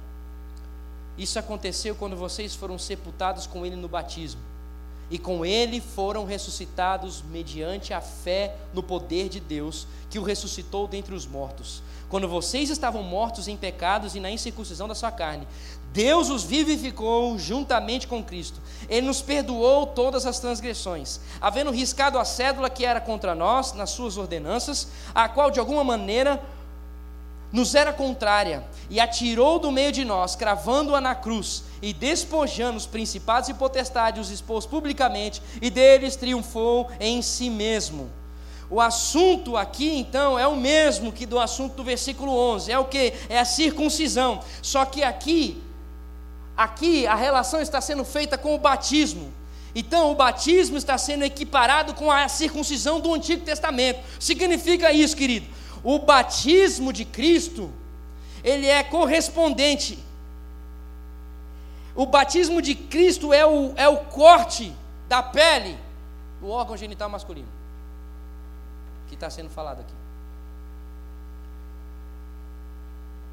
Isso 1.19 1.39
aconteceu 1.39 1.95
quando 1.97 2.17
vocês 2.17 2.55
foram 2.55 2.79
sepultados 2.79 3.47
com 3.47 3.67
ele 3.67 3.77
no 3.77 3.89
batismo 3.89 4.50
e 5.11 5.19
com 5.19 5.45
ele 5.45 5.81
foram 5.81 6.25
ressuscitados 6.25 7.23
mediante 7.31 7.93
a 7.93 8.01
fé 8.01 8.55
no 8.73 8.83
poder 8.83 9.29
de 9.29 9.41
Deus, 9.41 9.87
que 10.09 10.19
o 10.19 10.23
ressuscitou 10.23 10.87
dentre 10.87 11.15
os 11.15 11.27
mortos. 11.27 11.83
Quando 12.09 12.29
vocês 12.29 12.71
estavam 12.71 13.03
mortos 13.03 13.49
em 13.49 13.57
pecados 13.57 14.15
e 14.15 14.21
na 14.21 14.31
incircuncisão 14.31 14.89
da 14.89 14.95
sua 14.95 15.11
carne, 15.13 15.47
Deus 15.93 16.31
os 16.31 16.45
vivificou 16.45 17.37
juntamente 17.39 18.07
com 18.07 18.23
Cristo. 18.23 18.61
Ele 18.89 19.07
nos 19.07 19.21
perdoou 19.21 19.87
todas 19.87 20.27
as 20.27 20.39
transgressões, 20.39 21.21
havendo 21.41 21.71
riscado 21.71 22.19
a 22.19 22.25
cédula 22.25 22.71
que 22.71 22.85
era 22.85 23.01
contra 23.01 23.35
nós 23.35 23.73
nas 23.73 23.91
suas 23.91 24.17
ordenanças, 24.17 24.89
a 25.15 25.29
qual 25.29 25.51
de 25.51 25.59
alguma 25.59 25.83
maneira 25.83 26.41
nos 27.53 27.75
era 27.75 27.93
contrária, 27.93 28.65
e 28.89 29.01
atirou 29.01 29.59
do 29.59 29.73
meio 29.73 29.93
de 29.93 30.05
nós, 30.05 30.37
cravando-a 30.37 31.01
na 31.01 31.15
cruz, 31.15 31.65
e 31.83 31.93
despojando 31.93 32.77
os 32.77 32.87
principados 32.87 33.49
e 33.49 33.55
potestades, 33.55 34.27
os 34.27 34.31
expôs 34.31 34.67
publicamente, 34.67 35.43
e 35.61 35.71
deles 35.71 36.17
triunfou 36.17 36.89
em 37.01 37.21
si 37.23 37.51
mesmo. 37.51 38.11
O 38.71 38.81
assunto 38.81 39.57
aqui, 39.57 39.99
então, 39.99 40.39
é 40.39 40.47
o 40.47 40.57
mesmo 40.57 41.13
que 41.13 41.27
do 41.27 41.41
assunto 41.41 41.75
do 41.75 41.83
versículo 41.83 42.33
11, 42.33 42.71
é 42.71 42.79
o 42.79 42.85
que? 42.85 43.15
É 43.29 43.41
a 43.41 43.45
circuncisão, 43.45 44.41
só 44.63 44.85
que 44.85 45.03
aqui, 45.03 45.61
aqui 46.57 47.07
a 47.07 47.17
relação 47.17 47.61
está 47.61 47.81
sendo 47.81 48.05
feita 48.05 48.39
com 48.39 48.55
o 48.55 48.59
batismo, 48.59 49.33
então, 49.73 50.11
o 50.11 50.17
batismo 50.17 50.77
está 50.77 50.99
sendo 50.99 51.25
equiparado 51.25 51.95
com 51.95 52.11
a 52.11 52.29
circuncisão 52.29 52.99
do 52.99 53.15
Antigo 53.15 53.45
Testamento. 53.45 54.01
Significa 54.19 54.93
isso, 54.93 55.17
querido 55.17 55.60
o 55.83 55.99
batismo 55.99 56.93
de 56.93 57.05
Cristo, 57.05 57.71
ele 58.45 58.67
é 58.67 58.83
correspondente. 58.83 59.99
O 61.95 62.07
batismo 62.07 62.63
de 62.63 62.75
Cristo 62.75 63.33
é 63.33 63.45
o, 63.45 63.73
é 63.77 63.89
o 63.89 63.99
corte 64.05 64.75
da 65.09 65.23
pele 65.23 65.77
do 66.41 66.49
órgão 66.49 66.77
genital 66.77 67.09
masculino, 67.09 67.49
que 69.09 69.15
está 69.15 69.29
sendo 69.29 69.51
falado 69.51 69.81
aqui. 69.81 69.95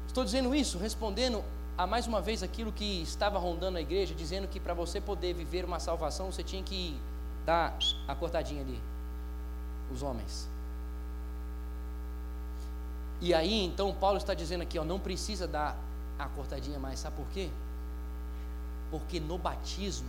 Estou 0.06 0.24
dizendo 0.24 0.54
isso 0.54 0.78
respondendo 0.78 1.44
a 1.76 1.86
mais 1.86 2.08
uma 2.08 2.20
vez 2.20 2.42
aquilo 2.42 2.72
que 2.72 3.02
estava 3.02 3.38
rondando 3.38 3.78
a 3.78 3.80
igreja, 3.80 4.12
dizendo 4.14 4.48
que 4.48 4.58
para 4.58 4.74
você 4.74 5.00
poder 5.00 5.32
viver 5.32 5.64
uma 5.64 5.78
salvação, 5.78 6.32
você 6.32 6.42
tinha 6.42 6.62
que 6.62 6.98
dar 7.46 7.78
a 8.08 8.14
cortadinha 8.16 8.62
ali, 8.62 8.80
os 9.92 10.02
homens. 10.02 10.48
E 13.20 13.34
aí, 13.34 13.64
então, 13.64 13.92
Paulo 13.92 14.16
está 14.16 14.32
dizendo 14.32 14.62
aqui, 14.62 14.78
ó, 14.78 14.84
não 14.84 14.98
precisa 14.98 15.46
dar 15.46 15.76
a 16.18 16.26
cortadinha 16.26 16.78
mais, 16.78 17.00
sabe 17.00 17.16
por 17.16 17.26
quê? 17.32 17.48
Porque 18.90 19.18
no 19.18 19.38
batismo 19.38 20.08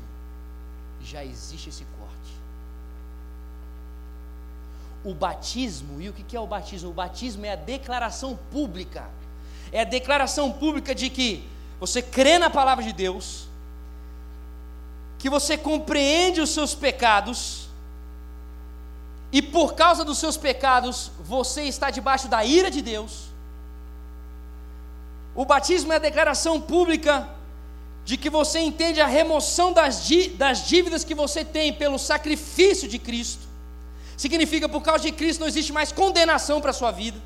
já 1.02 1.24
existe 1.24 1.70
esse 1.70 1.86
corte. 1.98 2.40
O 5.04 5.14
batismo, 5.14 6.02
e 6.02 6.10
o 6.10 6.14
que 6.14 6.36
é 6.36 6.40
o 6.40 6.46
batismo? 6.46 6.90
O 6.90 6.94
batismo 6.94 7.46
é 7.46 7.54
a 7.54 7.56
declaração 7.56 8.38
pública, 8.52 9.10
é 9.72 9.82
a 9.82 9.86
declaração 9.86 10.52
pública 10.52 10.94
de 10.94 11.10
que 11.10 11.48
você 11.80 12.02
crê 12.02 12.38
na 12.38 12.50
palavra 12.50 12.84
de 12.84 12.92
Deus, 12.92 13.48
que 15.18 15.30
você 15.30 15.58
compreende 15.58 16.42
os 16.42 16.50
seus 16.50 16.76
pecados, 16.76 17.69
e 19.32 19.42
por 19.42 19.74
causa 19.76 20.04
dos 20.04 20.18
seus 20.18 20.38
pecados 20.38 21.12
você 21.20 21.64
está 21.64 21.90
debaixo 21.92 22.28
da 22.28 22.44
ira 22.44 22.72
de 22.72 22.82
Deus. 22.82 23.30
O 25.36 25.46
batismo 25.46 25.94
é 25.94 25.98
a 25.98 26.00
declaração 26.00 26.60
pública 26.60 27.30
de 28.04 28.18
que 28.18 28.30
você 28.30 28.60
entende 28.60 29.00
a 29.00 29.06
remoção 29.06 29.72
das, 29.72 30.10
das 30.36 30.68
dívidas 30.68 31.04
que 31.04 31.14
você 31.14 31.46
tem 31.46 31.72
pelo 31.72 32.00
sacrifício 32.00 32.88
de 32.88 32.98
Cristo. 32.98 33.48
Significa 34.18 34.68
por 34.68 34.82
causa 34.82 35.04
de 35.04 35.12
Cristo 35.12 35.42
não 35.42 35.48
existe 35.48 35.72
mais 35.72 35.92
condenação 35.92 36.60
para 36.60 36.72
a 36.72 36.74
sua 36.74 36.92
vida. 36.92 37.22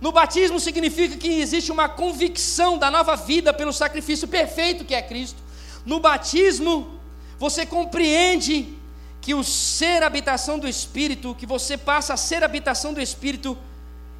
No 0.00 0.12
batismo 0.12 0.58
significa 0.58 1.16
que 1.16 1.28
existe 1.28 1.70
uma 1.70 1.88
convicção 1.88 2.78
da 2.78 2.90
nova 2.90 3.16
vida 3.16 3.52
pelo 3.52 3.72
sacrifício 3.72 4.26
perfeito 4.26 4.84
que 4.84 4.94
é 4.94 5.02
Cristo. 5.02 5.42
No 5.84 6.00
batismo, 6.00 6.98
você 7.38 7.66
compreende 7.66 8.79
que 9.20 9.34
o 9.34 9.44
ser 9.44 10.02
habitação 10.02 10.58
do 10.58 10.66
Espírito, 10.66 11.34
que 11.34 11.46
você 11.46 11.76
passa 11.76 12.14
a 12.14 12.16
ser 12.16 12.42
habitação 12.42 12.94
do 12.94 13.00
Espírito, 13.00 13.56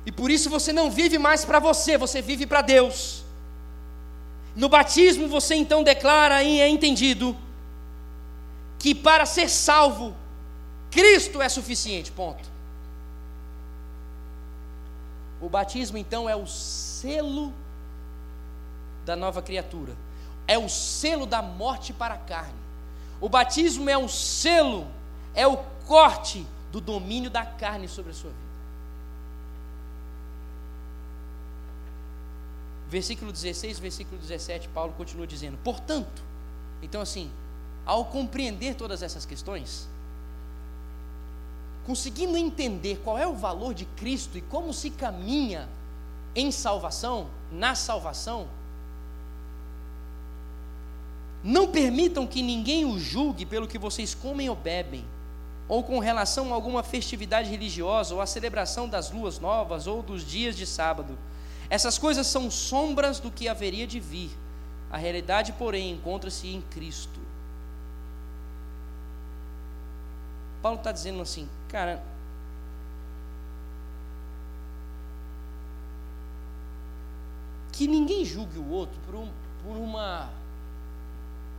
e 0.04 0.12
por 0.12 0.30
isso 0.30 0.50
você 0.50 0.72
não 0.72 0.90
vive 0.90 1.18
mais 1.18 1.44
para 1.44 1.58
você, 1.58 1.96
você 1.96 2.20
vive 2.20 2.46
para 2.46 2.60
Deus. 2.60 3.24
No 4.54 4.68
batismo 4.68 5.28
você 5.28 5.54
então 5.54 5.82
declara 5.82 6.42
e 6.42 6.60
é 6.60 6.68
entendido 6.68 7.36
que 8.78 8.94
para 8.94 9.24
ser 9.26 9.48
salvo, 9.48 10.14
Cristo 10.90 11.40
é 11.40 11.48
suficiente. 11.48 12.10
Ponto. 12.10 12.50
O 15.40 15.48
batismo, 15.48 15.96
então, 15.96 16.28
é 16.28 16.36
o 16.36 16.46
selo 16.46 17.52
da 19.06 19.16
nova 19.16 19.40
criatura, 19.40 19.96
é 20.46 20.58
o 20.58 20.68
selo 20.68 21.24
da 21.24 21.40
morte 21.40 21.92
para 21.92 22.14
a 22.14 22.18
carne. 22.18 22.59
O 23.20 23.28
batismo 23.28 23.90
é 23.90 23.98
o 23.98 24.08
selo, 24.08 24.86
é 25.34 25.46
o 25.46 25.56
corte 25.86 26.46
do 26.72 26.80
domínio 26.80 27.30
da 27.30 27.44
carne 27.44 27.88
sobre 27.88 28.12
a 28.12 28.14
sua 28.14 28.30
vida. 28.30 28.50
Versículo 32.88 33.30
16, 33.30 33.78
versículo 33.78 34.20
17, 34.20 34.68
Paulo 34.68 34.92
continua 34.94 35.26
dizendo: 35.26 35.58
Portanto, 35.62 36.22
então 36.82 37.00
assim, 37.00 37.30
ao 37.84 38.04
compreender 38.06 38.74
todas 38.74 39.02
essas 39.02 39.24
questões, 39.24 39.88
conseguindo 41.86 42.36
entender 42.36 43.00
qual 43.04 43.18
é 43.18 43.26
o 43.26 43.34
valor 43.34 43.74
de 43.74 43.84
Cristo 43.84 44.38
e 44.38 44.40
como 44.40 44.72
se 44.72 44.90
caminha 44.90 45.68
em 46.34 46.50
salvação, 46.50 47.28
na 47.50 47.74
salvação, 47.74 48.48
não 51.42 51.68
permitam 51.68 52.26
que 52.26 52.42
ninguém 52.42 52.84
o 52.84 52.98
julgue 52.98 53.46
pelo 53.46 53.66
que 53.66 53.78
vocês 53.78 54.14
comem 54.14 54.48
ou 54.48 54.56
bebem, 54.56 55.04
ou 55.68 55.82
com 55.82 55.98
relação 55.98 56.52
a 56.52 56.54
alguma 56.54 56.82
festividade 56.82 57.48
religiosa, 57.48 58.14
ou 58.14 58.20
a 58.20 58.26
celebração 58.26 58.88
das 58.88 59.10
luas 59.10 59.38
novas, 59.38 59.86
ou 59.86 60.02
dos 60.02 60.26
dias 60.26 60.56
de 60.56 60.66
sábado. 60.66 61.16
Essas 61.68 61.96
coisas 61.96 62.26
são 62.26 62.50
sombras 62.50 63.20
do 63.20 63.30
que 63.30 63.48
haveria 63.48 63.86
de 63.86 64.00
vir. 64.00 64.30
A 64.90 64.96
realidade, 64.96 65.52
porém, 65.52 65.92
encontra-se 65.92 66.48
em 66.48 66.60
Cristo. 66.62 67.20
Paulo 70.60 70.78
está 70.78 70.92
dizendo 70.92 71.22
assim, 71.22 71.48
cara, 71.68 72.02
que 77.72 77.86
ninguém 77.88 78.24
julgue 78.26 78.58
o 78.58 78.68
outro 78.68 78.98
por, 79.06 79.14
um, 79.14 79.28
por, 79.64 79.76
uma, 79.76 80.28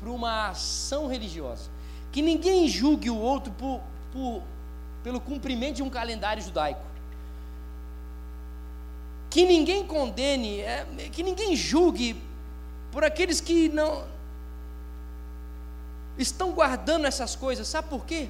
por 0.01 0.09
uma 0.09 0.49
ação 0.49 1.07
religiosa. 1.07 1.69
Que 2.11 2.21
ninguém 2.21 2.67
julgue 2.67 3.09
o 3.09 3.15
outro 3.15 3.53
por, 3.53 3.79
por, 4.11 4.41
pelo 5.03 5.21
cumprimento 5.21 5.75
de 5.75 5.83
um 5.83 5.89
calendário 5.89 6.41
judaico. 6.41 6.81
Que 9.29 9.45
ninguém 9.45 9.85
condene, 9.85 10.59
é, 10.59 10.85
que 11.11 11.21
ninguém 11.21 11.55
julgue 11.55 12.21
por 12.91 13.03
aqueles 13.03 13.39
que 13.39 13.69
não 13.69 14.03
estão 16.17 16.51
guardando 16.51 17.05
essas 17.05 17.35
coisas. 17.35 17.67
Sabe 17.67 17.87
por 17.87 18.03
quê? 18.03 18.29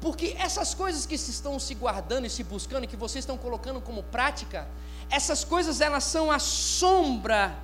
Porque 0.00 0.34
essas 0.38 0.74
coisas 0.74 1.06
que 1.06 1.14
estão 1.14 1.60
se 1.60 1.74
guardando 1.74 2.26
e 2.26 2.30
se 2.30 2.42
buscando, 2.42 2.84
e 2.84 2.86
que 2.88 2.96
vocês 2.96 3.22
estão 3.22 3.38
colocando 3.38 3.80
como 3.80 4.02
prática, 4.02 4.66
essas 5.08 5.44
coisas 5.44 5.80
elas 5.80 6.02
são 6.02 6.32
a 6.32 6.38
sombra 6.38 7.56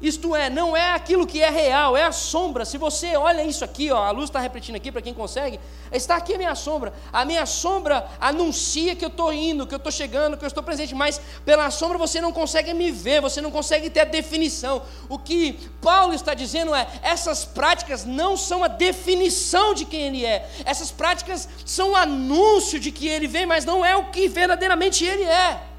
isto 0.00 0.34
é, 0.34 0.48
não 0.48 0.74
é 0.74 0.92
aquilo 0.92 1.26
que 1.26 1.42
é 1.42 1.50
real, 1.50 1.94
é 1.94 2.04
a 2.04 2.12
sombra. 2.12 2.64
Se 2.64 2.78
você 2.78 3.16
olha 3.16 3.44
isso 3.44 3.62
aqui, 3.62 3.90
ó, 3.90 4.02
a 4.02 4.10
luz 4.10 4.30
está 4.30 4.40
repetindo 4.40 4.76
aqui 4.76 4.90
para 4.90 5.02
quem 5.02 5.12
consegue, 5.12 5.60
está 5.92 6.16
aqui 6.16 6.34
a 6.34 6.38
minha 6.38 6.54
sombra. 6.54 6.92
A 7.12 7.24
minha 7.24 7.44
sombra 7.44 8.08
anuncia 8.18 8.96
que 8.96 9.04
eu 9.04 9.10
estou 9.10 9.30
indo, 9.32 9.66
que 9.66 9.74
eu 9.74 9.78
estou 9.78 9.92
chegando, 9.92 10.38
que 10.38 10.44
eu 10.44 10.48
estou 10.48 10.62
presente, 10.62 10.94
mas 10.94 11.20
pela 11.44 11.70
sombra 11.70 11.98
você 11.98 12.18
não 12.20 12.32
consegue 12.32 12.72
me 12.72 12.90
ver, 12.90 13.20
você 13.20 13.42
não 13.42 13.50
consegue 13.50 13.90
ter 13.90 14.00
a 14.00 14.04
definição. 14.04 14.82
O 15.08 15.18
que 15.18 15.58
Paulo 15.82 16.14
está 16.14 16.32
dizendo 16.32 16.74
é: 16.74 16.88
essas 17.02 17.44
práticas 17.44 18.04
não 18.04 18.38
são 18.38 18.64
a 18.64 18.68
definição 18.68 19.74
de 19.74 19.84
quem 19.84 20.02
ele 20.02 20.24
é, 20.24 20.48
essas 20.64 20.90
práticas 20.90 21.46
são 21.66 21.90
o 21.90 21.96
anúncio 21.96 22.80
de 22.80 22.90
que 22.90 23.06
ele 23.06 23.26
vem, 23.26 23.44
mas 23.44 23.66
não 23.66 23.84
é 23.84 23.94
o 23.94 24.06
que 24.06 24.28
verdadeiramente 24.28 25.04
ele 25.04 25.24
é. 25.24 25.69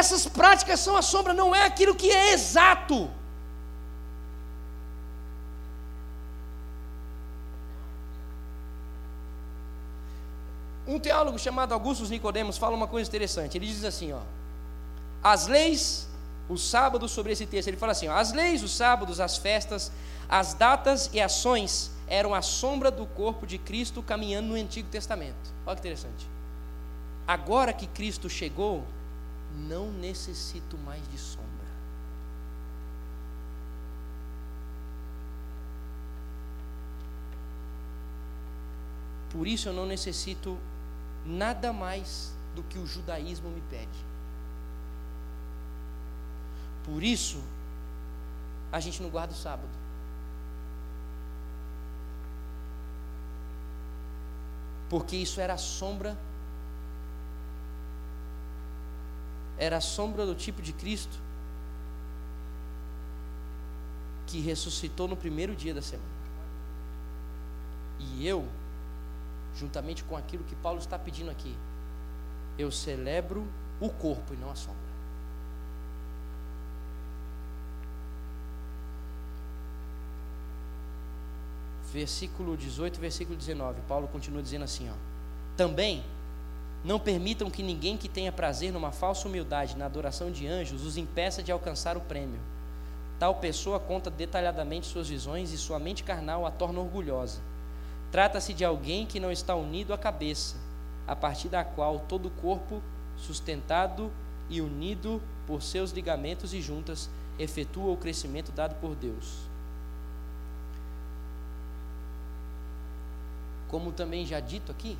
Essas 0.00 0.26
práticas 0.26 0.80
são 0.80 0.96
a 0.96 1.02
sombra, 1.02 1.34
não 1.34 1.54
é 1.54 1.64
aquilo 1.66 1.94
que 1.94 2.10
é 2.10 2.32
exato. 2.32 3.10
Um 10.86 10.98
teólogo 10.98 11.38
chamado 11.38 11.74
Augustus 11.74 12.08
Nicodemos 12.08 12.56
fala 12.56 12.74
uma 12.74 12.88
coisa 12.88 13.06
interessante. 13.06 13.58
Ele 13.58 13.66
diz 13.66 13.84
assim, 13.84 14.12
ó: 14.14 14.20
As 15.22 15.46
leis, 15.46 16.08
os 16.48 16.68
sábados 16.68 17.12
sobre 17.12 17.32
esse 17.32 17.46
texto, 17.46 17.68
ele 17.68 17.76
fala 17.76 17.92
assim, 17.92 18.08
ó, 18.08 18.14
as 18.16 18.32
leis, 18.32 18.62
os 18.62 18.74
sábados, 18.74 19.20
as 19.20 19.36
festas, 19.36 19.92
as 20.26 20.54
datas 20.54 21.10
e 21.12 21.20
ações 21.20 21.90
eram 22.06 22.34
a 22.34 22.40
sombra 22.40 22.90
do 22.90 23.06
corpo 23.06 23.46
de 23.46 23.58
Cristo 23.58 24.02
caminhando 24.02 24.48
no 24.48 24.54
Antigo 24.54 24.88
Testamento. 24.88 25.52
Olha 25.66 25.76
que 25.76 25.80
interessante. 25.80 26.26
Agora 27.28 27.72
que 27.74 27.86
Cristo 27.86 28.28
chegou, 28.28 28.84
não 29.54 29.90
necessito 29.92 30.76
mais 30.78 31.02
de 31.10 31.18
sombra. 31.18 31.50
Por 39.30 39.46
isso 39.46 39.68
eu 39.68 39.72
não 39.72 39.86
necessito 39.86 40.58
nada 41.24 41.72
mais 41.72 42.32
do 42.54 42.62
que 42.62 42.78
o 42.78 42.86
judaísmo 42.86 43.48
me 43.48 43.62
pede. 43.62 44.12
Por 46.84 47.02
isso 47.02 47.42
a 48.70 48.80
gente 48.80 49.02
não 49.02 49.08
guarda 49.08 49.32
o 49.32 49.36
sábado. 49.36 49.68
Porque 54.90 55.16
isso 55.16 55.40
era 55.40 55.54
a 55.54 55.58
sombra 55.58 56.16
era 59.62 59.76
a 59.76 59.80
sombra 59.80 60.26
do 60.26 60.34
tipo 60.34 60.60
de 60.60 60.72
Cristo 60.72 61.16
que 64.26 64.40
ressuscitou 64.40 65.06
no 65.06 65.16
primeiro 65.16 65.54
dia 65.54 65.72
da 65.72 65.80
semana. 65.80 66.10
E 68.00 68.26
eu, 68.26 68.44
juntamente 69.54 70.02
com 70.02 70.16
aquilo 70.16 70.42
que 70.42 70.56
Paulo 70.56 70.80
está 70.80 70.98
pedindo 70.98 71.30
aqui, 71.30 71.54
eu 72.58 72.72
celebro 72.72 73.46
o 73.80 73.88
corpo 73.88 74.34
e 74.34 74.36
não 74.36 74.50
a 74.50 74.56
sombra. 74.56 74.82
Versículo 81.92 82.56
18, 82.56 82.98
versículo 82.98 83.38
19, 83.38 83.80
Paulo 83.82 84.08
continua 84.08 84.42
dizendo 84.42 84.64
assim: 84.64 84.90
ó, 84.90 84.94
também 85.56 86.02
não 86.84 86.98
permitam 86.98 87.48
que 87.48 87.62
ninguém 87.62 87.96
que 87.96 88.08
tenha 88.08 88.32
prazer 88.32 88.72
numa 88.72 88.90
falsa 88.90 89.28
humildade 89.28 89.76
na 89.76 89.86
adoração 89.86 90.30
de 90.30 90.46
anjos 90.46 90.84
os 90.84 90.96
impeça 90.96 91.42
de 91.42 91.52
alcançar 91.52 91.96
o 91.96 92.00
prêmio. 92.00 92.40
Tal 93.18 93.36
pessoa 93.36 93.78
conta 93.78 94.10
detalhadamente 94.10 94.88
suas 94.88 95.08
visões 95.08 95.52
e 95.52 95.58
sua 95.58 95.78
mente 95.78 96.02
carnal 96.02 96.44
a 96.44 96.50
torna 96.50 96.80
orgulhosa. 96.80 97.40
Trata-se 98.10 98.52
de 98.52 98.64
alguém 98.64 99.06
que 99.06 99.20
não 99.20 99.30
está 99.30 99.54
unido 99.54 99.94
à 99.94 99.98
cabeça, 99.98 100.56
a 101.06 101.14
partir 101.14 101.48
da 101.48 101.64
qual 101.64 102.00
todo 102.00 102.26
o 102.26 102.30
corpo, 102.30 102.82
sustentado 103.16 104.10
e 104.50 104.60
unido 104.60 105.22
por 105.46 105.62
seus 105.62 105.92
ligamentos 105.92 106.52
e 106.52 106.60
juntas, 106.60 107.08
efetua 107.38 107.92
o 107.92 107.96
crescimento 107.96 108.50
dado 108.50 108.74
por 108.80 108.96
Deus. 108.96 109.38
Como 113.68 113.92
também 113.92 114.26
já 114.26 114.40
dito 114.40 114.70
aqui, 114.72 114.98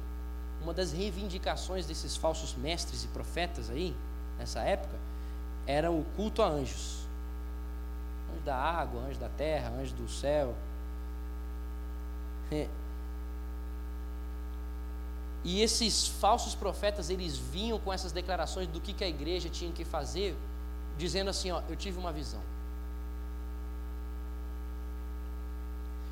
uma 0.63 0.73
das 0.73 0.93
reivindicações 0.93 1.87
desses 1.87 2.17
falsos 2.17 2.55
mestres 2.55 3.05
e 3.05 3.09
profetas 3.09 3.69
aí, 3.69 3.95
nessa 4.39 4.61
época, 4.61 4.97
era 5.67 5.91
o 5.91 6.05
culto 6.17 6.43
a 6.43 6.49
anjos. 6.49 7.03
Anjo 8.33 8.43
da 8.45 8.57
água, 8.57 9.03
anjo 9.03 9.19
da 9.19 9.29
terra, 9.29 9.71
anjo 9.71 9.95
do 9.95 10.09
céu. 10.09 10.55
É. 12.51 12.69
E 15.45 15.61
esses 15.61 16.07
falsos 16.07 16.55
profetas, 16.55 17.11
eles 17.11 17.37
vinham 17.37 17.79
com 17.79 17.93
essas 17.93 18.13
declarações 18.13 18.69
do 18.69 18.81
que, 18.81 18.93
que 18.93 19.03
a 19.03 19.09
igreja 19.09 19.49
tinha 19.49 19.73
que 19.73 19.85
fazer, 19.85 20.37
dizendo 20.97 21.31
assim, 21.31 21.51
ó, 21.51 21.61
eu 21.69 21.75
tive 21.75 21.99
uma 21.99 22.13
visão. 22.13 22.41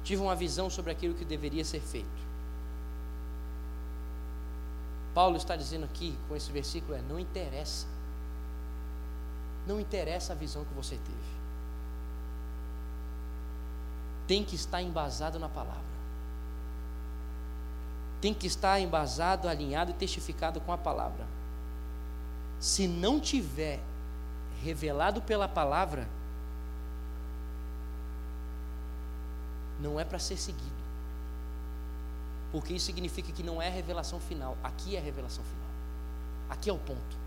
Tive 0.03 0.21
uma 0.21 0.35
visão 0.35 0.69
sobre 0.69 0.91
aquilo 0.91 1.15
que 1.15 1.25
deveria 1.25 1.65
ser 1.65 1.81
feito. 1.81 2.30
Paulo 5.15 5.37
está 5.37 5.57
dizendo 5.57 5.85
aqui 5.85 6.17
com 6.29 6.37
esse 6.37 6.51
versículo 6.53 6.95
é: 6.95 7.03
não 7.03 7.19
interessa. 7.19 7.87
Não 9.67 9.81
interessa 9.81 10.33
a 10.33 10.37
visão 10.37 10.65
que 10.65 10.75
você 10.75 10.97
teve. 10.97 11.31
Tem 14.27 14.45
que 14.45 14.55
estar 14.55 14.81
embasado 14.81 15.39
na 15.39 15.49
palavra. 15.49 15.91
Tem 18.21 18.33
que 18.33 18.47
estar 18.47 18.79
embasado, 18.81 19.49
alinhado 19.49 19.91
e 19.91 19.95
testificado 19.95 20.61
com 20.61 20.73
a 20.73 20.79
palavra. 20.79 21.27
Se 22.61 22.87
não 22.87 23.19
tiver 23.19 23.81
revelado 24.63 25.23
pela 25.23 25.49
palavra, 25.49 26.07
não 29.81 29.99
é 29.99 30.05
para 30.05 30.19
ser 30.19 30.37
seguido. 30.37 30.80
Porque 32.53 32.75
isso 32.75 32.87
significa 32.87 33.31
que 33.33 33.43
não 33.43 33.61
é 33.63 33.69
revelação 33.69 34.19
final, 34.19 34.57
aqui 34.63 34.97
é 34.97 35.01
revelação 35.01 35.45
final. 35.45 35.71
Aqui 36.49 36.69
é 36.69 36.73
o 36.73 36.79
ponto. 36.79 37.21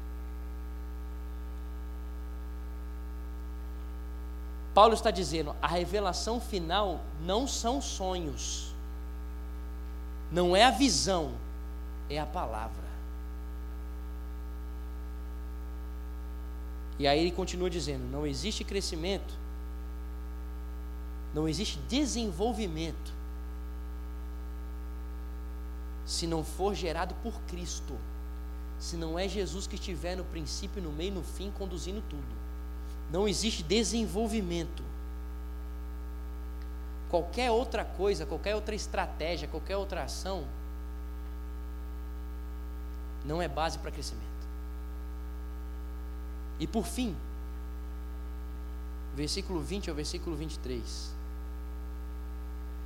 Paulo 4.73 4.93
está 4.93 5.11
dizendo: 5.11 5.55
a 5.61 5.67
revelação 5.67 6.41
final 6.41 6.99
não 7.25 7.47
são 7.47 7.81
sonhos, 7.81 8.73
não 10.31 10.55
é 10.55 10.65
a 10.65 10.71
visão, 10.71 11.33
é 12.09 12.19
a 12.19 12.25
palavra. 12.25 12.83
E 16.99 17.07
aí 17.07 17.19
ele 17.19 17.31
continua 17.31 17.69
dizendo: 17.69 18.03
não 18.11 18.25
existe 18.25 18.63
crescimento, 18.63 19.33
não 21.33 21.47
existe 21.47 21.79
desenvolvimento, 21.87 23.12
se 26.05 26.27
não 26.27 26.43
for 26.43 26.73
gerado 26.73 27.15
por 27.23 27.33
Cristo, 27.43 27.95
se 28.79 28.97
não 28.97 29.17
é 29.17 29.27
Jesus 29.27 29.67
que 29.67 29.75
estiver 29.75 30.15
no 30.15 30.23
princípio, 30.25 30.81
no 30.81 30.91
meio 30.91 31.09
e 31.09 31.15
no 31.15 31.23
fim 31.23 31.51
conduzindo 31.51 32.03
tudo 32.09 32.43
não 33.13 33.27
existe 33.27 33.61
desenvolvimento. 33.61 34.83
Qualquer 37.09 37.51
outra 37.51 37.85
coisa, 37.85 38.25
qualquer 38.25 38.55
outra 38.55 38.73
estratégia, 38.73 39.47
qualquer 39.47 39.77
outra 39.77 40.03
ação, 40.03 40.45
não 43.23 43.39
é 43.39 43.47
base 43.47 43.77
para 43.77 43.91
crescimento. 43.91 44.23
E 46.59 46.65
por 46.65 46.85
fim, 46.85 47.15
versículo 49.15 49.61
20 49.61 49.91
ao 49.91 49.95
versículo 49.95 50.35
23. 50.35 51.13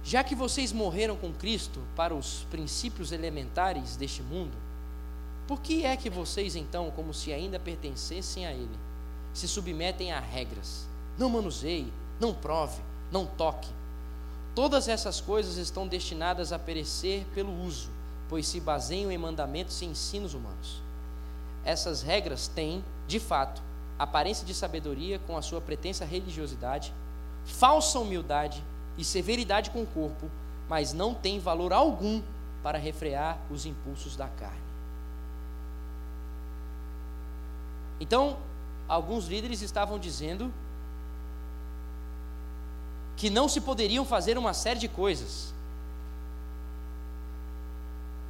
Já 0.07 0.23
que 0.23 0.35
vocês 0.35 0.71
morreram 0.71 1.17
com 1.17 1.33
Cristo 1.33 1.81
para 1.93 2.15
os 2.15 2.47
princípios 2.49 3.11
elementares 3.11 3.97
deste 3.97 4.23
mundo, 4.23 4.53
por 5.45 5.59
que 5.59 5.83
é 5.83 5.97
que 5.97 6.09
vocês 6.09 6.55
então, 6.55 6.89
como 6.91 7.13
se 7.13 7.33
ainda 7.33 7.59
pertencessem 7.59 8.47
a 8.47 8.53
Ele, 8.53 8.79
se 9.33 9.49
submetem 9.49 10.13
a 10.13 10.19
regras. 10.21 10.87
Não 11.17 11.29
manuseie, 11.29 11.91
não 12.21 12.33
prove, 12.33 12.81
não 13.11 13.25
toque. 13.25 13.67
Todas 14.55 14.87
essas 14.87 15.19
coisas 15.19 15.57
estão 15.57 15.85
destinadas 15.85 16.53
a 16.53 16.57
perecer 16.57 17.25
pelo 17.35 17.51
uso, 17.65 17.89
pois 18.29 18.47
se 18.47 18.61
baseiam 18.61 19.11
em 19.11 19.17
mandamentos 19.17 19.81
e 19.81 19.85
ensinos 19.85 20.33
humanos. 20.33 20.81
Essas 21.65 22.01
regras 22.01 22.47
têm, 22.47 22.81
de 23.09 23.19
fato, 23.19 23.61
aparência 23.99 24.47
de 24.47 24.53
sabedoria 24.53 25.19
com 25.27 25.35
a 25.35 25.41
sua 25.41 25.59
pretensa 25.59 26.05
religiosidade, 26.05 26.93
falsa 27.43 27.99
humildade 27.99 28.63
e 28.97 29.03
severidade 29.03 29.69
com 29.69 29.83
o 29.83 29.87
corpo, 29.87 30.29
mas 30.67 30.93
não 30.93 31.13
têm 31.13 31.39
valor 31.39 31.71
algum 31.71 32.21
para 32.63 32.77
refrear 32.77 33.37
os 33.49 33.65
impulsos 33.65 34.15
da 34.15 34.27
carne. 34.27 34.67
Então, 37.99 38.37
alguns 38.87 39.27
líderes 39.27 39.61
estavam 39.61 39.97
dizendo 39.97 40.53
que 43.15 43.29
não 43.29 43.49
se 43.49 43.61
poderiam 43.61 44.05
fazer 44.05 44.37
uma 44.37 44.53
série 44.53 44.79
de 44.79 44.87
coisas. 44.87 45.53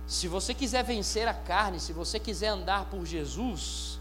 Se 0.07 0.27
você 0.27 0.53
quiser 0.53 0.83
vencer 0.83 1.27
a 1.27 1.33
carne, 1.33 1.79
se 1.79 1.91
você 1.91 2.17
quiser 2.17 2.47
andar 2.47 2.85
por 2.85 3.05
Jesus, 3.05 3.99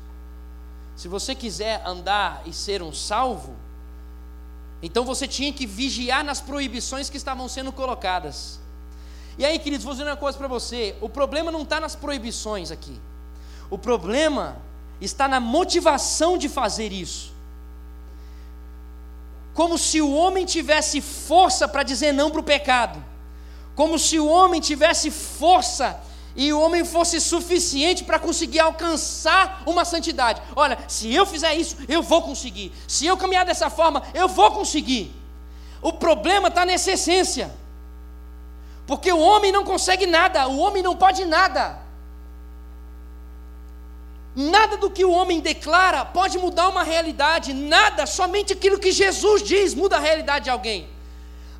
se 0.94 1.08
você 1.08 1.34
quiser 1.34 1.84
andar 1.84 2.42
e 2.46 2.52
ser 2.52 2.80
um 2.80 2.92
salvo, 2.92 3.56
então 4.82 5.04
você 5.04 5.26
tinha 5.26 5.52
que 5.52 5.66
vigiar 5.66 6.24
nas 6.24 6.40
proibições 6.40 7.08
que 7.08 7.16
estavam 7.16 7.48
sendo 7.48 7.72
colocadas. 7.72 8.60
E 9.38 9.44
aí, 9.44 9.58
queridos, 9.58 9.84
vou 9.84 9.94
dizer 9.94 10.04
uma 10.04 10.16
coisa 10.16 10.36
para 10.36 10.48
você: 10.48 10.94
o 11.00 11.08
problema 11.08 11.50
não 11.50 11.62
está 11.62 11.80
nas 11.80 11.94
proibições 11.94 12.70
aqui, 12.70 12.98
o 13.70 13.78
problema 13.78 14.56
está 15.00 15.28
na 15.28 15.40
motivação 15.40 16.38
de 16.38 16.48
fazer 16.48 16.92
isso. 16.92 17.34
Como 19.52 19.78
se 19.78 20.02
o 20.02 20.12
homem 20.12 20.44
tivesse 20.44 21.00
força 21.00 21.66
para 21.66 21.82
dizer 21.82 22.12
não 22.12 22.30
para 22.30 22.40
o 22.40 22.44
pecado, 22.44 23.02
como 23.74 23.98
se 23.98 24.18
o 24.18 24.26
homem 24.26 24.60
tivesse 24.60 25.10
força 25.10 25.98
e 26.36 26.52
o 26.52 26.60
homem 26.60 26.84
fosse 26.84 27.20
suficiente 27.20 28.04
para 28.04 28.18
conseguir 28.18 28.60
alcançar 28.60 29.62
uma 29.64 29.84
santidade. 29.84 30.42
Olha, 30.54 30.78
se 30.86 31.12
eu 31.12 31.24
fizer 31.24 31.54
isso, 31.54 31.76
eu 31.88 32.02
vou 32.02 32.22
conseguir. 32.22 32.72
Se 32.86 33.06
eu 33.06 33.16
caminhar 33.16 33.46
dessa 33.46 33.70
forma, 33.70 34.02
eu 34.12 34.28
vou 34.28 34.50
conseguir. 34.50 35.14
O 35.80 35.92
problema 35.94 36.48
está 36.48 36.66
nessa 36.66 36.92
essência. 36.92 37.54
Porque 38.86 39.10
o 39.10 39.18
homem 39.18 39.50
não 39.50 39.64
consegue 39.64 40.06
nada, 40.06 40.46
o 40.46 40.58
homem 40.58 40.82
não 40.82 40.94
pode 40.94 41.24
nada. 41.24 41.78
Nada 44.34 44.76
do 44.76 44.90
que 44.90 45.02
o 45.02 45.10
homem 45.10 45.40
declara 45.40 46.04
pode 46.04 46.38
mudar 46.38 46.68
uma 46.68 46.82
realidade, 46.82 47.54
nada, 47.54 48.04
somente 48.04 48.52
aquilo 48.52 48.78
que 48.78 48.92
Jesus 48.92 49.42
diz 49.42 49.72
muda 49.72 49.96
a 49.96 50.00
realidade 50.00 50.44
de 50.44 50.50
alguém. 50.50 50.95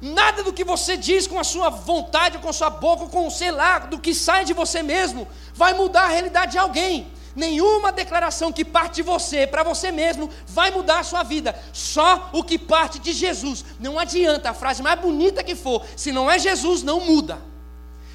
Nada 0.01 0.43
do 0.43 0.53
que 0.53 0.65
você 0.65 0.97
diz 0.97 1.27
com 1.27 1.39
a 1.39 1.45
sua 1.45 1.69
vontade, 1.71 2.39
com 2.39 2.49
a 2.49 2.53
sua 2.53 2.71
boca, 2.71 3.07
com 3.07 3.31
sei 3.31 3.51
lá, 3.51 3.79
do 3.79 3.99
que 3.99 4.15
sai 4.15 4.45
de 4.45 4.53
você 4.53 4.83
mesmo, 4.83 5.27
vai 5.55 5.75
mudar 5.75 6.05
a 6.05 6.09
realidade 6.09 6.53
de 6.53 6.59
alguém. 6.59 7.13
Nenhuma 7.35 7.93
declaração 7.93 8.53
que 8.53 8.65
parte 8.65 8.97
de 8.97 9.03
você 9.03 9.47
para 9.47 9.63
você 9.63 9.93
mesmo 9.93 10.31
vai 10.47 10.71
mudar 10.71 11.01
a 11.01 11.05
sua 11.05 11.23
vida. 11.23 11.59
Só 11.73 12.31
o 12.33 12.43
que 12.43 12.59
parte 12.59 12.99
de 12.99 13.13
Jesus. 13.13 13.65
Não 13.79 13.99
adianta 13.99 14.51
a 14.51 14.55
frase 14.55 14.83
mais 14.83 14.99
bonita 15.01 15.45
que 15.45 15.55
for, 15.55 15.85
se 15.97 16.13
não 16.13 16.31
é 16.31 16.39
Jesus, 16.39 16.83
não 16.83 17.01
muda. 17.01 17.39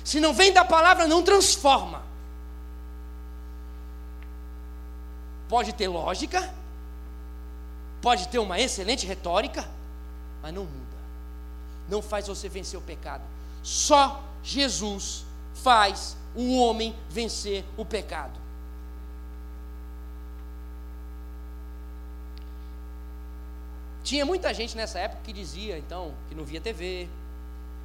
Se 0.04 0.20
não 0.20 0.34
vem 0.34 0.52
da 0.52 0.66
palavra, 0.66 1.08
não 1.08 1.22
transforma. 1.22 2.12
pode 5.52 5.74
ter 5.74 5.90
lógica, 5.90 6.50
pode 8.02 8.30
ter 8.30 8.40
uma 8.40 8.58
excelente 8.58 9.06
retórica, 9.06 9.68
mas 10.42 10.54
não 10.54 10.64
muda. 10.64 10.81
Não 11.92 12.02
faz 12.02 12.28
você 12.28 12.50
vencer 12.50 12.80
o 12.80 12.82
pecado. 12.82 13.24
Só 13.62 14.24
Jesus 14.44 15.24
faz 15.54 16.18
o 16.34 16.58
homem 16.58 16.96
vencer 17.10 17.64
o 17.78 17.86
pecado. 17.86 18.40
Tinha 24.04 24.26
muita 24.26 24.52
gente 24.54 24.76
nessa 24.76 24.98
época 24.98 25.22
que 25.24 25.32
dizia, 25.32 25.78
então, 25.78 26.14
que 26.28 26.34
não 26.34 26.44
via 26.44 26.60
TV. 26.60 27.08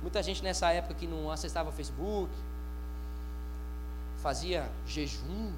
Muita 0.01 0.23
gente 0.23 0.43
nessa 0.43 0.73
época 0.73 0.95
que 0.95 1.07
não 1.07 1.31
acessava 1.31 1.71
Facebook. 1.71 2.33
Fazia 4.23 4.67
jejum 4.87 5.53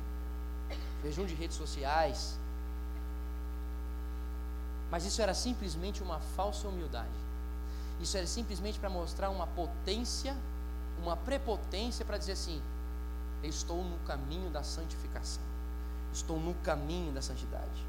jejum 1.03 1.25
de 1.25 1.35
redes 1.35 1.57
sociais. 1.57 2.39
Mas 4.91 5.05
isso 5.05 5.21
era 5.21 5.35
simplesmente 5.35 6.03
uma 6.03 6.19
falsa 6.37 6.67
humildade. 6.69 7.28
Isso 8.01 8.17
era 8.17 8.27
simplesmente 8.27 8.79
para 8.79 8.89
mostrar 8.89 9.31
uma 9.31 9.47
potência, 9.47 10.37
uma 11.03 11.17
prepotência 11.17 12.05
para 12.05 12.19
dizer 12.19 12.33
assim: 12.33 12.61
eu 13.43 13.51
estou 13.51 13.83
no 13.83 13.99
caminho 14.07 14.51
da 14.51 14.63
santificação, 14.63 15.43
estou 16.13 16.39
no 16.39 16.55
caminho 16.55 17.13
da 17.13 17.23
santidade. 17.23 17.87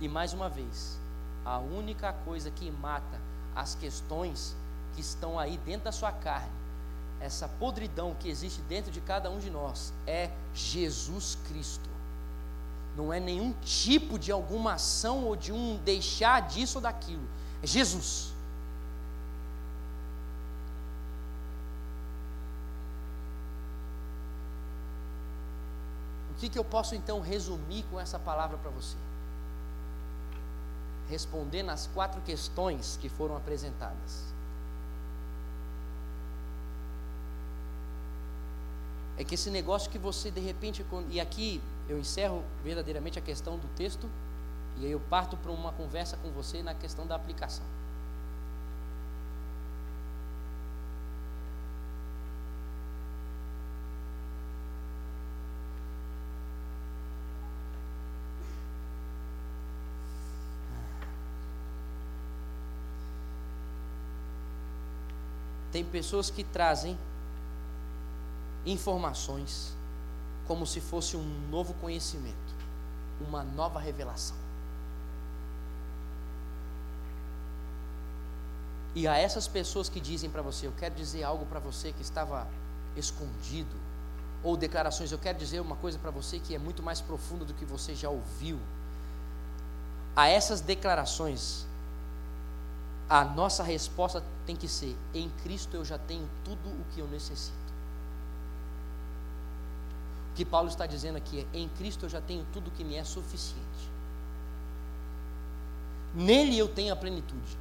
E 0.00 0.08
mais 0.08 0.32
uma 0.32 0.48
vez, 0.48 0.98
a 1.44 1.58
única 1.58 2.12
coisa 2.12 2.50
que 2.50 2.70
mata 2.70 3.20
as 3.54 3.74
questões 3.74 4.54
que 4.94 5.00
estão 5.00 5.38
aí 5.38 5.56
dentro 5.58 5.84
da 5.84 5.92
sua 5.92 6.12
carne 6.12 6.62
essa 7.22 7.48
podridão 7.48 8.16
que 8.18 8.28
existe 8.28 8.60
dentro 8.62 8.90
de 8.90 9.00
cada 9.00 9.30
um 9.30 9.38
de 9.38 9.48
nós 9.48 9.92
é 10.06 10.28
Jesus 10.52 11.38
Cristo. 11.46 11.88
Não 12.96 13.12
é 13.12 13.20
nenhum 13.20 13.54
tipo 13.62 14.18
de 14.18 14.32
alguma 14.32 14.74
ação 14.74 15.24
ou 15.24 15.36
de 15.36 15.52
um 15.52 15.76
deixar 15.84 16.42
disso 16.42 16.78
ou 16.78 16.82
daquilo. 16.82 17.22
É 17.62 17.66
Jesus. 17.66 18.32
O 26.31 26.31
que, 26.42 26.48
que 26.48 26.58
eu 26.58 26.64
posso 26.64 26.96
então 26.96 27.20
resumir 27.20 27.84
com 27.84 28.00
essa 28.00 28.18
palavra 28.18 28.58
para 28.58 28.70
você? 28.70 28.96
Respondendo 31.08 31.70
as 31.70 31.86
quatro 31.86 32.20
questões 32.22 32.98
que 33.00 33.08
foram 33.08 33.36
apresentadas. 33.36 34.32
é 39.18 39.24
que 39.24 39.36
esse 39.36 39.50
negócio 39.50 39.88
que 39.88 39.98
você 39.98 40.32
de 40.32 40.40
repente, 40.40 40.84
e 41.10 41.20
aqui 41.20 41.62
eu 41.88 41.96
encerro 41.96 42.42
verdadeiramente 42.64 43.20
a 43.20 43.22
questão 43.22 43.56
do 43.56 43.68
texto, 43.76 44.08
e 44.78 44.86
aí 44.86 44.90
eu 44.90 44.98
parto 44.98 45.36
para 45.36 45.52
uma 45.52 45.70
conversa 45.70 46.16
com 46.16 46.30
você 46.30 46.60
na 46.60 46.74
questão 46.74 47.06
da 47.06 47.14
aplicação. 47.14 47.64
Tem 65.82 65.90
pessoas 65.90 66.30
que 66.30 66.44
trazem 66.44 66.96
informações 68.64 69.72
como 70.46 70.64
se 70.64 70.80
fosse 70.80 71.16
um 71.16 71.48
novo 71.50 71.74
conhecimento, 71.74 72.54
uma 73.20 73.42
nova 73.42 73.80
revelação. 73.80 74.36
E 78.94 79.08
a 79.08 79.16
essas 79.16 79.48
pessoas 79.48 79.88
que 79.88 79.98
dizem 79.98 80.30
para 80.30 80.40
você, 80.40 80.68
eu 80.68 80.72
quero 80.78 80.94
dizer 80.94 81.24
algo 81.24 81.46
para 81.46 81.58
você 81.58 81.90
que 81.90 82.02
estava 82.02 82.46
escondido, 82.96 83.74
ou 84.44 84.56
declarações, 84.56 85.10
eu 85.10 85.18
quero 85.18 85.36
dizer 85.36 85.58
uma 85.58 85.74
coisa 85.74 85.98
para 85.98 86.12
você 86.12 86.38
que 86.38 86.54
é 86.54 86.60
muito 86.60 86.80
mais 86.80 87.00
profunda 87.00 87.44
do 87.44 87.54
que 87.54 87.64
você 87.64 87.92
já 87.92 88.08
ouviu. 88.08 88.56
A 90.14 90.28
essas 90.28 90.60
declarações, 90.60 91.66
a 93.12 93.24
nossa 93.24 93.62
resposta 93.62 94.24
tem 94.46 94.56
que 94.56 94.66
ser: 94.66 94.96
em 95.12 95.28
Cristo 95.42 95.76
eu 95.76 95.84
já 95.84 95.98
tenho 95.98 96.26
tudo 96.42 96.70
o 96.70 96.84
que 96.94 97.00
eu 97.00 97.06
necessito. 97.06 97.52
O 100.30 100.34
que 100.34 100.46
Paulo 100.46 100.68
está 100.68 100.86
dizendo 100.86 101.16
aqui 101.16 101.40
é: 101.40 101.58
em 101.58 101.68
Cristo 101.68 102.06
eu 102.06 102.08
já 102.08 102.22
tenho 102.22 102.46
tudo 102.54 102.68
o 102.68 102.70
que 102.70 102.82
me 102.82 102.96
é 102.96 103.04
suficiente. 103.04 103.60
Nele 106.14 106.58
eu 106.58 106.68
tenho 106.68 106.90
a 106.90 106.96
plenitude. 106.96 107.58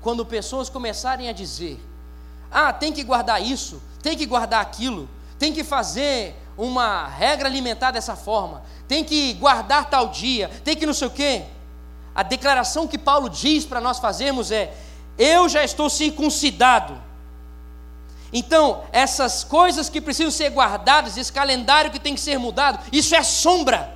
Quando 0.00 0.26
pessoas 0.26 0.68
começarem 0.68 1.28
a 1.28 1.32
dizer: 1.32 1.80
ah, 2.50 2.72
tem 2.72 2.92
que 2.92 3.04
guardar 3.04 3.40
isso, 3.40 3.80
tem 4.02 4.16
que 4.16 4.26
guardar 4.26 4.60
aquilo, 4.60 5.08
tem 5.38 5.52
que 5.52 5.62
fazer 5.62 6.34
uma 6.58 7.06
regra 7.06 7.48
alimentar 7.48 7.92
dessa 7.92 8.16
forma, 8.16 8.64
tem 8.88 9.04
que 9.04 9.34
guardar 9.34 9.88
tal 9.88 10.08
dia, 10.08 10.48
tem 10.64 10.74
que 10.74 10.84
não 10.84 10.92
sei 10.94 11.06
o 11.06 11.12
quê. 11.12 11.46
A 12.20 12.22
declaração 12.22 12.86
que 12.86 12.98
Paulo 12.98 13.30
diz 13.30 13.64
para 13.64 13.80
nós 13.80 13.98
fazermos 13.98 14.50
é: 14.50 14.74
eu 15.16 15.48
já 15.48 15.64
estou 15.64 15.88
circuncidado. 15.88 17.00
Então, 18.30 18.84
essas 18.92 19.42
coisas 19.42 19.88
que 19.88 20.02
precisam 20.02 20.30
ser 20.30 20.50
guardadas, 20.50 21.16
esse 21.16 21.32
calendário 21.32 21.90
que 21.90 21.98
tem 21.98 22.14
que 22.14 22.20
ser 22.20 22.38
mudado, 22.38 22.78
isso 22.92 23.14
é 23.14 23.22
sombra. 23.22 23.90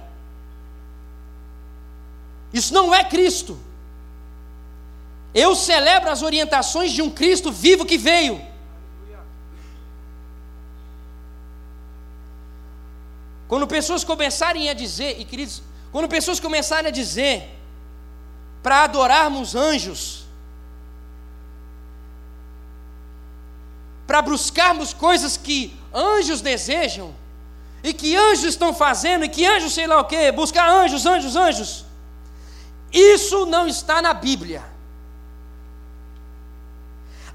Isso 2.50 2.72
não 2.72 2.94
é 2.94 3.04
Cristo. 3.04 3.60
Eu 5.34 5.54
celebro 5.54 6.10
as 6.10 6.22
orientações 6.22 6.92
de 6.92 7.02
um 7.02 7.10
Cristo 7.10 7.52
vivo 7.52 7.84
que 7.84 7.98
veio. 7.98 8.40
Quando 13.46 13.66
pessoas 13.66 14.02
começarem 14.02 14.70
a 14.70 14.72
dizer, 14.72 15.20
e 15.20 15.26
queridos, 15.26 15.62
quando 15.92 16.08
pessoas 16.08 16.40
começarem 16.40 16.88
a 16.88 16.90
dizer 16.90 17.50
para 18.64 18.84
adorarmos 18.84 19.54
anjos, 19.54 20.24
para 24.06 24.22
buscarmos 24.22 24.94
coisas 24.94 25.36
que 25.36 25.78
anjos 25.92 26.40
desejam, 26.40 27.14
e 27.82 27.92
que 27.92 28.16
anjos 28.16 28.44
estão 28.44 28.72
fazendo, 28.72 29.26
e 29.26 29.28
que 29.28 29.44
anjos 29.44 29.74
sei 29.74 29.86
lá 29.86 30.00
o 30.00 30.06
que, 30.06 30.32
buscar 30.32 30.66
anjos, 30.66 31.04
anjos, 31.04 31.36
anjos. 31.36 31.84
Isso 32.90 33.44
não 33.44 33.68
está 33.68 34.00
na 34.00 34.14
Bíblia. 34.14 34.64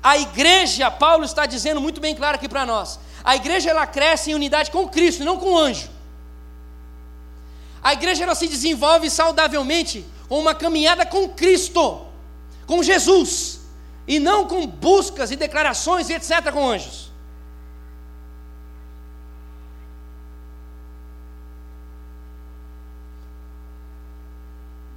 A 0.01 0.17
igreja, 0.17 0.89
Paulo 0.89 1.25
está 1.25 1.45
dizendo 1.45 1.80
muito 1.80 2.01
bem 2.01 2.15
claro 2.15 2.38
aqui 2.38 2.49
para 2.49 2.65
nós, 2.65 2.99
a 3.23 3.36
igreja 3.36 3.69
ela 3.69 3.86
cresce 3.86 4.32
em 4.32 4.34
unidade 4.34 4.71
com 4.71 4.89
Cristo, 4.89 5.23
não 5.23 5.38
com 5.38 5.55
anjo. 5.55 5.89
A 7.84 7.93
igreja 7.93 8.23
ela 8.23 8.34
se 8.34 8.47
desenvolve 8.47 9.11
saudavelmente 9.11 10.03
uma 10.30 10.53
caminhada 10.53 11.05
com 11.05 11.27
Cristo, 11.30 12.05
com 12.67 12.84
Jesus 12.84 13.61
e 14.07 14.19
não 14.19 14.47
com 14.47 14.65
buscas 14.65 15.32
e 15.32 15.36
declarações 15.36 16.09
e 16.09 16.13
etc. 16.13 16.51
com 16.51 16.67
anjos. 16.67 17.09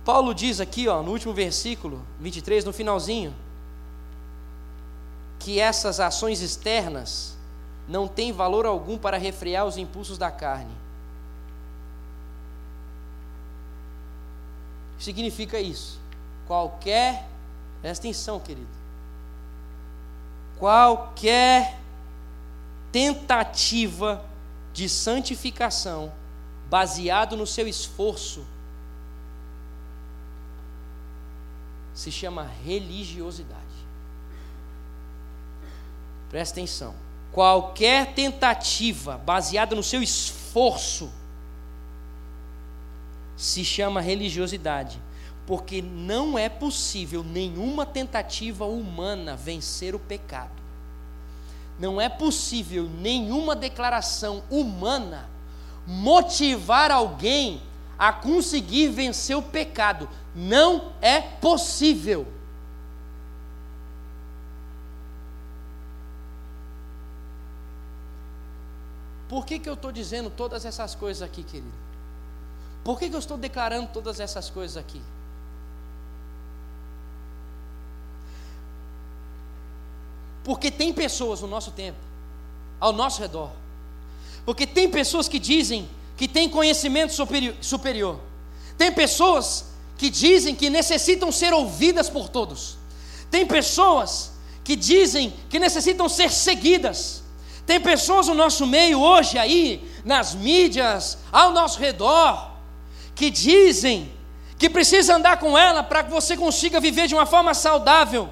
Paulo 0.04 0.34
diz 0.34 0.60
aqui, 0.60 0.88
ó, 0.88 1.02
no 1.02 1.12
último 1.12 1.32
versículo 1.32 2.04
23, 2.18 2.64
no 2.64 2.72
finalzinho, 2.72 3.34
que 5.38 5.60
essas 5.60 6.00
ações 6.00 6.40
externas 6.40 7.36
não 7.86 8.08
têm 8.08 8.32
valor 8.32 8.66
algum 8.66 8.98
para 8.98 9.16
refrear 9.16 9.64
os 9.64 9.76
impulsos 9.76 10.18
da 10.18 10.30
carne. 10.30 10.81
Significa 15.02 15.58
isso. 15.58 16.00
Qualquer, 16.46 17.26
presta 17.80 18.06
atenção, 18.06 18.38
querido 18.40 18.82
qualquer 20.62 21.76
tentativa 22.92 24.24
de 24.72 24.88
santificação 24.88 26.12
baseado 26.70 27.36
no 27.36 27.48
seu 27.48 27.66
esforço 27.66 28.46
se 31.92 32.12
chama 32.12 32.48
religiosidade. 32.64 33.60
Presta 36.30 36.54
atenção. 36.54 36.94
Qualquer 37.32 38.14
tentativa 38.14 39.18
baseada 39.18 39.74
no 39.74 39.82
seu 39.82 40.00
esforço 40.00 41.12
se 43.42 43.64
chama 43.64 44.00
religiosidade, 44.00 45.02
porque 45.44 45.82
não 45.82 46.38
é 46.38 46.48
possível 46.48 47.24
nenhuma 47.24 47.84
tentativa 47.84 48.64
humana 48.64 49.34
vencer 49.34 49.96
o 49.96 49.98
pecado. 49.98 50.62
Não 51.76 52.00
é 52.00 52.08
possível 52.08 52.88
nenhuma 52.88 53.56
declaração 53.56 54.44
humana 54.48 55.28
motivar 55.84 56.92
alguém 56.92 57.60
a 57.98 58.12
conseguir 58.12 58.90
vencer 58.90 59.36
o 59.36 59.42
pecado. 59.42 60.08
Não 60.36 60.92
é 61.00 61.20
possível. 61.20 62.24
Por 69.28 69.44
que, 69.44 69.58
que 69.58 69.68
eu 69.68 69.74
estou 69.74 69.90
dizendo 69.90 70.30
todas 70.30 70.64
essas 70.64 70.94
coisas 70.94 71.22
aqui, 71.22 71.42
querido? 71.42 71.81
Por 72.84 72.98
que, 72.98 73.08
que 73.08 73.14
eu 73.14 73.20
estou 73.20 73.36
declarando 73.36 73.90
todas 73.92 74.18
essas 74.18 74.50
coisas 74.50 74.76
aqui? 74.76 75.00
Porque 80.44 80.70
tem 80.70 80.92
pessoas 80.92 81.40
no 81.40 81.46
nosso 81.46 81.70
tempo, 81.70 81.98
ao 82.80 82.92
nosso 82.92 83.20
redor, 83.20 83.50
porque 84.44 84.66
tem 84.66 84.90
pessoas 84.90 85.28
que 85.28 85.38
dizem 85.38 85.88
que 86.16 86.26
têm 86.26 86.48
conhecimento 86.48 87.14
superior. 87.60 88.18
Tem 88.76 88.92
pessoas 88.92 89.66
que 89.96 90.10
dizem 90.10 90.54
que 90.54 90.68
necessitam 90.68 91.30
ser 91.30 91.52
ouvidas 91.52 92.10
por 92.10 92.28
todos. 92.28 92.76
Tem 93.30 93.46
pessoas 93.46 94.32
que 94.64 94.74
dizem 94.74 95.32
que 95.48 95.58
necessitam 95.58 96.08
ser 96.08 96.30
seguidas. 96.30 97.22
Tem 97.64 97.80
pessoas 97.80 98.26
no 98.26 98.34
nosso 98.34 98.66
meio 98.66 99.00
hoje 99.00 99.38
aí, 99.38 99.88
nas 100.04 100.34
mídias, 100.34 101.18
ao 101.30 101.52
nosso 101.52 101.78
redor, 101.78 102.51
que 103.14 103.30
dizem 103.30 104.12
que 104.58 104.70
precisa 104.70 105.16
andar 105.16 105.38
com 105.38 105.58
ela 105.58 105.82
para 105.82 106.04
que 106.04 106.10
você 106.10 106.36
consiga 106.36 106.80
viver 106.80 107.08
de 107.08 107.14
uma 107.14 107.26
forma 107.26 107.52
saudável 107.52 108.30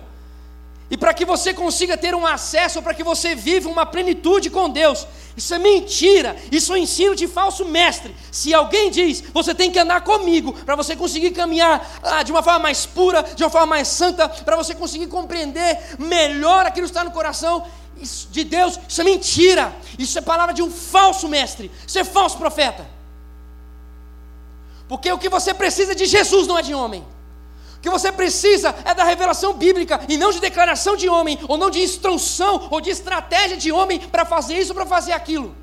e 0.90 0.96
para 0.96 1.14
que 1.14 1.24
você 1.24 1.54
consiga 1.54 1.96
ter 1.96 2.14
um 2.16 2.26
acesso, 2.26 2.82
para 2.82 2.92
que 2.92 3.04
você 3.04 3.34
viva 3.34 3.68
uma 3.68 3.86
plenitude 3.86 4.50
com 4.50 4.68
Deus. 4.68 5.06
Isso 5.36 5.54
é 5.54 5.58
mentira, 5.58 6.36
isso 6.50 6.74
é 6.74 6.78
ensino 6.80 7.14
de 7.14 7.28
falso 7.28 7.64
mestre. 7.64 8.14
Se 8.32 8.52
alguém 8.52 8.90
diz, 8.90 9.22
você 9.32 9.54
tem 9.54 9.70
que 9.70 9.78
andar 9.78 10.00
comigo, 10.00 10.52
para 10.52 10.74
você 10.74 10.96
conseguir 10.96 11.30
caminhar 11.30 11.88
ah, 12.02 12.24
de 12.24 12.32
uma 12.32 12.42
forma 12.42 12.58
mais 12.58 12.86
pura, 12.86 13.22
de 13.22 13.42
uma 13.44 13.50
forma 13.50 13.68
mais 13.68 13.86
santa, 13.86 14.28
para 14.28 14.56
você 14.56 14.74
conseguir 14.74 15.06
compreender 15.06 15.78
melhor 15.96 16.66
aquilo 16.66 16.86
que 16.86 16.90
está 16.90 17.04
no 17.04 17.12
coração 17.12 17.64
de 18.30 18.42
Deus, 18.42 18.78
isso 18.88 19.00
é 19.00 19.04
mentira, 19.04 19.72
isso 19.96 20.18
é 20.18 20.22
palavra 20.22 20.52
de 20.52 20.62
um 20.62 20.70
falso 20.70 21.28
mestre, 21.28 21.70
isso 21.86 21.98
é 21.98 22.04
falso 22.04 22.36
profeta. 22.36 22.99
Porque 24.90 25.10
o 25.12 25.18
que 25.22 25.28
você 25.28 25.54
precisa 25.54 25.94
de 25.94 26.04
Jesus 26.04 26.46
não 26.48 26.58
é 26.58 26.62
de 26.62 26.74
homem 26.74 27.02
que 27.82 27.88
você 27.88 28.12
precisa 28.12 28.74
é 28.84 28.94
da 28.94 29.04
revelação 29.04 29.54
bíblica 29.54 30.00
e 30.08 30.16
não 30.16 30.30
de 30.30 30.40
declaração 30.40 30.96
de 30.96 31.08
homem, 31.08 31.38
ou 31.48 31.56
não 31.56 31.70
de 31.70 31.80
instrução, 31.80 32.68
ou 32.70 32.80
de 32.80 32.90
estratégia 32.90 33.56
de 33.56 33.72
homem 33.72 33.98
para 33.98 34.24
fazer 34.24 34.58
isso 34.58 34.72
ou 34.72 34.74
para 34.74 34.86
fazer 34.86 35.12
aquilo. 35.12 35.56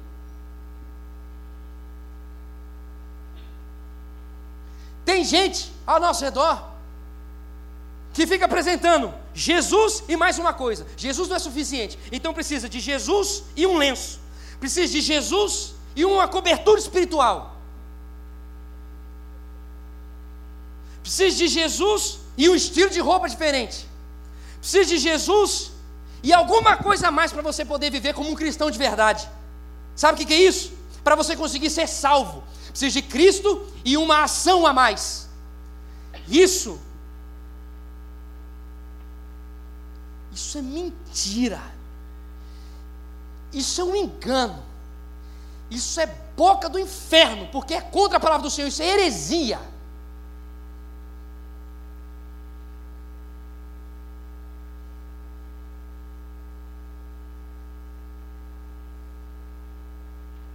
Tem 5.06 5.24
gente 5.24 5.72
ao 5.86 6.00
nosso 6.00 6.24
redor 6.24 6.72
que 8.14 8.26
fica 8.26 8.46
apresentando 8.46 9.14
Jesus 9.34 10.04
e 10.08 10.18
mais 10.18 10.40
uma 10.40 10.54
coisa. 10.54 10.88
Jesus 10.98 11.30
não 11.30 11.36
é 11.36 11.40
suficiente, 11.40 12.00
então 12.12 12.34
precisa 12.34 12.68
de 12.68 12.80
Jesus 12.80 13.44
e 13.56 13.68
um 13.68 13.78
lenço, 13.78 14.20
precisa 14.60 14.92
de 14.92 15.02
Jesus 15.02 15.76
e 15.96 16.04
uma 16.04 16.28
cobertura 16.28 16.80
espiritual. 16.80 17.57
Precisa 21.08 21.38
de 21.38 21.48
Jesus 21.48 22.20
e 22.36 22.50
um 22.50 22.56
estilo 22.56 22.90
de 22.90 23.00
roupa 23.00 23.30
diferente. 23.30 23.88
Precisa 24.60 24.84
de 24.84 24.98
Jesus 24.98 25.72
e 26.22 26.34
alguma 26.34 26.76
coisa 26.76 27.08
a 27.08 27.12
mais 27.12 27.32
para 27.32 27.42
você 27.42 27.64
poder 27.64 27.90
viver 27.90 28.14
como 28.14 28.30
um 28.30 28.36
cristão 28.36 28.70
de 28.70 28.78
verdade. 28.78 29.26
Sabe 29.96 30.16
o 30.16 30.18
que, 30.18 30.26
que 30.26 30.34
é 30.34 30.42
isso? 30.42 30.74
Para 31.06 31.16
você 31.16 31.34
conseguir 31.34 31.70
ser 31.70 31.88
salvo, 31.88 32.44
precisa 32.68 32.92
de 32.92 33.02
Cristo 33.02 33.72
e 33.86 33.96
uma 33.96 34.24
ação 34.24 34.68
a 34.68 34.74
mais. 34.74 35.30
Isso, 36.28 36.78
isso 40.34 40.58
é 40.58 40.62
mentira. 40.62 41.62
Isso 43.54 43.80
é 43.80 43.84
um 43.86 43.96
engano. 43.96 44.62
Isso 45.72 46.02
é 46.02 46.06
boca 46.36 46.68
do 46.68 46.78
inferno, 46.78 47.48
porque 47.48 47.76
é 47.76 47.80
contra 47.80 48.18
a 48.18 48.20
palavra 48.20 48.44
do 48.44 48.52
Senhor, 48.52 48.68
isso 48.68 48.84
é 48.84 48.88
heresia. 48.88 49.77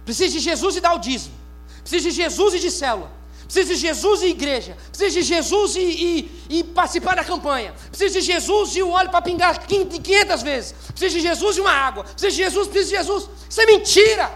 Precisa 0.05 0.33
de 0.33 0.39
Jesus 0.39 0.75
e 0.75 0.81
dar 0.81 0.93
o 0.93 0.99
dízimo. 0.99 1.35
Precisa 1.81 2.09
de 2.09 2.15
Jesus 2.15 2.53
e 2.53 2.59
de 2.59 2.71
célula. 2.71 3.11
Precisa 3.43 3.73
de 3.73 3.79
Jesus 3.79 4.21
e 4.21 4.27
igreja. 4.27 4.77
Precisa 4.89 5.11
de 5.11 5.21
Jesus 5.21 5.75
e, 5.75 5.79
e, 5.79 6.57
e 6.57 6.63
participar 6.63 7.15
da 7.15 7.23
campanha. 7.23 7.73
Precisa 7.89 8.19
de 8.19 8.21
Jesus 8.21 8.75
e 8.75 8.81
o 8.81 8.89
óleo 8.89 9.09
para 9.09 9.21
pingar 9.21 9.59
500 9.65 10.41
vezes. 10.41 10.75
Precisa 10.89 11.15
de 11.15 11.21
Jesus 11.21 11.57
e 11.57 11.61
uma 11.61 11.71
água. 11.71 12.03
Precisa 12.03 12.31
de 12.31 12.37
Jesus, 12.37 12.67
precisa 12.67 12.89
de 12.89 12.97
Jesus. 12.97 13.29
Isso 13.49 13.61
é 13.61 13.65
mentira. 13.65 14.31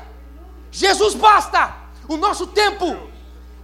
Jesus 0.71 1.13
basta. 1.15 1.75
O 2.07 2.17
nosso 2.17 2.47
tempo. 2.47 3.09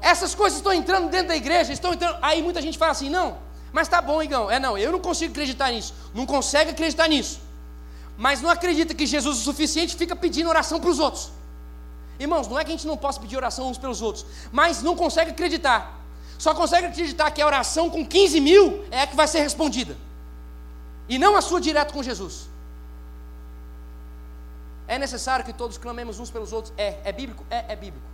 Essas 0.01 0.33
coisas 0.33 0.57
estão 0.57 0.73
entrando 0.73 1.09
dentro 1.09 1.27
da 1.27 1.35
igreja. 1.35 1.71
Estão 1.71 1.93
entrando. 1.93 2.17
Aí 2.21 2.41
muita 2.41 2.61
gente 2.61 2.77
fala 2.77 2.91
assim: 2.91 3.09
não, 3.09 3.37
mas 3.71 3.87
tá 3.87 4.01
bom, 4.01 4.23
Igão. 4.23 4.49
É 4.49 4.59
não, 4.59 4.77
eu 4.77 4.91
não 4.91 4.99
consigo 4.99 5.31
acreditar 5.31 5.71
nisso. 5.71 5.93
Não 6.13 6.25
consegue 6.25 6.71
acreditar 6.71 7.07
nisso. 7.07 7.39
Mas 8.17 8.41
não 8.41 8.49
acredita 8.49 8.93
que 8.93 9.05
Jesus 9.05 9.37
é 9.37 9.39
o 9.41 9.43
suficiente 9.43 9.95
fica 9.95 10.15
pedindo 10.15 10.49
oração 10.49 10.79
para 10.79 10.89
os 10.89 10.99
outros. 10.99 11.31
Irmãos, 12.23 12.47
não 12.47 12.57
é 12.57 12.63
que 12.63 12.71
a 12.71 12.75
gente 12.75 12.87
não 12.87 12.95
possa 12.95 13.19
pedir 13.19 13.35
oração 13.35 13.69
uns 13.69 13.77
pelos 13.77 14.01
outros, 14.01 14.25
mas 14.51 14.81
não 14.81 14.95
consegue 14.95 15.31
acreditar. 15.31 15.99
Só 16.37 16.53
consegue 16.53 16.87
acreditar 16.87 17.29
que 17.31 17.41
a 17.41 17.45
oração 17.45 17.89
com 17.89 18.05
15 18.05 18.39
mil 18.39 18.85
é 18.89 19.01
a 19.01 19.07
que 19.07 19.15
vai 19.15 19.27
ser 19.27 19.41
respondida. 19.41 19.95
E 21.07 21.17
não 21.19 21.35
a 21.35 21.41
sua 21.41 21.59
direto 21.59 21.93
com 21.93 22.01
Jesus. 22.01 22.47
É 24.87 24.97
necessário 24.97 25.43
que 25.43 25.51
todos 25.51 25.77
clamemos 25.77 26.19
uns 26.19 26.31
pelos 26.31 26.53
outros? 26.53 26.73
É. 26.77 26.99
É 27.03 27.11
bíblico? 27.11 27.45
É, 27.49 27.73
é 27.73 27.75
bíblico. 27.75 28.07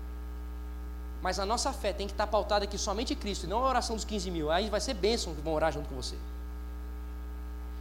Mas 1.22 1.40
a 1.40 1.46
nossa 1.46 1.72
fé 1.72 1.94
tem 1.94 2.08
que 2.08 2.14
estar 2.14 2.28
pautada 2.28 2.66
aqui 2.66 2.78
somente 2.78 3.14
em 3.14 3.16
Cristo, 3.16 3.46
e 3.46 3.48
não 3.48 3.64
a 3.64 3.70
oração 3.70 3.96
dos 3.96 4.06
15 4.06 4.32
mil. 4.32 4.52
Aí 4.52 4.70
vai 4.70 4.80
ser 4.80 4.96
bênção 4.96 5.36
que 5.36 5.42
vão 5.42 5.54
orar 5.54 5.72
junto 5.72 5.88
com 5.90 5.96
você. 5.96 6.16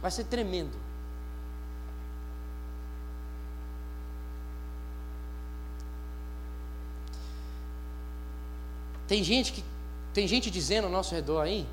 Vai 0.01 0.11
ser 0.11 0.25
tremendo. 0.25 0.77
Tem 9.09 9.23
gente 9.23 9.51
que 9.51 9.63
tem 10.13 10.27
gente 10.27 10.51
dizendo 10.51 10.85
ao 10.85 10.91
nosso 10.91 11.15
redor 11.15 11.41
aí 11.41 11.67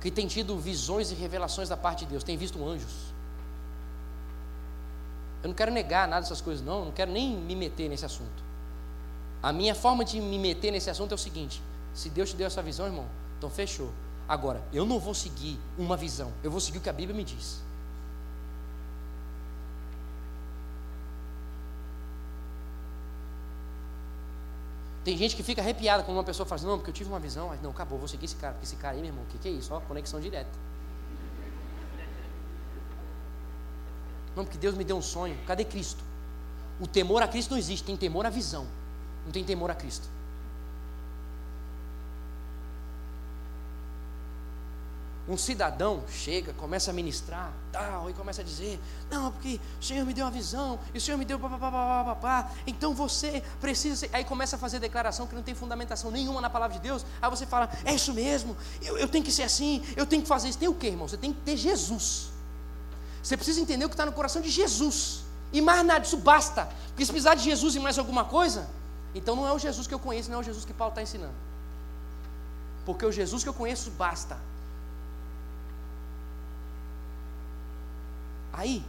que 0.00 0.10
tem 0.10 0.26
tido 0.26 0.56
visões 0.56 1.10
e 1.10 1.14
revelações 1.14 1.68
da 1.68 1.76
parte 1.76 2.04
de 2.04 2.12
Deus, 2.12 2.22
tem 2.22 2.36
visto 2.36 2.64
anjos. 2.66 3.12
Eu 5.42 5.48
não 5.48 5.54
quero 5.54 5.72
negar 5.72 6.06
nada 6.06 6.22
dessas 6.22 6.40
coisas, 6.40 6.64
não, 6.64 6.86
não 6.86 6.92
quero 6.92 7.10
nem 7.10 7.36
me 7.36 7.56
meter 7.56 7.88
nesse 7.88 8.04
assunto. 8.04 8.42
A 9.42 9.52
minha 9.52 9.74
forma 9.74 10.04
de 10.04 10.20
me 10.20 10.38
meter 10.38 10.70
nesse 10.70 10.88
assunto 10.88 11.10
é 11.10 11.16
o 11.16 11.18
seguinte: 11.18 11.60
se 11.92 12.08
Deus 12.08 12.30
te 12.30 12.36
deu 12.36 12.46
essa 12.46 12.62
visão, 12.62 12.86
irmão, 12.86 13.06
então 13.36 13.50
fechou. 13.50 13.90
Agora, 14.28 14.62
eu 14.72 14.86
não 14.86 15.00
vou 15.00 15.12
seguir 15.12 15.58
uma 15.76 15.96
visão, 15.96 16.32
eu 16.44 16.52
vou 16.52 16.60
seguir 16.60 16.78
o 16.78 16.80
que 16.80 16.88
a 16.88 16.92
Bíblia 16.92 17.16
me 17.16 17.24
diz. 17.24 17.60
Tem 25.04 25.16
gente 25.16 25.34
que 25.34 25.42
fica 25.42 25.62
arrepiada 25.62 26.02
quando 26.02 26.18
uma 26.18 26.24
pessoa 26.24 26.46
fala 26.46 26.56
assim, 26.58 26.66
não, 26.66 26.76
porque 26.76 26.90
eu 26.90 26.94
tive 26.94 27.08
uma 27.08 27.18
visão, 27.18 27.48
mas 27.48 27.62
não, 27.62 27.70
acabou, 27.70 27.98
vou 27.98 28.06
seguir 28.06 28.26
esse 28.26 28.36
cara, 28.36 28.52
porque 28.52 28.66
esse 28.66 28.76
cara 28.76 28.94
aí, 28.94 29.00
meu 29.00 29.08
irmão, 29.08 29.24
o 29.24 29.26
que, 29.26 29.38
que 29.38 29.48
é 29.48 29.50
isso? 29.50 29.72
Ó, 29.72 29.80
conexão 29.80 30.20
direta. 30.20 30.50
Não, 34.36 34.44
porque 34.44 34.58
Deus 34.58 34.74
me 34.74 34.84
deu 34.84 34.96
um 34.96 35.02
sonho. 35.02 35.36
Cadê 35.46 35.64
Cristo? 35.64 36.02
O 36.78 36.86
temor 36.86 37.22
a 37.22 37.28
Cristo 37.28 37.50
não 37.50 37.58
existe, 37.58 37.84
tem 37.84 37.96
temor 37.96 38.26
à 38.26 38.30
visão. 38.30 38.66
Não 39.24 39.32
tem 39.32 39.42
temor 39.44 39.70
a 39.70 39.74
Cristo. 39.74 40.08
Um 45.30 45.36
cidadão 45.36 46.02
chega, 46.10 46.52
começa 46.54 46.90
a 46.90 46.94
ministrar, 46.94 47.52
tal, 47.70 48.10
e 48.10 48.12
começa 48.12 48.40
a 48.40 48.44
dizer: 48.44 48.80
Não, 49.08 49.30
porque 49.30 49.60
o 49.80 49.84
Senhor 49.84 50.04
me 50.04 50.12
deu 50.12 50.24
uma 50.24 50.30
visão, 50.30 50.78
e 50.92 50.98
o 50.98 51.00
Senhor 51.00 51.16
me 51.16 51.24
deu 51.24 51.38
papapá, 51.38 52.50
então 52.66 52.92
você 52.92 53.40
precisa. 53.60 54.08
Aí 54.12 54.24
começa 54.24 54.56
a 54.56 54.58
fazer 54.58 54.80
declaração 54.80 55.28
que 55.28 55.34
não 55.34 55.42
tem 55.42 55.54
fundamentação 55.54 56.10
nenhuma 56.10 56.40
na 56.40 56.50
palavra 56.50 56.76
de 56.76 56.82
Deus. 56.82 57.06
Aí 57.22 57.30
você 57.30 57.46
fala: 57.46 57.70
É 57.84 57.94
isso 57.94 58.12
mesmo, 58.12 58.56
eu, 58.82 58.98
eu 58.98 59.08
tenho 59.08 59.24
que 59.24 59.30
ser 59.30 59.44
assim, 59.44 59.84
eu 59.96 60.04
tenho 60.04 60.22
que 60.22 60.28
fazer 60.28 60.48
isso. 60.48 60.58
Tem 60.58 60.68
o 60.68 60.74
que, 60.74 60.88
irmão? 60.88 61.06
Você 61.06 61.16
tem 61.16 61.32
que 61.32 61.40
ter 61.42 61.56
Jesus. 61.56 62.30
Você 63.22 63.36
precisa 63.36 63.60
entender 63.60 63.84
o 63.84 63.88
que 63.88 63.94
está 63.94 64.04
no 64.04 64.12
coração 64.12 64.42
de 64.42 64.50
Jesus. 64.50 65.22
E 65.52 65.60
mais 65.60 65.86
nada, 65.86 66.04
isso 66.04 66.16
basta. 66.16 66.68
Porque 66.88 67.04
se 67.04 67.12
precisar 67.12 67.36
de 67.36 67.44
Jesus 67.44 67.76
e 67.76 67.78
mais 67.78 67.98
alguma 67.98 68.24
coisa, 68.24 68.68
então 69.14 69.36
não 69.36 69.46
é 69.46 69.52
o 69.52 69.58
Jesus 69.58 69.86
que 69.86 69.94
eu 69.94 69.98
conheço, 69.98 70.28
não 70.28 70.38
é 70.38 70.40
o 70.40 70.44
Jesus 70.44 70.64
que 70.64 70.72
Paulo 70.72 70.90
está 70.90 71.02
ensinando. 71.02 71.34
Porque 72.84 73.06
o 73.06 73.12
Jesus 73.12 73.44
que 73.44 73.48
eu 73.48 73.54
conheço 73.54 73.90
basta. 73.92 74.49
Aí, 78.52 78.84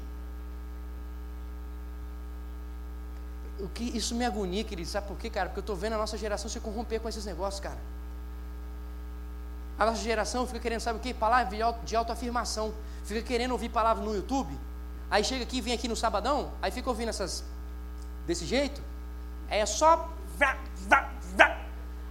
o 3.59 3.69
que 3.69 3.83
isso 3.83 4.15
me 4.15 4.25
agonia, 4.25 4.63
querido, 4.63 4.89
sabe 4.89 5.07
por 5.07 5.17
quê, 5.17 5.29
cara? 5.29 5.49
Porque 5.49 5.59
eu 5.59 5.61
estou 5.61 5.75
vendo 5.75 5.93
a 5.93 5.97
nossa 5.97 6.17
geração 6.17 6.49
se 6.49 6.59
corromper 6.59 6.99
com 6.99 7.07
esses 7.07 7.25
negócios, 7.25 7.59
cara. 7.59 7.77
A 9.77 9.85
nossa 9.85 10.01
geração 10.01 10.45
fica 10.45 10.59
querendo, 10.59 10.79
sabe 10.79 10.99
o 10.99 11.01
quê? 11.01 11.13
Palavra 11.13 11.55
de, 11.55 11.61
auto, 11.61 11.85
de 11.85 11.95
autoafirmação. 11.95 12.73
Fica 13.03 13.21
querendo 13.21 13.51
ouvir 13.51 13.69
palavra 13.69 14.03
no 14.03 14.15
YouTube. 14.15 14.57
Aí 15.09 15.23
chega 15.23 15.43
aqui, 15.43 15.61
vem 15.61 15.73
aqui 15.73 15.87
no 15.87 15.95
sabadão, 15.95 16.51
aí 16.61 16.71
fica 16.71 16.89
ouvindo 16.89 17.09
essas 17.09 17.43
desse 18.25 18.45
jeito. 18.45 18.81
É 19.49 19.65
só. 19.65 20.09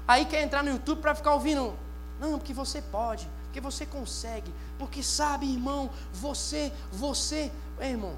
Aí 0.06 0.24
quer 0.24 0.42
entrar 0.42 0.62
no 0.62 0.70
YouTube 0.70 1.00
para 1.00 1.14
ficar 1.14 1.34
ouvindo. 1.34 1.74
Não, 2.18 2.38
porque 2.38 2.52
você 2.52 2.82
pode 2.82 3.28
porque 3.50 3.60
você 3.60 3.84
consegue, 3.84 4.52
porque 4.78 5.02
sabe, 5.02 5.44
irmão, 5.44 5.90
você, 6.12 6.72
você, 6.92 7.50
é, 7.80 7.90
irmão. 7.90 8.14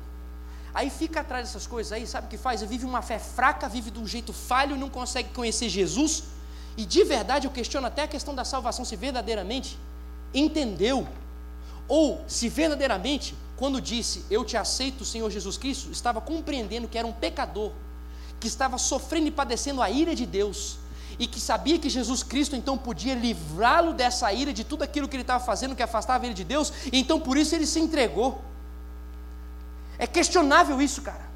Aí 0.74 0.90
fica 0.90 1.20
atrás 1.20 1.46
dessas 1.46 1.66
coisas 1.66 1.90
aí, 1.90 2.06
sabe 2.06 2.26
o 2.26 2.30
que 2.30 2.36
faz? 2.36 2.60
Vive 2.60 2.84
uma 2.84 3.00
fé 3.00 3.18
fraca, 3.18 3.66
vive 3.66 3.90
de 3.90 3.98
um 3.98 4.06
jeito 4.06 4.30
falho, 4.30 4.76
não 4.76 4.90
consegue 4.90 5.30
conhecer 5.30 5.70
Jesus. 5.70 6.24
E 6.76 6.84
de 6.84 7.02
verdade 7.02 7.46
eu 7.46 7.50
questiono 7.50 7.86
até 7.86 8.02
a 8.02 8.08
questão 8.08 8.34
da 8.34 8.44
salvação, 8.44 8.84
se 8.84 8.94
verdadeiramente 8.94 9.78
entendeu, 10.34 11.08
ou 11.88 12.22
se 12.28 12.50
verdadeiramente, 12.50 13.34
quando 13.56 13.80
disse 13.80 14.26
eu 14.30 14.44
te 14.44 14.58
aceito, 14.58 15.02
Senhor 15.02 15.30
Jesus 15.30 15.56
Cristo, 15.56 15.90
estava 15.90 16.20
compreendendo 16.20 16.86
que 16.88 16.98
era 16.98 17.06
um 17.06 17.12
pecador, 17.12 17.72
que 18.38 18.48
estava 18.48 18.76
sofrendo 18.76 19.28
e 19.28 19.30
padecendo 19.30 19.80
a 19.80 19.88
ira 19.88 20.14
de 20.14 20.26
Deus, 20.26 20.76
e 21.22 21.26
que 21.28 21.40
sabia 21.40 21.78
que 21.78 21.88
Jesus 21.88 22.24
Cristo 22.24 22.56
então 22.56 22.76
podia 22.76 23.14
livrá-lo 23.14 23.92
dessa 23.94 24.32
ira, 24.32 24.52
de 24.52 24.64
tudo 24.64 24.82
aquilo 24.82 25.06
que 25.06 25.14
ele 25.14 25.22
estava 25.22 25.42
fazendo 25.44 25.76
que 25.76 25.82
afastava 25.82 26.26
ele 26.26 26.34
de 26.34 26.42
Deus, 26.42 26.72
e 26.92 26.98
então 26.98 27.20
por 27.20 27.36
isso 27.36 27.54
ele 27.54 27.64
se 27.64 27.78
entregou. 27.78 28.42
É 29.96 30.04
questionável 30.04 30.82
isso, 30.82 31.00
cara, 31.00 31.30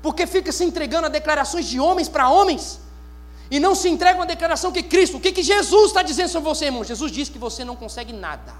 porque 0.00 0.28
fica 0.28 0.52
se 0.52 0.62
entregando 0.64 1.06
a 1.06 1.08
declarações 1.08 1.66
de 1.66 1.80
homens 1.80 2.08
para 2.08 2.30
homens, 2.30 2.78
e 3.50 3.58
não 3.58 3.74
se 3.74 3.88
entrega 3.88 4.16
uma 4.16 4.26
declaração 4.26 4.70
que 4.70 4.84
Cristo, 4.84 5.16
o 5.16 5.20
que, 5.20 5.32
que 5.32 5.42
Jesus 5.42 5.86
está 5.86 6.02
dizendo 6.04 6.28
sobre 6.28 6.48
você, 6.48 6.66
irmão? 6.66 6.84
Jesus 6.84 7.10
diz 7.10 7.28
que 7.28 7.38
você 7.38 7.64
não 7.64 7.74
consegue 7.74 8.12
nada. 8.12 8.54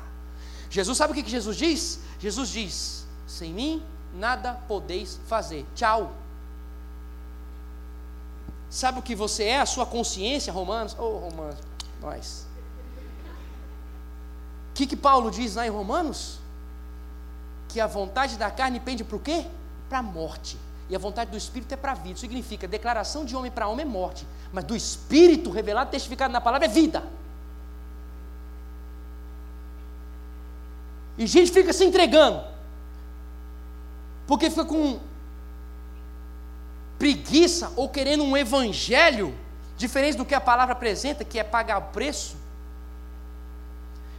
Jesus 0.68 0.98
sabe 0.98 1.12
o 1.12 1.14
que, 1.14 1.22
que 1.22 1.30
Jesus 1.30 1.56
diz? 1.56 2.00
Jesus 2.18 2.48
diz: 2.48 3.06
sem 3.24 3.52
mim 3.52 3.80
nada 4.12 4.54
podeis 4.66 5.20
fazer. 5.28 5.64
Tchau. 5.76 6.12
Sabe 8.70 8.98
o 8.98 9.02
que 9.02 9.14
você 9.14 9.44
é? 9.44 9.60
A 9.60 9.66
sua 9.66 9.86
consciência, 9.86 10.52
Romanos? 10.52 10.94
Ô, 10.98 11.02
oh, 11.02 11.18
Romanos, 11.30 11.56
nós. 12.00 12.46
O 14.70 14.74
que, 14.74 14.86
que 14.86 14.96
Paulo 14.96 15.30
diz 15.30 15.54
lá 15.54 15.66
em 15.66 15.70
Romanos? 15.70 16.38
Que 17.68 17.80
a 17.80 17.86
vontade 17.86 18.36
da 18.36 18.50
carne 18.50 18.78
pende 18.78 19.02
para 19.04 19.16
o 19.16 19.20
quê? 19.20 19.46
Para 19.88 19.98
a 19.98 20.02
morte. 20.02 20.58
E 20.88 20.94
a 20.94 20.98
vontade 20.98 21.30
do 21.30 21.36
Espírito 21.36 21.72
é 21.72 21.76
para 21.76 21.92
a 21.92 21.94
vida. 21.94 22.18
Significa 22.18 22.68
declaração 22.68 23.24
de 23.24 23.34
homem 23.34 23.50
para 23.50 23.68
homem 23.68 23.84
é 23.84 23.88
morte. 23.88 24.26
Mas 24.52 24.64
do 24.64 24.76
Espírito 24.76 25.50
revelado, 25.50 25.90
testificado 25.90 26.32
na 26.32 26.40
palavra, 26.40 26.66
é 26.66 26.68
vida. 26.68 27.02
E 31.18 31.26
gente 31.26 31.50
fica 31.50 31.72
se 31.72 31.84
entregando. 31.84 32.42
Porque 34.26 34.48
fica 34.48 34.64
com 34.64 35.00
preguiça 36.98 37.72
ou 37.76 37.88
querendo 37.88 38.24
um 38.24 38.36
evangelho 38.36 39.34
diferente 39.76 40.16
do 40.16 40.24
que 40.24 40.34
a 40.34 40.40
palavra 40.40 40.72
apresenta, 40.72 41.24
que 41.24 41.38
é 41.38 41.44
pagar 41.44 41.78
o 41.78 41.82
preço, 41.92 42.36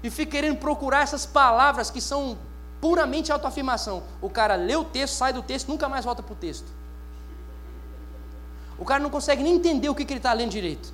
e 0.01 0.09
fica 0.09 0.32
querendo 0.32 0.57
procurar 0.57 1.01
essas 1.01 1.25
palavras 1.25 1.91
que 1.91 1.99
são 1.99 2.38
Puramente 2.82 3.32
autoafirmação. 3.32 4.03
O 4.21 4.30
cara 4.30 4.55
lê 4.55 4.75
o 4.75 4.86
texto, 4.86 5.15
sai 5.15 5.34
do 5.34 5.41
texto, 5.41 5.67
nunca 5.67 5.89
mais 5.89 6.05
volta 6.05 6.23
para 6.23 6.32
o 6.32 6.36
texto. 6.36 6.65
O 8.77 8.86
cara 8.86 9.03
não 9.03 9.09
consegue 9.09 9.43
nem 9.43 9.55
entender 9.55 9.89
o 9.89 9.95
que, 9.95 10.05
que 10.05 10.13
ele 10.13 10.19
está 10.19 10.32
lendo 10.32 10.51
direito. 10.51 10.93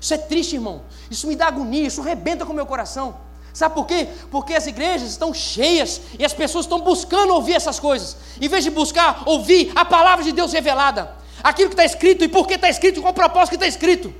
Isso 0.00 0.14
é 0.14 0.18
triste, 0.18 0.54
irmão. 0.54 0.82
Isso 1.10 1.26
me 1.26 1.34
dá 1.34 1.48
agonia, 1.48 1.86
isso 1.88 2.00
rebenta 2.00 2.46
com 2.46 2.52
o 2.52 2.54
meu 2.54 2.66
coração. 2.66 3.18
Sabe 3.52 3.74
por 3.74 3.86
quê? 3.86 4.08
Porque 4.30 4.54
as 4.54 4.66
igrejas 4.66 5.10
estão 5.10 5.34
cheias 5.34 6.00
e 6.18 6.24
as 6.24 6.32
pessoas 6.32 6.64
estão 6.64 6.80
buscando 6.80 7.34
ouvir 7.34 7.54
essas 7.54 7.80
coisas, 7.80 8.16
em 8.40 8.48
vez 8.48 8.62
de 8.62 8.70
buscar 8.70 9.22
ouvir 9.26 9.72
a 9.74 9.84
palavra 9.84 10.24
de 10.24 10.32
Deus 10.32 10.52
revelada, 10.52 11.10
aquilo 11.42 11.68
que 11.68 11.74
está 11.74 11.84
escrito 11.84 12.24
e 12.24 12.28
por 12.28 12.46
que 12.46 12.54
está 12.54 12.68
escrito, 12.68 13.00
qual 13.00 13.10
o 13.10 13.14
propósito 13.14 13.50
que 13.50 13.56
está 13.56 13.66
escrito. 13.66 14.14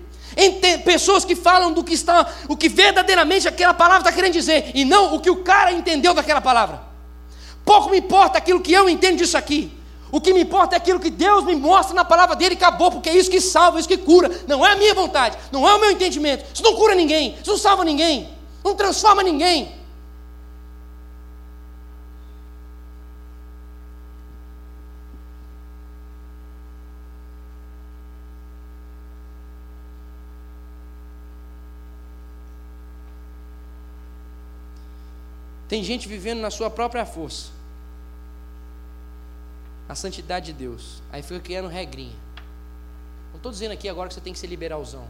Pessoas 0.85 1.25
que 1.25 1.35
falam 1.35 1.73
do 1.73 1.83
que 1.83 1.95
está, 1.95 2.27
o 2.49 2.57
que 2.57 2.69
verdadeiramente 2.69 3.49
aquela 3.49 3.75
palavra 3.75 4.09
está 4.09 4.13
querendo 4.13 4.33
dizer, 4.33 4.71
e 4.75 4.85
não 4.85 5.15
o 5.15 5.21
que 5.21 5.31
o 5.31 5.43
cara 5.43 5.73
entendeu 5.73 6.15
daquela 6.15 6.41
palavra. 6.41 6.83
Pouco 7.65 7.91
me 7.91 7.99
importa 7.99 8.39
aquilo 8.39 8.61
que 8.61 8.73
eu 8.73 8.89
entendo 8.89 9.19
disso 9.19 9.37
aqui. 9.37 9.73
O 10.11 10.21
que 10.21 10.33
me 10.33 10.41
importa 10.41 10.75
é 10.75 10.79
aquilo 10.79 10.99
que 10.99 11.11
Deus 11.11 11.45
me 11.45 11.55
mostra 11.55 11.95
na 11.95 12.05
palavra 12.05 12.35
dele 12.35 12.55
e 12.55 12.57
acabou, 12.57 12.91
porque 12.91 13.11
é 13.11 13.17
isso 13.17 13.31
que 13.31 13.41
salva, 13.41 13.77
é 13.77 13.81
isso 13.81 13.89
que 13.89 13.99
cura. 13.99 14.31
Não 14.47 14.65
é 14.65 14.73
a 14.73 14.77
minha 14.77 14.95
vontade, 14.95 15.37
não 15.53 15.69
é 15.69 15.75
o 15.75 15.81
meu 15.81 15.91
entendimento. 15.91 16.47
Isso 16.55 16.63
não 16.63 16.75
cura 16.77 16.95
ninguém, 16.95 17.37
isso 17.43 17.51
não 17.51 17.59
salva 17.59 17.85
ninguém, 17.85 18.27
não 18.69 18.77
transforma 18.77 19.23
ninguém. 19.23 19.77
Tem 35.69 35.85
gente 35.85 36.09
vivendo 36.09 36.41
na 36.41 36.51
sua 36.51 36.71
própria 36.71 37.05
força 37.05 37.51
a 39.87 39.95
santidade 39.95 40.47
de 40.47 40.53
Deus. 40.53 41.03
Aí 41.11 41.23
fica 41.23 41.41
criando 41.41 41.69
regrinha. 41.69 42.17
Não 43.31 43.37
estou 43.37 43.53
dizendo 43.53 43.73
aqui 43.73 43.89
agora 43.89 44.09
que 44.09 44.15
você 44.15 44.21
tem 44.21 44.33
que 44.33 44.39
ser 44.39 44.47
liberalzão. 44.47 45.07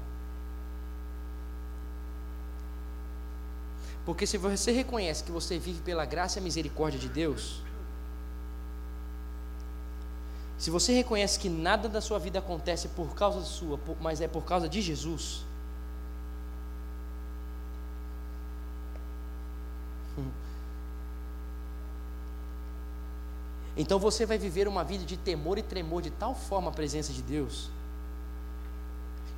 Porque 4.09 4.26
se 4.26 4.38
você 4.38 4.72
reconhece 4.72 5.22
que 5.22 5.30
você 5.30 5.59
vive 5.59 5.82
pela 5.82 6.06
graça 6.06 6.38
e 6.38 6.42
misericórdia 6.42 6.98
de 6.98 7.11
Deus, 7.11 7.61
se 10.56 10.70
você 10.70 10.94
reconhece 10.94 11.38
que 11.38 11.50
nada 11.50 11.90
da 11.90 12.00
sua 12.00 12.18
vida 12.18 12.38
acontece 12.38 12.88
por 12.88 13.14
causa 13.14 13.42
sua, 13.42 13.78
mas 14.00 14.22
é 14.22 14.26
por 14.26 14.46
causa 14.46 14.66
de 14.66 14.80
Jesus, 14.80 15.44
Então 23.76 23.98
você 23.98 24.24
vai 24.24 24.38
viver 24.38 24.66
uma 24.66 24.82
vida 24.84 25.04
de 25.04 25.18
temor 25.18 25.59
e 25.59 25.62
tremor 25.62 26.00
de 26.00 26.11
tal 26.11 26.34
forma 26.34 26.70
a 26.70 26.72
presença 26.72 27.12
de 27.12 27.20
Deus, 27.20 27.68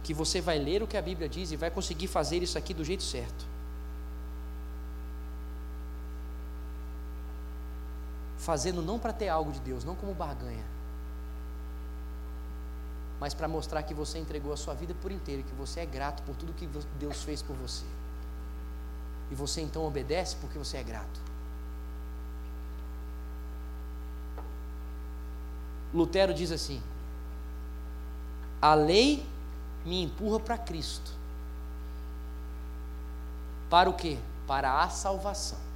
que 0.04 0.14
você 0.14 0.40
vai 0.40 0.60
ler 0.60 0.80
o 0.80 0.86
que 0.86 0.96
a 0.96 1.02
Bíblia 1.02 1.28
diz 1.28 1.50
e 1.50 1.56
vai 1.56 1.72
conseguir 1.72 2.06
fazer 2.06 2.40
isso 2.40 2.56
aqui 2.56 2.72
do 2.72 2.84
jeito 2.84 3.02
certo. 3.02 3.50
Fazendo 8.40 8.80
não 8.82 8.98
para 8.98 9.12
ter 9.12 9.28
algo 9.28 9.52
de 9.52 9.60
Deus, 9.60 9.84
não 9.84 9.94
como 9.94 10.14
barganha, 10.14 10.64
mas 13.20 13.34
para 13.34 13.46
mostrar 13.46 13.82
que 13.82 13.92
você 13.92 14.18
entregou 14.18 14.50
a 14.50 14.56
sua 14.56 14.72
vida 14.72 14.94
por 14.94 15.12
inteiro, 15.12 15.42
que 15.42 15.54
você 15.54 15.80
é 15.80 15.86
grato 15.86 16.22
por 16.22 16.34
tudo 16.34 16.54
que 16.54 16.66
Deus 16.98 17.22
fez 17.22 17.42
por 17.42 17.54
você. 17.54 17.84
E 19.30 19.34
você 19.34 19.60
então 19.60 19.84
obedece 19.84 20.36
porque 20.36 20.58
você 20.58 20.78
é 20.78 20.82
grato. 20.82 21.20
Lutero 25.92 26.32
diz 26.32 26.50
assim: 26.50 26.82
a 28.62 28.72
lei 28.72 29.26
me 29.84 30.02
empurra 30.02 30.40
para 30.40 30.56
Cristo. 30.56 31.12
Para 33.68 33.90
o 33.90 33.92
quê? 33.92 34.18
Para 34.46 34.82
a 34.82 34.88
salvação. 34.88 35.69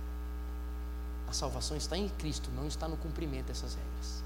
A 1.35 1.37
salvação 1.37 1.77
está 1.77 1.99
em 1.99 2.09
Cristo, 2.11 2.49
não 2.55 2.69
está 2.69 2.87
no 2.87 2.97
cumprimento 2.97 3.47
dessas 3.47 3.75
regras. 3.75 4.23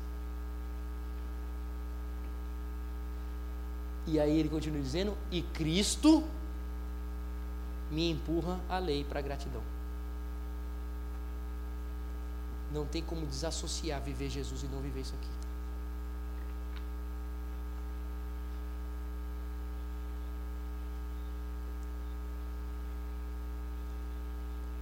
E 4.06 4.20
aí 4.20 4.38
ele 4.38 4.50
continua 4.50 4.78
dizendo: 4.78 5.16
e 5.30 5.40
Cristo 5.40 6.22
me 7.90 8.10
empurra 8.10 8.60
a 8.68 8.78
lei 8.78 9.04
para 9.04 9.20
a 9.20 9.22
gratidão. 9.22 9.62
Não 12.70 12.84
tem 12.84 13.02
como 13.02 13.24
desassociar 13.24 14.02
viver 14.02 14.28
Jesus 14.28 14.62
e 14.62 14.66
não 14.66 14.82
viver 14.82 15.00
isso 15.00 15.14
aqui. 15.14 15.38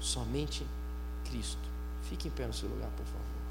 somente 0.01 0.67
Cristo. 1.25 1.76
Fique 2.09 2.29
em 2.29 2.31
pé 2.31 2.47
no 2.47 2.53
seu 2.53 2.69
lugar, 2.69 2.91
por 2.91 3.05
favor. 3.07 3.46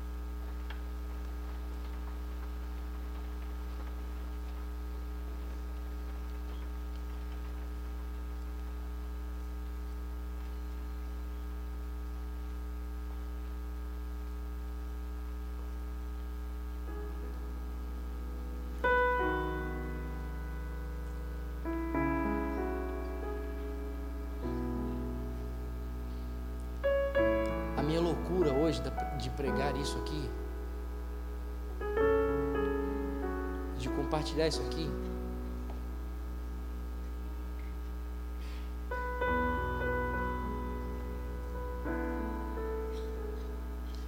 Compartilhar 34.25 34.47
isso 34.47 34.61
aqui. 34.61 34.89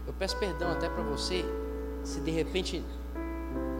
Eu 0.07 0.13
peço 0.13 0.37
perdão 0.37 0.71
até 0.71 0.89
para 0.89 1.03
você, 1.03 1.45
se 2.03 2.19
de 2.21 2.31
repente 2.31 2.83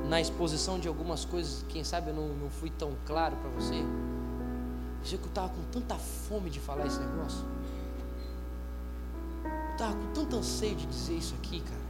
na 0.08 0.22
exposição 0.22 0.80
de 0.80 0.88
algumas 0.88 1.26
coisas, 1.26 1.66
quem 1.68 1.84
sabe 1.84 2.12
eu 2.12 2.14
não, 2.14 2.28
não 2.30 2.50
fui 2.50 2.70
tão 2.70 2.96
claro 3.06 3.36
para 3.38 3.50
você. 3.50 3.76
Eu 3.76 5.18
que 5.18 5.24
eu 5.24 5.30
estava 5.30 5.50
com 5.50 5.64
tanta 5.72 5.96
fome 5.96 6.50
de 6.50 6.60
falar 6.60 6.86
esse 6.86 7.00
negócio 7.00 7.46
estava 9.72 9.94
com 9.94 10.08
tanto 10.12 10.36
anseio 10.38 10.76
de 10.76 10.88
dizer 10.88 11.14
isso 11.14 11.36
aqui, 11.36 11.62
cara. 11.62 11.87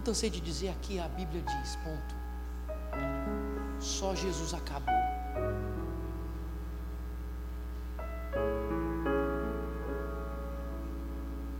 Tanto 0.00 0.12
anseio 0.12 0.32
de 0.32 0.40
dizer 0.40 0.70
aqui, 0.70 0.98
a 0.98 1.06
Bíblia 1.08 1.42
diz, 1.42 1.76
ponto. 1.76 2.14
Só 3.78 4.14
Jesus 4.14 4.54
acabou. 4.54 4.94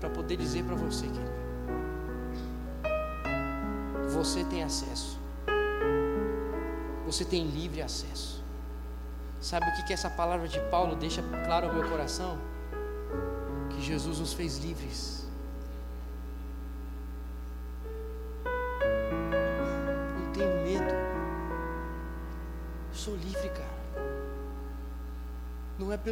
Para 0.00 0.08
poder 0.08 0.38
dizer 0.38 0.64
para 0.64 0.74
você, 0.74 1.06
querido, 1.06 1.30
você 4.08 4.42
tem 4.44 4.62
acesso. 4.62 5.20
Você 7.04 7.26
tem 7.26 7.46
livre 7.46 7.82
acesso. 7.82 8.42
Sabe 9.38 9.68
o 9.68 9.74
que, 9.76 9.82
que 9.82 9.92
essa 9.92 10.08
palavra 10.08 10.48
de 10.48 10.58
Paulo 10.70 10.96
deixa 10.96 11.22
claro 11.44 11.68
ao 11.68 11.74
meu 11.74 11.86
coração? 11.90 12.38
que 13.70 13.82
Jesus 13.82 14.18
nos 14.18 14.32
fez 14.32 14.58
livres. 14.58 15.19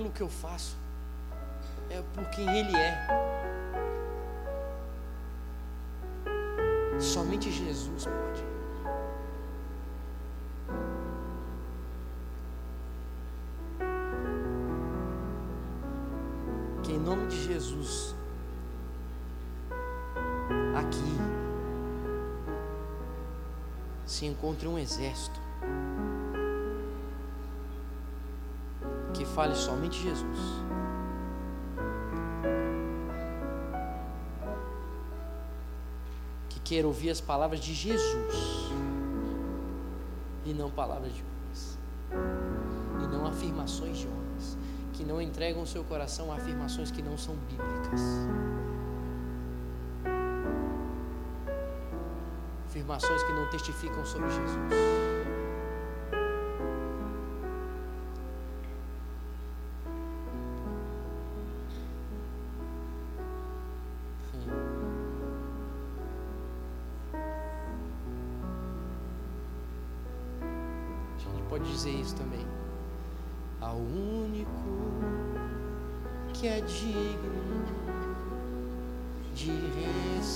Pelo 0.09 0.13
que 0.13 0.23
eu 0.23 0.29
faço, 0.29 0.77
é 1.91 2.03
por 2.15 2.25
quem 2.31 2.49
Ele 2.49 2.77
é. 2.77 3.07
Somente 6.99 7.51
Jesus 7.51 8.05
pode. 8.05 8.49
Jesus 17.31 18.15
aqui 20.75 21.19
se 24.07 24.27
encontre 24.27 24.67
um 24.67 24.79
exército 24.79 25.48
fale 29.39 29.55
somente 29.55 30.03
Jesus. 30.03 30.39
Que 36.49 36.59
queira 36.59 36.89
ouvir 36.89 37.11
as 37.11 37.21
palavras 37.21 37.61
de 37.61 37.73
Jesus 37.73 38.73
e 40.45 40.53
não 40.53 40.69
palavras 40.69 41.13
de 41.15 41.23
homens, 41.23 41.79
e 43.01 43.07
não 43.07 43.27
afirmações 43.27 43.99
de 43.99 44.09
homens, 44.09 44.59
que 44.93 45.05
não 45.05 45.23
entregam 45.23 45.63
o 45.63 45.67
seu 45.69 45.85
coração 45.85 46.33
a 46.33 46.35
afirmações 46.35 46.91
que 46.91 47.01
não 47.01 47.17
são 47.17 47.37
bíblicas. 47.49 48.01
Afirmações 52.67 53.23
que 53.23 53.33
não 53.35 53.49
testificam 53.51 54.05
sobre 54.05 54.31
Jesus. 54.31 55.28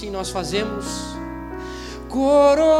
assim 0.00 0.10
nós 0.10 0.30
fazemos. 0.30 1.14
Coroamos 2.08 2.70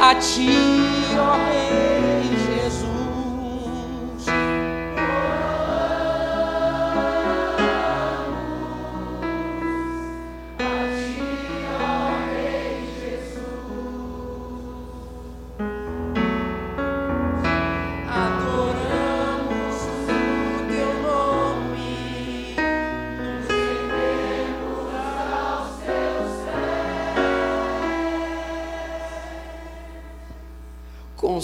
a 0.00 0.14
Ti, 0.16 0.65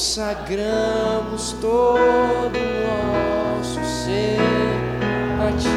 Consagramos 0.02 1.52
todo 1.60 2.58
o 2.58 3.56
nosso 3.56 3.78
ser 3.84 4.36
a 5.38 5.56
Ti. 5.56 5.68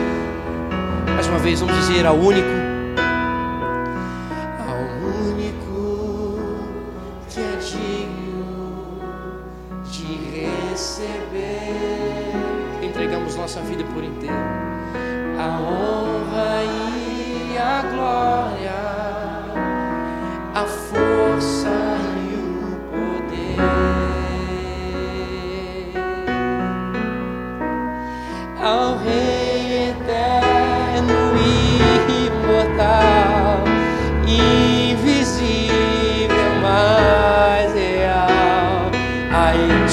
Mais 1.13 1.28
uma 1.28 1.38
vez, 1.38 1.59
vamos 1.59 1.76
dizer 1.76 2.07
ao 2.07 2.15
único, 2.15 2.47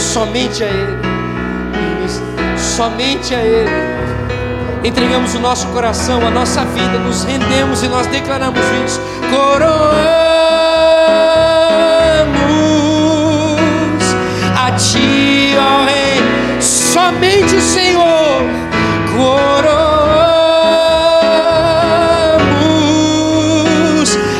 somente 0.02 0.62
a 0.64 0.66
Ele, 0.66 0.98
somente 2.58 3.34
a 3.34 3.40
Ele. 3.40 3.70
Entregamos 4.84 5.34
o 5.34 5.38
nosso 5.38 5.66
coração, 5.68 6.26
a 6.26 6.30
nossa 6.30 6.64
vida, 6.64 6.98
nos 6.98 7.24
rendemos 7.24 7.82
e 7.82 7.88
nós 7.88 8.06
declaramos 8.08 8.60
isso. 8.84 9.00
Coroamos 9.30 9.92
a 14.56 14.72
Ti, 14.72 15.54
ó 15.56 15.84
Rei, 15.84 16.20
somente 16.60 17.54
o 17.54 17.60
Senhor. 17.60 18.42
Coroamos 19.16 19.78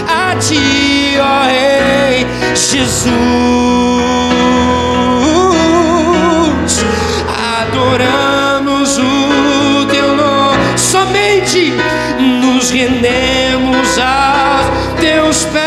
a 0.08 0.34
Ti, 0.40 1.16
ó 1.20 1.44
Rei 1.46 2.26
Jesus. 2.54 3.41
Rendemos 12.72 13.98
aos 13.98 14.98
Teus 14.98 15.44
pés. 15.44 15.62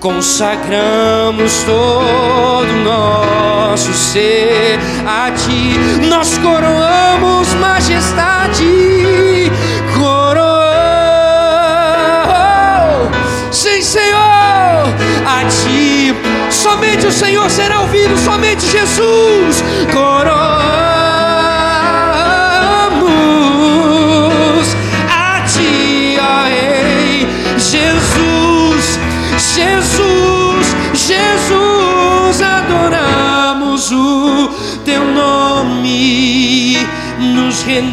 Consagramos 0.00 1.62
todo 1.64 2.68
o 2.68 2.84
nosso 2.84 3.92
ser 3.94 4.78
a 5.06 5.30
Ti, 5.30 5.78
nós 6.08 6.36
coroamos 6.38 7.48
majestade, 7.54 9.50
coroamos, 9.98 10.44
sim, 13.50 13.80
Senhor, 13.80 14.18
a 15.26 15.44
Ti, 15.48 16.14
somente 16.50 17.06
o 17.06 17.12
Senhor 17.12 17.48
será 17.48 17.80
ouvido, 17.80 18.14
somente 18.18 18.66
Jesus, 18.66 19.64
coroamos 19.90 20.33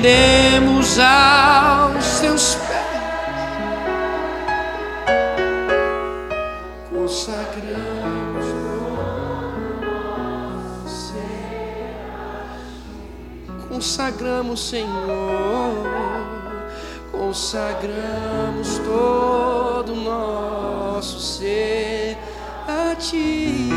rendemos 0.01 0.97
aos 0.99 2.19
Teus 2.19 2.55
pés. 2.55 2.71
Consagramos 6.89 8.45
Consagramos, 13.69 14.69
Senhor, 14.69 15.85
consagramos 17.11 18.79
todo 18.85 19.93
o 19.93 19.95
nosso 19.95 21.19
ser 21.19 22.15
a 22.67 22.95
Ti, 22.95 23.69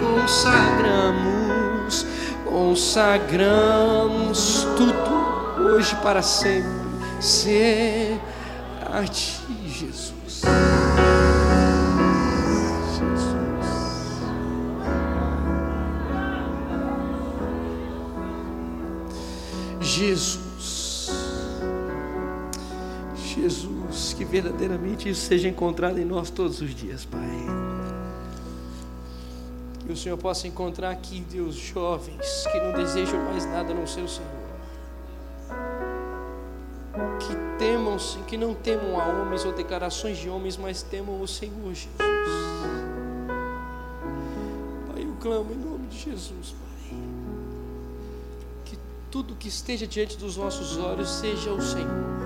consagramos, 0.00 2.06
consagramos 2.46 4.51
hoje 5.72 5.96
para 5.96 6.20
sempre, 6.20 6.68
ser 7.18 8.20
a 8.90 9.04
Ti, 9.04 9.40
Jesus. 9.66 10.42
Jesus, 19.80 21.10
Jesus, 23.14 24.14
que 24.14 24.24
verdadeiramente 24.24 25.08
isso 25.08 25.26
seja 25.26 25.48
encontrado 25.48 25.98
em 25.98 26.04
nós 26.04 26.28
todos 26.28 26.60
os 26.60 26.74
dias, 26.74 27.04
Pai. 27.04 27.20
Que 29.86 29.92
o 29.92 29.96
Senhor 29.96 30.18
possa 30.18 30.46
encontrar 30.46 30.90
aqui, 30.90 31.24
Deus, 31.30 31.54
jovens 31.54 32.46
que 32.50 32.60
não 32.60 32.72
desejam 32.72 33.22
mais 33.24 33.46
nada 33.46 33.72
no 33.72 33.86
seu 33.86 34.06
Senhor. 34.06 34.41
Temam, 37.98 38.24
que 38.26 38.36
não 38.36 38.54
temam 38.54 39.00
a 39.00 39.06
homens 39.06 39.44
ou 39.44 39.52
declarações 39.52 40.18
de 40.18 40.28
homens, 40.28 40.56
mas 40.56 40.82
temam 40.82 41.20
o 41.20 41.28
Senhor 41.28 41.74
Jesus. 41.74 41.90
Pai, 44.86 45.04
eu 45.04 45.16
clamo 45.20 45.52
em 45.52 45.56
nome 45.56 45.86
de 45.88 45.98
Jesus, 45.98 46.54
Pai. 46.58 46.98
Que 48.64 48.78
tudo 49.10 49.34
que 49.34 49.48
esteja 49.48 49.86
diante 49.86 50.16
dos 50.16 50.36
nossos 50.36 50.76
olhos 50.76 51.10
seja 51.10 51.52
o 51.52 51.60
Senhor 51.60 52.22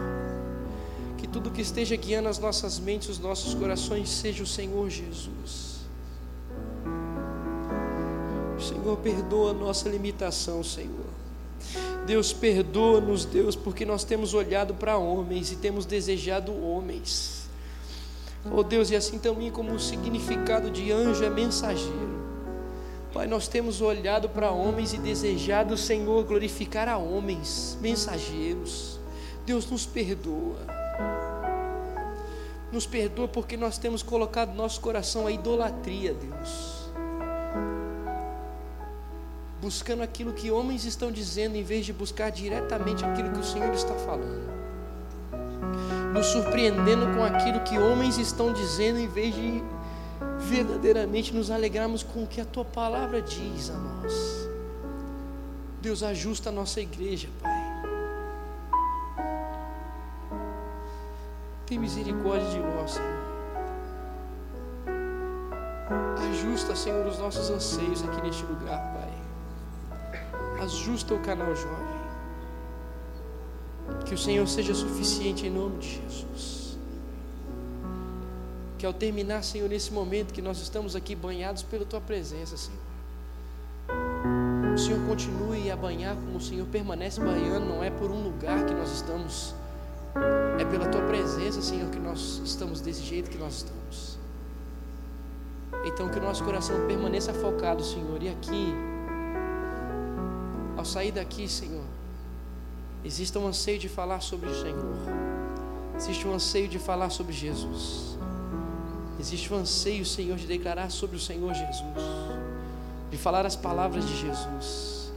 que 1.17 1.27
tudo 1.27 1.51
que 1.51 1.63
esteja 1.63 1.97
guiando 1.97 2.29
as 2.29 2.39
nossas 2.39 2.79
mentes, 2.79 3.09
os 3.09 3.19
nossos 3.19 3.55
corações, 3.55 4.09
seja 4.09 4.43
o 4.43 4.47
Senhor 4.47 4.89
Jesus. 4.89 5.77
Senhor, 8.59 8.97
perdoa 8.99 9.51
a 9.51 9.55
nossa 9.55 9.89
limitação, 9.89 10.63
Senhor. 10.63 11.06
Deus, 12.07 12.33
perdoa-nos, 12.33 13.25
Deus, 13.25 13.57
porque 13.57 13.85
nós 13.85 14.05
temos 14.05 14.33
olhado 14.33 14.75
para 14.75 14.97
homens 14.97 15.51
e 15.51 15.57
temos 15.57 15.85
desejado 15.85 16.53
homens. 16.53 17.49
Oh 18.51 18.63
Deus, 18.63 18.91
e 18.91 18.97
assim 18.97 19.19
também 19.19 19.51
como 19.51 19.73
o 19.73 19.81
significado 19.81 20.71
de 20.71 20.93
anjo 20.93 21.25
é 21.25 21.31
mensageiro. 21.31 22.25
Pai, 23.13 23.27
nós 23.27 23.49
temos 23.49 23.81
olhado 23.81 24.29
para 24.29 24.53
homens 24.53 24.93
e 24.93 24.99
desejado, 24.99 25.77
Senhor, 25.77 26.23
glorificar 26.25 26.89
a 26.89 26.97
homens, 26.97 27.77
mensageiros. 27.81 29.01
Deus 29.45 29.69
nos 29.69 29.85
perdoa. 29.85 30.59
Nos 32.71 32.87
perdoa 32.87 33.27
porque 33.27 33.57
nós 33.57 33.79
temos 33.79 34.03
colocado 34.03 34.55
nosso 34.55 34.81
coração 34.81 35.27
a 35.27 35.33
idolatria, 35.33 36.15
Deus. 36.15 36.87
Buscando 39.61 40.03
aquilo 40.03 40.33
que 40.33 40.51
homens 40.51 40.85
estão 40.85 41.11
dizendo, 41.11 41.57
em 41.57 41.63
vez 41.63 41.87
de 41.87 41.93
buscar 41.93 42.31
diretamente 42.31 43.05
aquilo 43.05 43.31
que 43.31 43.41
o 43.41 43.45
Senhor 43.45 43.73
está 43.73 43.95
falando. 43.95 44.47
Nos 46.13 46.27
surpreendendo 46.27 47.07
com 47.15 47.25
aquilo 47.25 47.61
que 47.61 47.79
homens 47.79 48.19
estão 48.19 48.53
dizendo, 48.53 48.99
em 48.99 49.09
vez 49.09 49.35
de 49.35 49.63
verdadeiramente 50.39 51.35
nos 51.35 51.51
alegrarmos 51.51 52.03
com 52.03 52.23
o 52.23 52.27
que 52.27 52.41
a 52.41 52.45
tua 52.45 52.65
palavra 52.65 53.21
diz 53.21 53.71
a 53.71 53.75
nós. 53.75 54.49
Deus, 55.81 56.03
ajusta 56.03 56.49
a 56.49 56.53
nossa 56.53 56.81
igreja, 56.81 57.29
Pai. 57.41 57.67
Tem 61.67 61.79
misericórdia 61.79 62.49
de 62.49 62.59
nós, 62.61 62.93
Senhor. 62.93 63.27
Ajusta, 66.31 66.77
Senhor, 66.77 67.07
os 67.07 67.19
nossos 67.19 67.51
anseios 67.51 68.03
aqui 68.05 68.23
neste 68.23 68.45
lugar. 68.45 68.96
Ajusta 70.61 71.15
o 71.15 71.21
canal 71.21 71.55
jovem. 71.55 71.97
Que 74.05 74.15
o 74.15 74.19
Senhor 74.19 74.47
seja 74.47 74.75
suficiente 74.75 75.47
em 75.47 75.51
nome 75.51 75.79
de 75.79 76.01
Jesus. 76.01 76.79
Que 78.79 78.85
ao 78.87 78.93
terminar, 78.93 79.43
Senhor, 79.43 79.69
nesse 79.69 79.93
momento 79.93 80.33
que 80.33 80.43
nós 80.43 80.61
estamos 80.61 80.95
aqui 80.95 81.15
banhados 81.15 81.63
pela 81.63 81.85
Tua 81.85 82.01
presença, 82.01 82.57
Senhor. 82.57 82.81
O 84.75 84.79
Senhor 84.79 85.01
continue 85.07 85.71
a 85.71 85.77
banhar 85.77 86.15
como 86.17 86.37
o 86.37 86.41
Senhor 86.41 86.67
permanece 86.67 87.21
banhando, 87.21 87.67
não 87.67 87.83
é 87.83 87.91
por 87.91 88.11
um 88.11 88.23
lugar 88.23 88.67
que 88.67 88.75
nós 88.75 88.93
estamos 88.93 89.55
é 90.59 90.65
pela 90.65 90.89
tua 90.89 91.03
presença, 91.03 91.61
Senhor, 91.61 91.91
que 91.91 91.99
nós 91.99 92.41
estamos 92.45 92.81
desse 92.81 93.03
jeito 93.03 93.31
que 93.31 93.37
nós 93.37 93.57
estamos. 93.57 94.19
Então 95.85 96.09
que 96.09 96.19
o 96.19 96.23
nosso 96.23 96.43
coração 96.43 96.87
permaneça 96.87 97.33
focado, 97.35 97.85
Senhor. 97.85 98.23
E 98.23 98.29
aqui, 98.29 98.75
sair 100.87 101.13
daqui, 101.13 101.49
Senhor, 101.49 101.85
existe 103.05 103.37
um 103.37 103.47
anseio 103.47 103.79
de 103.79 103.89
falar 103.89 104.21
sobre 104.21 104.49
o 104.49 104.55
Senhor. 104.55 104.97
Existe 105.97 106.27
um 106.27 106.35
anseio 106.35 106.69
de 106.69 106.79
falar 106.79 107.11
sobre 107.11 107.33
Jesus. 107.33 108.19
Existe 109.19 109.53
um 109.53 109.57
anseio, 109.57 110.05
Senhor, 110.05 110.37
de 110.37 110.47
declarar 110.47 110.91
sobre 110.91 111.17
o 111.17 111.21
Senhor 111.21 111.53
Jesus. 111.55 111.83
De 113.11 113.17
falar 113.17 113.47
as 113.47 113.57
palavras 113.57 114.07
de 114.07 114.17
Jesus. 114.17 115.13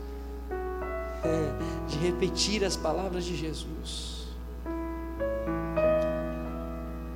É, 1.23 1.87
de 1.89 1.97
repetir 1.97 2.63
as 2.63 2.77
palavras 2.77 3.25
de 3.25 3.35
Jesus. 3.35 4.27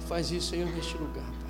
Faz 0.07 0.29
isso, 0.31 0.49
Senhor, 0.49 0.69
neste 0.69 0.97
lugar. 0.97 1.42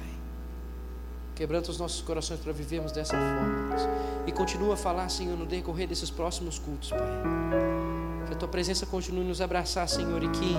Quebranta 1.35 1.71
os 1.71 1.77
nossos 1.77 2.01
corações 2.01 2.39
para 2.39 2.53
vivermos 2.53 2.91
dessa 2.91 3.15
forma. 3.15 3.75
Deus. 3.75 3.89
E 4.27 4.31
continua 4.31 4.75
a 4.75 4.77
falar, 4.77 5.09
Senhor, 5.09 5.37
no 5.37 5.45
decorrer 5.45 5.87
desses 5.87 6.09
próximos 6.09 6.59
cultos, 6.59 6.89
Pai. 6.89 6.99
Que 8.27 8.33
a 8.33 8.37
Tua 8.37 8.47
presença 8.47 8.85
continue 8.85 9.23
nos 9.23 9.41
abraçar, 9.41 9.87
Senhor, 9.87 10.23
e 10.23 10.29
que 10.29 10.55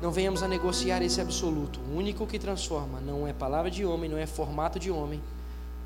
não 0.00 0.10
venhamos 0.10 0.42
a 0.42 0.48
negociar 0.48 1.02
esse 1.02 1.20
absoluto. 1.20 1.80
O 1.92 1.96
único 1.96 2.26
que 2.26 2.38
transforma 2.38 3.00
não 3.00 3.26
é 3.26 3.32
palavra 3.32 3.70
de 3.70 3.84
homem, 3.84 4.08
não 4.08 4.18
é 4.18 4.26
formato 4.26 4.78
de 4.78 4.90
homem. 4.90 5.20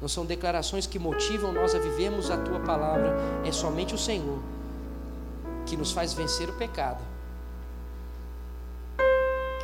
Não 0.01 0.09
são 0.09 0.27
declarações 0.27 0.87
que 0.87 0.99
motivam 0.99 1.53
nós 1.53 1.75
a 1.75 1.79
vivermos 1.79 2.31
a 2.31 2.37
Tua 2.37 2.61
palavra. 2.61 3.17
É 3.45 3.53
somente 3.53 3.95
o 3.95 3.99
Senhor 3.99 4.39
que 5.65 5.77
nos 5.77 5.93
faz 5.93 6.13
vencer 6.13 6.49
o 6.49 6.53
pecado 6.53 7.03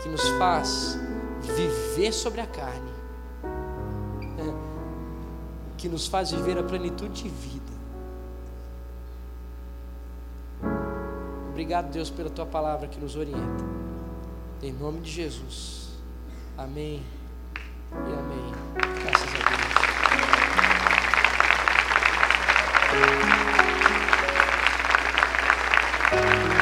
que 0.02 0.08
nos 0.08 0.28
faz 0.30 0.98
viver 1.42 2.12
sobre 2.12 2.40
a 2.40 2.46
carne? 2.46 3.01
Que 5.82 5.88
nos 5.88 6.06
faz 6.06 6.30
viver 6.30 6.56
a 6.56 6.62
plenitude 6.62 7.24
de 7.24 7.28
vida. 7.28 7.72
Obrigado, 11.50 11.90
Deus, 11.90 12.08
pela 12.08 12.30
tua 12.30 12.46
palavra 12.46 12.86
que 12.86 13.00
nos 13.00 13.16
orienta. 13.16 13.64
Em 14.62 14.72
nome 14.72 15.00
de 15.00 15.10
Jesus. 15.10 15.88
Amém 16.56 17.02
e 17.90 17.96
amém. 17.96 18.52
Graças 19.02 19.28
a 19.28 19.38
Deus. 26.52 26.61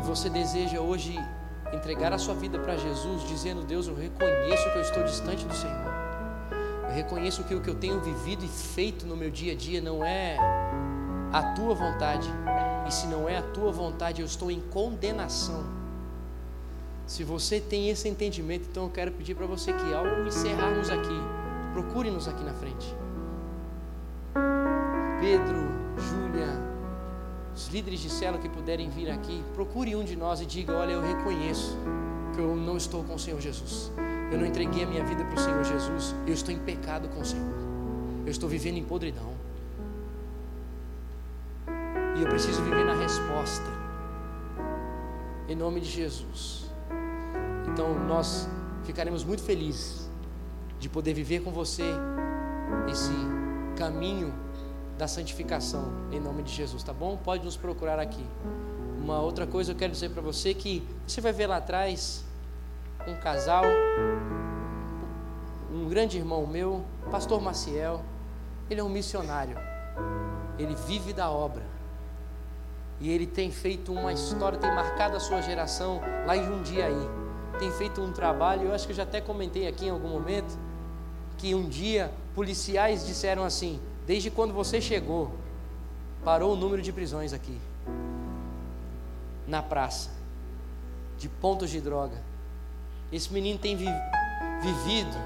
E 0.00 0.02
você 0.02 0.30
deseja 0.30 0.80
hoje 0.80 1.14
entregar 1.72 2.12
a 2.12 2.18
sua 2.18 2.34
vida 2.34 2.58
para 2.58 2.76
Jesus, 2.76 3.22
dizendo: 3.28 3.62
Deus, 3.62 3.86
eu 3.86 3.94
reconheço 3.94 4.72
que 4.72 4.78
eu 4.78 4.82
estou 4.82 5.04
distante 5.04 5.44
do 5.44 5.54
Senhor. 5.54 5.92
Eu 6.84 6.94
reconheço 6.94 7.44
que 7.44 7.54
o 7.54 7.60
que 7.60 7.68
eu 7.68 7.74
tenho 7.76 8.00
vivido 8.00 8.44
e 8.44 8.48
feito 8.48 9.06
no 9.06 9.16
meu 9.16 9.30
dia 9.30 9.52
a 9.52 9.56
dia 9.56 9.80
não 9.80 10.04
é 10.04 10.36
a 11.32 11.52
tua 11.54 11.74
vontade. 11.74 12.28
E 12.88 12.92
se 12.92 13.06
não 13.06 13.28
é 13.28 13.36
a 13.36 13.42
tua 13.42 13.70
vontade, 13.70 14.22
eu 14.22 14.26
estou 14.26 14.50
em 14.50 14.60
condenação. 14.60 15.62
Se 17.06 17.22
você 17.22 17.60
tem 17.60 17.90
esse 17.90 18.08
entendimento, 18.08 18.66
então 18.70 18.84
eu 18.84 18.90
quero 18.90 19.12
pedir 19.12 19.34
para 19.34 19.46
você 19.46 19.72
que 19.72 19.94
ao 19.94 20.26
encerrarmos 20.26 20.90
aqui, 20.90 21.20
Procure-nos 21.72 22.26
aqui 22.26 22.42
na 22.42 22.52
frente. 22.52 22.96
Pedro, 25.20 25.68
Júlia, 25.96 26.48
Os 27.60 27.68
líderes 27.68 28.00
de 28.00 28.08
célula 28.08 28.40
que 28.40 28.48
puderem 28.48 28.88
vir 28.88 29.10
aqui, 29.10 29.44
procure 29.52 29.94
um 29.94 30.02
de 30.02 30.16
nós 30.16 30.40
e 30.40 30.46
diga: 30.46 30.72
Olha, 30.72 30.92
eu 30.92 31.02
reconheço 31.02 31.76
que 32.34 32.40
eu 32.40 32.56
não 32.56 32.78
estou 32.78 33.04
com 33.04 33.14
o 33.16 33.18
Senhor 33.18 33.38
Jesus. 33.38 33.92
Eu 34.32 34.38
não 34.38 34.46
entreguei 34.46 34.84
a 34.84 34.86
minha 34.86 35.04
vida 35.04 35.22
para 35.26 35.34
o 35.34 35.38
Senhor 35.38 35.62
Jesus. 35.62 36.14
Eu 36.26 36.32
estou 36.32 36.54
em 36.54 36.58
pecado 36.58 37.06
com 37.10 37.20
o 37.20 37.24
Senhor. 37.24 37.54
Eu 38.24 38.30
estou 38.30 38.48
vivendo 38.48 38.78
em 38.78 38.82
podridão. 38.82 39.34
E 42.16 42.22
eu 42.22 42.28
preciso 42.30 42.62
viver 42.62 42.86
na 42.86 42.94
resposta. 42.94 43.70
Em 45.46 45.54
nome 45.54 45.80
de 45.80 45.90
Jesus. 45.90 46.64
Então 47.68 47.92
nós 48.06 48.48
ficaremos 48.84 49.22
muito 49.22 49.42
felizes 49.42 50.08
de 50.78 50.88
poder 50.88 51.12
viver 51.12 51.40
com 51.40 51.50
você 51.50 51.84
esse 52.90 53.12
caminho 53.76 54.32
da 55.00 55.08
santificação 55.08 55.90
em 56.12 56.20
nome 56.20 56.42
de 56.42 56.52
Jesus, 56.52 56.82
tá 56.82 56.92
bom? 56.92 57.16
Pode 57.16 57.42
nos 57.42 57.56
procurar 57.56 57.98
aqui. 57.98 58.22
Uma 59.02 59.18
outra 59.18 59.46
coisa 59.46 59.72
eu 59.72 59.74
quero 59.74 59.92
dizer 59.92 60.10
para 60.10 60.20
você 60.20 60.52
que 60.52 60.86
você 61.06 61.22
vai 61.22 61.32
ver 61.32 61.46
lá 61.46 61.56
atrás 61.56 62.22
um 63.08 63.14
casal, 63.14 63.64
um 65.72 65.88
grande 65.88 66.18
irmão 66.18 66.46
meu, 66.46 66.84
pastor 67.10 67.40
Maciel, 67.40 68.02
ele 68.68 68.80
é 68.80 68.84
um 68.84 68.90
missionário. 68.90 69.56
Ele 70.58 70.74
vive 70.86 71.14
da 71.14 71.30
obra. 71.30 71.64
E 73.00 73.10
ele 73.10 73.26
tem 73.26 73.50
feito 73.50 73.94
uma 73.94 74.12
história, 74.12 74.58
tem 74.58 74.70
marcado 74.74 75.16
a 75.16 75.20
sua 75.20 75.40
geração 75.40 76.02
lá 76.26 76.36
em 76.36 76.44
Jundiaí. 76.44 77.08
Tem 77.58 77.72
feito 77.72 78.02
um 78.02 78.12
trabalho, 78.12 78.68
eu 78.68 78.74
acho 78.74 78.84
que 78.84 78.92
eu 78.92 78.96
já 78.96 79.04
até 79.04 79.18
comentei 79.18 79.66
aqui 79.66 79.86
em 79.86 79.90
algum 79.90 80.08
momento, 80.08 80.58
que 81.38 81.54
um 81.54 81.66
dia 81.66 82.12
policiais 82.34 83.06
disseram 83.06 83.44
assim: 83.44 83.80
Desde 84.06 84.30
quando 84.30 84.52
você 84.52 84.80
chegou, 84.80 85.32
parou 86.24 86.52
o 86.52 86.56
número 86.56 86.82
de 86.82 86.92
prisões 86.92 87.32
aqui, 87.32 87.58
na 89.46 89.62
praça, 89.62 90.10
de 91.18 91.28
pontos 91.28 91.70
de 91.70 91.80
droga. 91.80 92.16
Esse 93.12 93.32
menino 93.32 93.58
tem 93.58 93.76
vi 93.76 93.86
vivido 94.62 95.16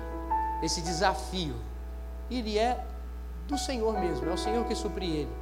esse 0.63 0.81
desafio, 0.81 1.55
ele 2.31 2.59
é 2.59 2.85
do 3.47 3.59
Senhor 3.59 3.99
mesmo, 3.99 4.29
é 4.29 4.33
o 4.33 4.39
Senhor 4.39 4.65
que 4.65 4.75
supre 4.75 5.07
ele. 5.07 5.33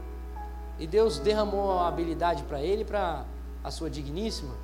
E 0.78 0.86
Deus 0.86 1.18
derramou 1.18 1.78
a 1.78 1.86
habilidade 1.86 2.42
para 2.42 2.60
ele, 2.60 2.84
para 2.84 3.24
a 3.62 3.70
sua 3.70 3.88
digníssima, 3.88 4.54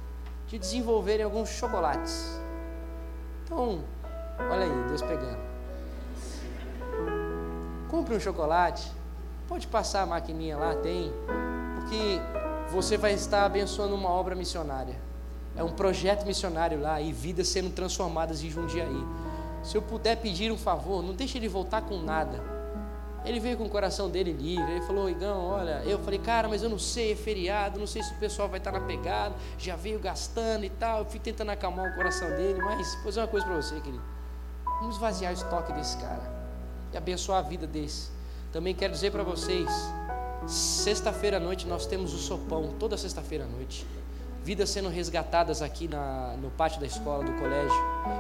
de 0.49 0.59
desenvolverem 0.59 1.25
alguns 1.25 1.51
chocolates. 1.51 2.41
Então, 3.45 3.81
olha 4.51 4.65
aí, 4.65 4.89
Deus 4.89 5.03
pegando. 5.03 5.48
Compre 7.89 8.15
um 8.15 8.21
chocolate, 8.21 8.91
pode 9.49 9.67
passar 9.67 10.03
a 10.03 10.07
maquininha 10.07 10.57
lá, 10.57 10.75
tem, 10.77 11.13
porque 11.75 12.21
você 12.71 12.97
vai 12.97 13.15
estar 13.15 13.45
abençoando 13.45 13.95
uma 13.95 14.11
obra 14.11 14.35
missionária. 14.35 14.97
É 15.57 15.65
um 15.65 15.73
projeto 15.73 16.27
missionário 16.27 16.81
lá 16.81 17.01
e 17.01 17.13
vidas 17.13 17.49
sendo 17.49 17.71
transformadas 17.71 18.43
em 18.45 18.51
Jundiaí. 18.51 19.05
Se 19.63 19.77
eu 19.77 19.83
puder 19.83 20.17
pedir 20.17 20.53
um 20.53 20.59
favor, 20.59 21.03
não 21.03 21.15
deixe 21.15 21.39
ele 21.39 21.49
voltar 21.49 21.83
com 21.83 21.99
nada 21.99 22.59
ele 23.25 23.41
veio 23.41 23.57
com 23.57 23.65
o 23.65 23.69
coração 23.69 24.09
dele 24.09 24.33
livre. 24.33 24.73
Ele 24.73 24.81
falou: 24.83 25.11
Igão, 25.11 25.45
olha. 25.45 25.83
Eu 25.85 25.99
falei: 25.99 26.19
Cara, 26.19 26.49
mas 26.49 26.63
eu 26.63 26.71
não 26.71 26.79
sei, 26.79 27.13
é 27.13 27.17
feriado. 27.17 27.79
Não 27.79 27.87
sei 27.87 28.03
se 28.03 28.13
o 28.13 28.17
pessoal 28.17 28.49
vai 28.49 28.59
estar 28.59 28.73
na 28.73 28.81
pegada. 28.81 29.35
Já 29.59 29.77
veio 29.77 29.99
gastando 29.99 30.65
e 30.65 30.71
tal. 30.71 31.01
Eu 31.01 31.05
fui 31.05 31.21
tentando 31.21 31.51
acalmar 31.51 31.91
o 31.91 31.95
coração 31.95 32.29
dele. 32.31 32.61
Mas 32.63 32.95
vou 32.97 33.09
dizer 33.09 33.21
uma 33.21 33.29
coisa 33.29 33.47
para 33.47 33.57
você, 33.57 33.75
querido. 33.81 34.03
Vamos 34.81 34.95
esvaziar 34.97 35.33
o 35.33 35.35
estoque 35.35 35.73
desse 35.73 35.99
cara 35.99 36.38
e 36.93 36.97
abençoar 36.97 37.39
a 37.39 37.43
vida 37.43 37.67
desse. 37.67 38.11
Também 38.53 38.75
quero 38.75 38.93
dizer 38.93 39.11
para 39.13 39.23
vocês: 39.23 39.69
sexta-feira 40.47 41.37
à 41.37 41.41
noite 41.41 41.67
nós 41.67 41.87
temos 41.87 42.15
o 42.15 42.19
sopão, 42.19 42.75
toda 42.79 42.97
sexta-feira 42.97 43.45
à 43.45 43.49
noite. 43.49 43.87
Vidas 44.43 44.71
sendo 44.71 44.89
resgatadas 44.89 45.61
aqui 45.61 45.89
na, 45.89 46.35
no 46.41 46.51
pátio 46.51 46.81
da 46.81 46.87
escola, 46.87 47.25
do 47.25 47.33
colégio. 47.33 47.77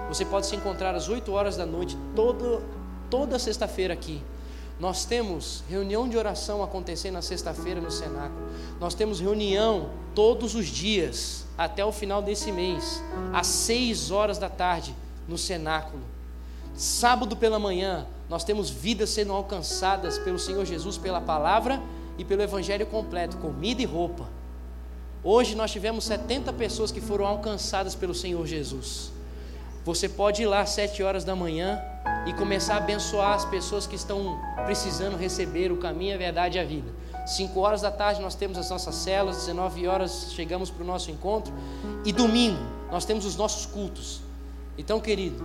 Você 0.08 0.24
pode 0.24 0.46
se 0.46 0.54
encontrar 0.54 0.94
às 0.94 1.08
8 1.08 1.32
horas 1.32 1.56
da 1.56 1.64
noite, 1.64 1.96
todo, 2.14 2.62
toda 3.08 3.38
sexta-feira 3.38 3.94
aqui. 3.94 4.22
Nós 4.78 5.04
temos 5.04 5.64
reunião 5.68 6.08
de 6.08 6.16
oração 6.16 6.62
acontecendo 6.62 7.14
na 7.14 7.22
sexta-feira 7.22 7.80
no 7.80 7.90
cenáculo. 7.90 8.48
Nós 8.78 8.94
temos 8.94 9.18
reunião 9.18 9.90
todos 10.14 10.54
os 10.54 10.66
dias 10.66 11.46
até 11.56 11.84
o 11.84 11.90
final 11.90 12.22
desse 12.22 12.52
mês, 12.52 13.02
às 13.32 13.48
seis 13.48 14.10
horas 14.12 14.38
da 14.38 14.48
tarde 14.48 14.94
no 15.26 15.36
cenáculo. 15.36 16.02
Sábado 16.74 17.36
pela 17.36 17.58
manhã, 17.58 18.06
nós 18.28 18.44
temos 18.44 18.68
vidas 18.68 19.10
sendo 19.10 19.32
alcançadas 19.32 20.18
pelo 20.18 20.38
Senhor 20.38 20.64
Jesus 20.64 20.98
pela 20.98 21.20
palavra 21.20 21.80
e 22.18 22.24
pelo 22.24 22.42
evangelho 22.42 22.86
completo, 22.86 23.36
comida 23.38 23.80
e 23.80 23.84
roupa. 23.84 24.28
Hoje 25.22 25.54
nós 25.54 25.70
tivemos 25.70 26.04
70 26.04 26.52
pessoas 26.52 26.92
que 26.92 27.00
foram 27.00 27.26
alcançadas 27.26 27.94
pelo 27.94 28.14
Senhor 28.14 28.46
Jesus. 28.46 29.12
Você 29.84 30.08
pode 30.08 30.42
ir 30.42 30.46
lá 30.46 30.60
às 30.60 30.70
sete 30.70 31.02
horas 31.02 31.24
da 31.24 31.34
manhã 31.34 31.80
e 32.26 32.32
começar 32.34 32.74
a 32.74 32.78
abençoar 32.78 33.34
as 33.34 33.44
pessoas 33.44 33.86
que 33.86 33.96
estão 33.96 34.38
precisando 34.66 35.16
receber 35.16 35.72
o 35.72 35.78
caminho, 35.78 36.14
a 36.14 36.18
verdade 36.18 36.58
e 36.58 36.60
a 36.60 36.64
vida. 36.64 36.92
5 37.26 37.60
horas 37.60 37.82
da 37.82 37.90
tarde 37.90 38.22
nós 38.22 38.34
temos 38.34 38.56
as 38.56 38.70
nossas 38.70 38.94
celas, 38.94 39.36
19 39.36 39.86
horas 39.86 40.32
chegamos 40.32 40.70
para 40.70 40.82
o 40.82 40.86
nosso 40.86 41.10
encontro 41.10 41.52
e 42.04 42.12
domingo 42.12 42.62
nós 42.90 43.04
temos 43.04 43.26
os 43.26 43.36
nossos 43.36 43.66
cultos. 43.66 44.22
Então, 44.78 44.98
querido, 45.00 45.44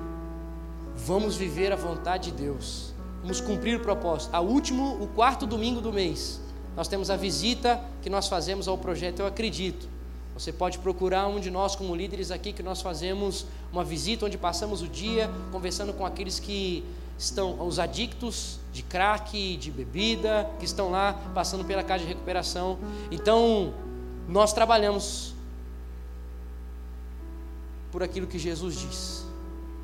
vamos 0.96 1.36
viver 1.36 1.72
a 1.72 1.76
vontade 1.76 2.32
de 2.32 2.44
Deus. 2.44 2.94
Vamos 3.22 3.40
cumprir 3.40 3.78
o 3.78 3.80
propósito. 3.80 4.34
A 4.34 4.42
último, 4.42 5.02
o 5.02 5.08
quarto 5.08 5.46
domingo 5.46 5.80
do 5.80 5.94
mês, 5.94 6.42
nós 6.76 6.88
temos 6.88 7.10
a 7.10 7.16
visita 7.16 7.82
que 8.02 8.10
nós 8.10 8.28
fazemos 8.28 8.68
ao 8.68 8.78
projeto 8.78 9.20
Eu 9.20 9.28
Acredito. 9.28 9.88
Você 10.34 10.52
pode 10.52 10.80
procurar 10.80 11.28
um 11.28 11.40
de 11.40 11.52
nós 11.52 11.76
como 11.76 11.96
líderes 11.96 12.32
aqui 12.32 12.52
que 12.52 12.64
nós 12.64 12.82
fazemos 12.82 13.46
uma 13.72 13.84
visita 13.84 14.26
onde 14.26 14.38
passamos 14.38 14.82
o 14.82 14.88
dia 14.88 15.30
conversando 15.52 15.94
com 15.94 16.06
aqueles 16.06 16.40
que 16.40 16.84
estão 17.18 17.66
os 17.66 17.78
adictos 17.78 18.60
de 18.72 18.82
crack, 18.82 19.56
de 19.58 19.70
bebida, 19.70 20.50
que 20.58 20.66
estão 20.66 20.90
lá 20.90 21.14
passando 21.34 21.64
pela 21.64 21.84
casa 21.84 22.04
de 22.04 22.10
recuperação. 22.10 22.80
Então, 23.12 23.74
nós 24.28 24.52
trabalhamos 24.52 25.36
por 27.92 28.02
aquilo 28.02 28.26
que 28.26 28.40
Jesus 28.40 28.76
diz, 28.76 29.23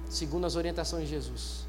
segundo 0.09 0.45
as 0.45 0.55
orientações 0.55 1.03
de 1.03 1.09
Jesus. 1.09 1.67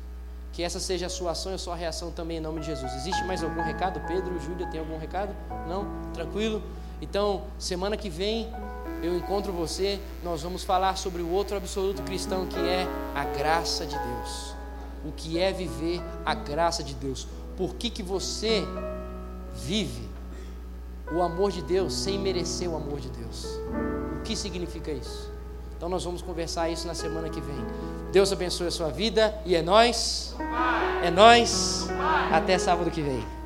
Que 0.53 0.63
essa 0.63 0.81
seja 0.81 1.07
a 1.07 1.09
sua 1.09 1.31
ação 1.31 1.53
e 1.53 1.55
a 1.55 1.59
sua 1.59 1.77
reação 1.77 2.11
também 2.11 2.39
em 2.39 2.41
nome 2.41 2.61
de 2.61 2.67
Jesus. 2.67 2.93
Existe 2.95 3.23
mais 3.25 3.45
algum 3.45 3.63
recado? 3.63 4.01
Pedro, 4.09 4.41
Júlia, 4.41 4.67
tem 4.67 4.81
algum 4.81 4.99
recado? 4.99 5.35
Não? 5.69 5.87
Tranquilo? 6.13 6.63
Então, 7.01 7.45
semana 7.59 7.97
que 7.97 8.11
vem 8.11 8.53
eu 9.03 9.17
encontro 9.17 9.53
você, 9.53 9.99
nós 10.23 10.43
vamos 10.43 10.63
falar 10.63 10.97
sobre 10.97 11.23
o 11.23 11.31
outro 11.31 11.57
absoluto 11.57 12.03
cristão 12.03 12.47
que 12.47 12.59
é 12.59 12.87
a 13.15 13.25
graça 13.25 13.87
de 13.87 13.97
Deus. 13.97 14.55
O 15.05 15.13
que 15.13 15.39
é 15.39 15.53
viver 15.53 16.03
a 16.25 16.35
graça 16.35 16.83
de 16.83 16.95
Deus? 16.95 17.27
Por 17.57 17.75
que, 17.77 17.89
que 17.89 18.03
você 18.03 18.63
vive 19.55 20.09
o 21.11 21.23
amor 21.23 21.51
de 21.51 21.63
Deus 21.63 21.95
sem 21.95 22.19
merecer 22.19 22.69
o 22.69 22.77
amor 22.77 23.01
de 23.01 23.09
Deus? 23.09 23.47
O 24.19 24.23
que 24.23 24.37
significa 24.37 24.91
isso? 24.91 25.31
Então 25.77 25.89
nós 25.89 26.05
vamos 26.05 26.21
conversar 26.21 26.69
isso 26.69 26.87
na 26.87 26.95
semana 26.95 27.31
que 27.31 27.41
vem. 27.41 27.57
Deus 28.13 28.33
abençoe 28.33 28.67
a 28.67 28.71
sua 28.71 28.89
vida 28.89 29.35
e 29.45 29.55
é 29.55 29.63
nós. 29.63 30.35
É 31.03 31.11
nós. 31.11 31.89
Até 32.33 32.59
sábado 32.59 32.91
que 32.91 33.01
vem. 33.01 33.40